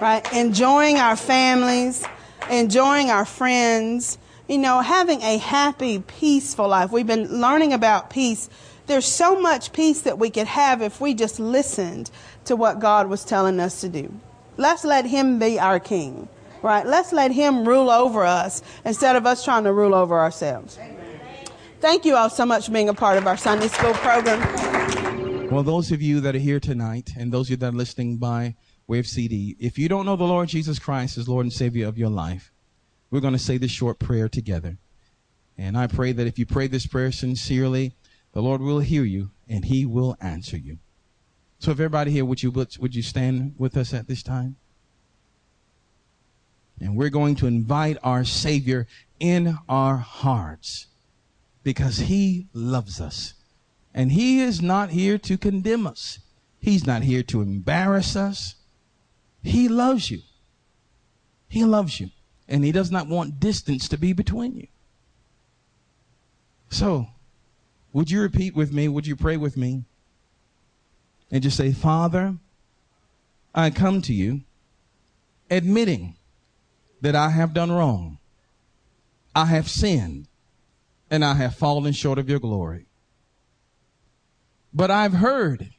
Right? 0.00 0.30
Enjoying 0.32 0.98
our 0.98 1.16
families, 1.16 2.06
enjoying 2.50 3.10
our 3.10 3.24
friends, 3.24 4.18
you 4.48 4.58
know, 4.58 4.80
having 4.80 5.22
a 5.22 5.38
happy, 5.38 6.00
peaceful 6.00 6.68
life. 6.68 6.92
We've 6.92 7.06
been 7.06 7.40
learning 7.40 7.72
about 7.72 8.10
peace. 8.10 8.48
There's 8.86 9.06
so 9.06 9.40
much 9.40 9.72
peace 9.72 10.02
that 10.02 10.18
we 10.18 10.30
could 10.30 10.46
have 10.46 10.82
if 10.82 11.00
we 11.00 11.14
just 11.14 11.40
listened 11.40 12.10
to 12.44 12.54
what 12.54 12.80
God 12.80 13.08
was 13.08 13.24
telling 13.24 13.58
us 13.60 13.80
to 13.80 13.88
do. 13.88 14.12
Let's 14.56 14.84
let 14.84 15.06
Him 15.06 15.38
be 15.38 15.58
our 15.58 15.80
King, 15.80 16.28
right? 16.62 16.86
Let's 16.86 17.12
let 17.12 17.32
Him 17.32 17.66
rule 17.66 17.90
over 17.90 18.24
us 18.24 18.62
instead 18.84 19.16
of 19.16 19.26
us 19.26 19.44
trying 19.44 19.64
to 19.64 19.72
rule 19.72 19.94
over 19.94 20.18
ourselves. 20.18 20.78
Thank 21.80 22.04
you 22.04 22.16
all 22.16 22.30
so 22.30 22.46
much 22.46 22.66
for 22.66 22.72
being 22.72 22.88
a 22.88 22.94
part 22.94 23.18
of 23.18 23.26
our 23.26 23.36
Sunday 23.36 23.68
school 23.68 23.92
program. 23.94 25.50
Well, 25.50 25.62
those 25.62 25.92
of 25.92 26.00
you 26.00 26.20
that 26.20 26.34
are 26.34 26.38
here 26.38 26.60
tonight 26.60 27.10
and 27.18 27.30
those 27.30 27.46
of 27.46 27.50
you 27.50 27.56
that 27.58 27.74
are 27.74 27.76
listening 27.76 28.16
by 28.16 28.56
way 28.86 28.98
of 28.98 29.06
CD, 29.06 29.56
if 29.58 29.78
you 29.78 29.88
don't 29.88 30.06
know 30.06 30.16
the 30.16 30.24
Lord 30.24 30.48
Jesus 30.48 30.78
Christ 30.78 31.18
as 31.18 31.28
Lord 31.28 31.44
and 31.44 31.52
Savior 31.52 31.86
of 31.86 31.98
your 31.98 32.08
life, 32.08 32.52
we're 33.10 33.20
going 33.20 33.34
to 33.34 33.38
say 33.38 33.58
this 33.58 33.70
short 33.70 33.98
prayer 33.98 34.28
together. 34.28 34.78
And 35.58 35.76
I 35.76 35.86
pray 35.86 36.12
that 36.12 36.26
if 36.26 36.38
you 36.38 36.46
pray 36.46 36.66
this 36.66 36.86
prayer 36.86 37.12
sincerely, 37.12 37.94
the 38.32 38.42
Lord 38.42 38.60
will 38.60 38.80
hear 38.80 39.04
you 39.04 39.30
and 39.48 39.66
he 39.66 39.86
will 39.86 40.16
answer 40.20 40.56
you. 40.56 40.78
So 41.64 41.70
if 41.70 41.80
everybody 41.80 42.10
here, 42.10 42.26
would 42.26 42.42
you, 42.42 42.50
would 42.50 42.94
you 42.94 43.00
stand 43.02 43.54
with 43.56 43.74
us 43.78 43.94
at 43.94 44.06
this 44.06 44.22
time? 44.22 44.56
And 46.78 46.94
we're 46.94 47.08
going 47.08 47.36
to 47.36 47.46
invite 47.46 47.96
our 48.02 48.22
Savior 48.22 48.86
in 49.18 49.56
our 49.66 49.96
hearts 49.96 50.88
because 51.62 52.00
he 52.00 52.48
loves 52.52 53.00
us. 53.00 53.32
And 53.94 54.12
he 54.12 54.40
is 54.40 54.60
not 54.60 54.90
here 54.90 55.16
to 55.16 55.38
condemn 55.38 55.86
us. 55.86 56.18
He's 56.60 56.86
not 56.86 57.02
here 57.02 57.22
to 57.22 57.40
embarrass 57.40 58.14
us. 58.14 58.56
He 59.42 59.66
loves 59.66 60.10
you. 60.10 60.20
He 61.48 61.64
loves 61.64 61.98
you. 61.98 62.10
And 62.46 62.62
he 62.62 62.72
does 62.72 62.90
not 62.90 63.08
want 63.08 63.40
distance 63.40 63.88
to 63.88 63.96
be 63.96 64.12
between 64.12 64.54
you. 64.54 64.66
So, 66.68 67.06
would 67.94 68.10
you 68.10 68.20
repeat 68.20 68.54
with 68.54 68.70
me? 68.70 68.86
Would 68.86 69.06
you 69.06 69.16
pray 69.16 69.38
with 69.38 69.56
me? 69.56 69.84
And 71.34 71.42
just 71.42 71.56
say, 71.56 71.72
Father, 71.72 72.36
I 73.52 73.70
come 73.70 74.00
to 74.02 74.14
you 74.14 74.42
admitting 75.50 76.14
that 77.00 77.16
I 77.16 77.30
have 77.30 77.52
done 77.52 77.72
wrong. 77.72 78.18
I 79.34 79.46
have 79.46 79.68
sinned 79.68 80.28
and 81.10 81.24
I 81.24 81.34
have 81.34 81.56
fallen 81.56 81.92
short 81.92 82.20
of 82.20 82.28
your 82.28 82.38
glory. 82.38 82.86
But 84.72 84.92
I've 84.92 85.14
heard 85.14 85.70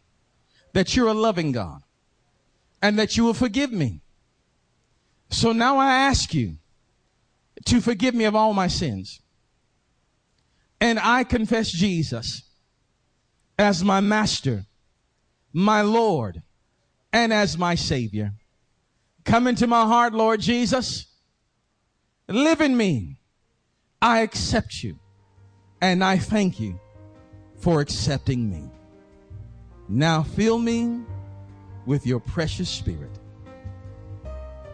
that 0.74 0.94
you're 0.94 1.08
a 1.08 1.14
loving 1.14 1.54
God 1.54 1.84
and 2.82 3.00
that 3.00 3.16
you 3.16 3.24
will 3.24 3.34
forgive 3.34 3.72
me. 3.72 4.02
So 5.30 5.54
now 5.54 5.78
I 5.78 5.96
ask 5.96 6.34
you 6.34 6.58
to 7.64 7.80
forgive 7.80 8.14
me 8.14 8.26
of 8.26 8.36
all 8.36 8.54
my 8.54 8.68
sins. 8.68 9.22
And 10.82 11.00
I 11.00 11.24
confess 11.24 11.72
Jesus 11.72 12.44
as 13.58 13.86
my 13.86 14.02
master, 14.02 14.66
my 15.56 15.82
Lord, 15.82 16.44
and 17.14 17.32
as 17.32 17.58
my 17.58 17.76
Savior. 17.76 18.34
Come 19.24 19.48
into 19.48 19.68
my 19.68 19.86
heart, 19.86 20.14
Lord 20.14 20.42
Jesus. 20.42 21.06
Live 22.28 22.60
in 22.60 22.76
me. 22.76 23.22
I 24.02 24.20
accept 24.20 24.84
you. 24.84 25.00
And 25.80 26.04
I 26.04 26.18
thank 26.18 26.60
you 26.60 26.78
for 27.56 27.80
accepting 27.80 28.50
me. 28.50 28.70
Now 29.88 30.24
fill 30.24 30.60
me 30.60 31.00
with 31.86 32.06
your 32.06 32.20
precious 32.20 32.70
spirit. 32.70 33.18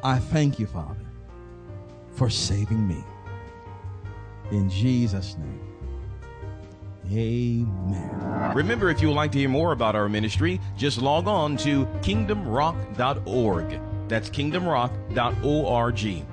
I 0.04 0.18
thank 0.18 0.58
you, 0.58 0.66
Father, 0.66 1.06
for 2.16 2.28
saving 2.28 2.88
me. 2.88 3.04
In 4.50 4.68
Jesus' 4.68 5.38
name. 5.38 5.71
Amen. 7.12 8.54
Remember, 8.56 8.90
if 8.90 9.02
you 9.02 9.10
would 9.10 9.16
like 9.16 9.32
to 9.34 9.40
hear 9.40 9.50
more 9.50 9.74
about 9.74 9.96
our 9.96 10.08
ministry, 10.08 10.62
just 10.78 11.02
log 11.02 11.28
on 11.28 11.58
to 11.58 11.86
kingdomrock.org. 12.02 13.80
That's 14.08 14.30
kingdomrock.org. 14.30 16.26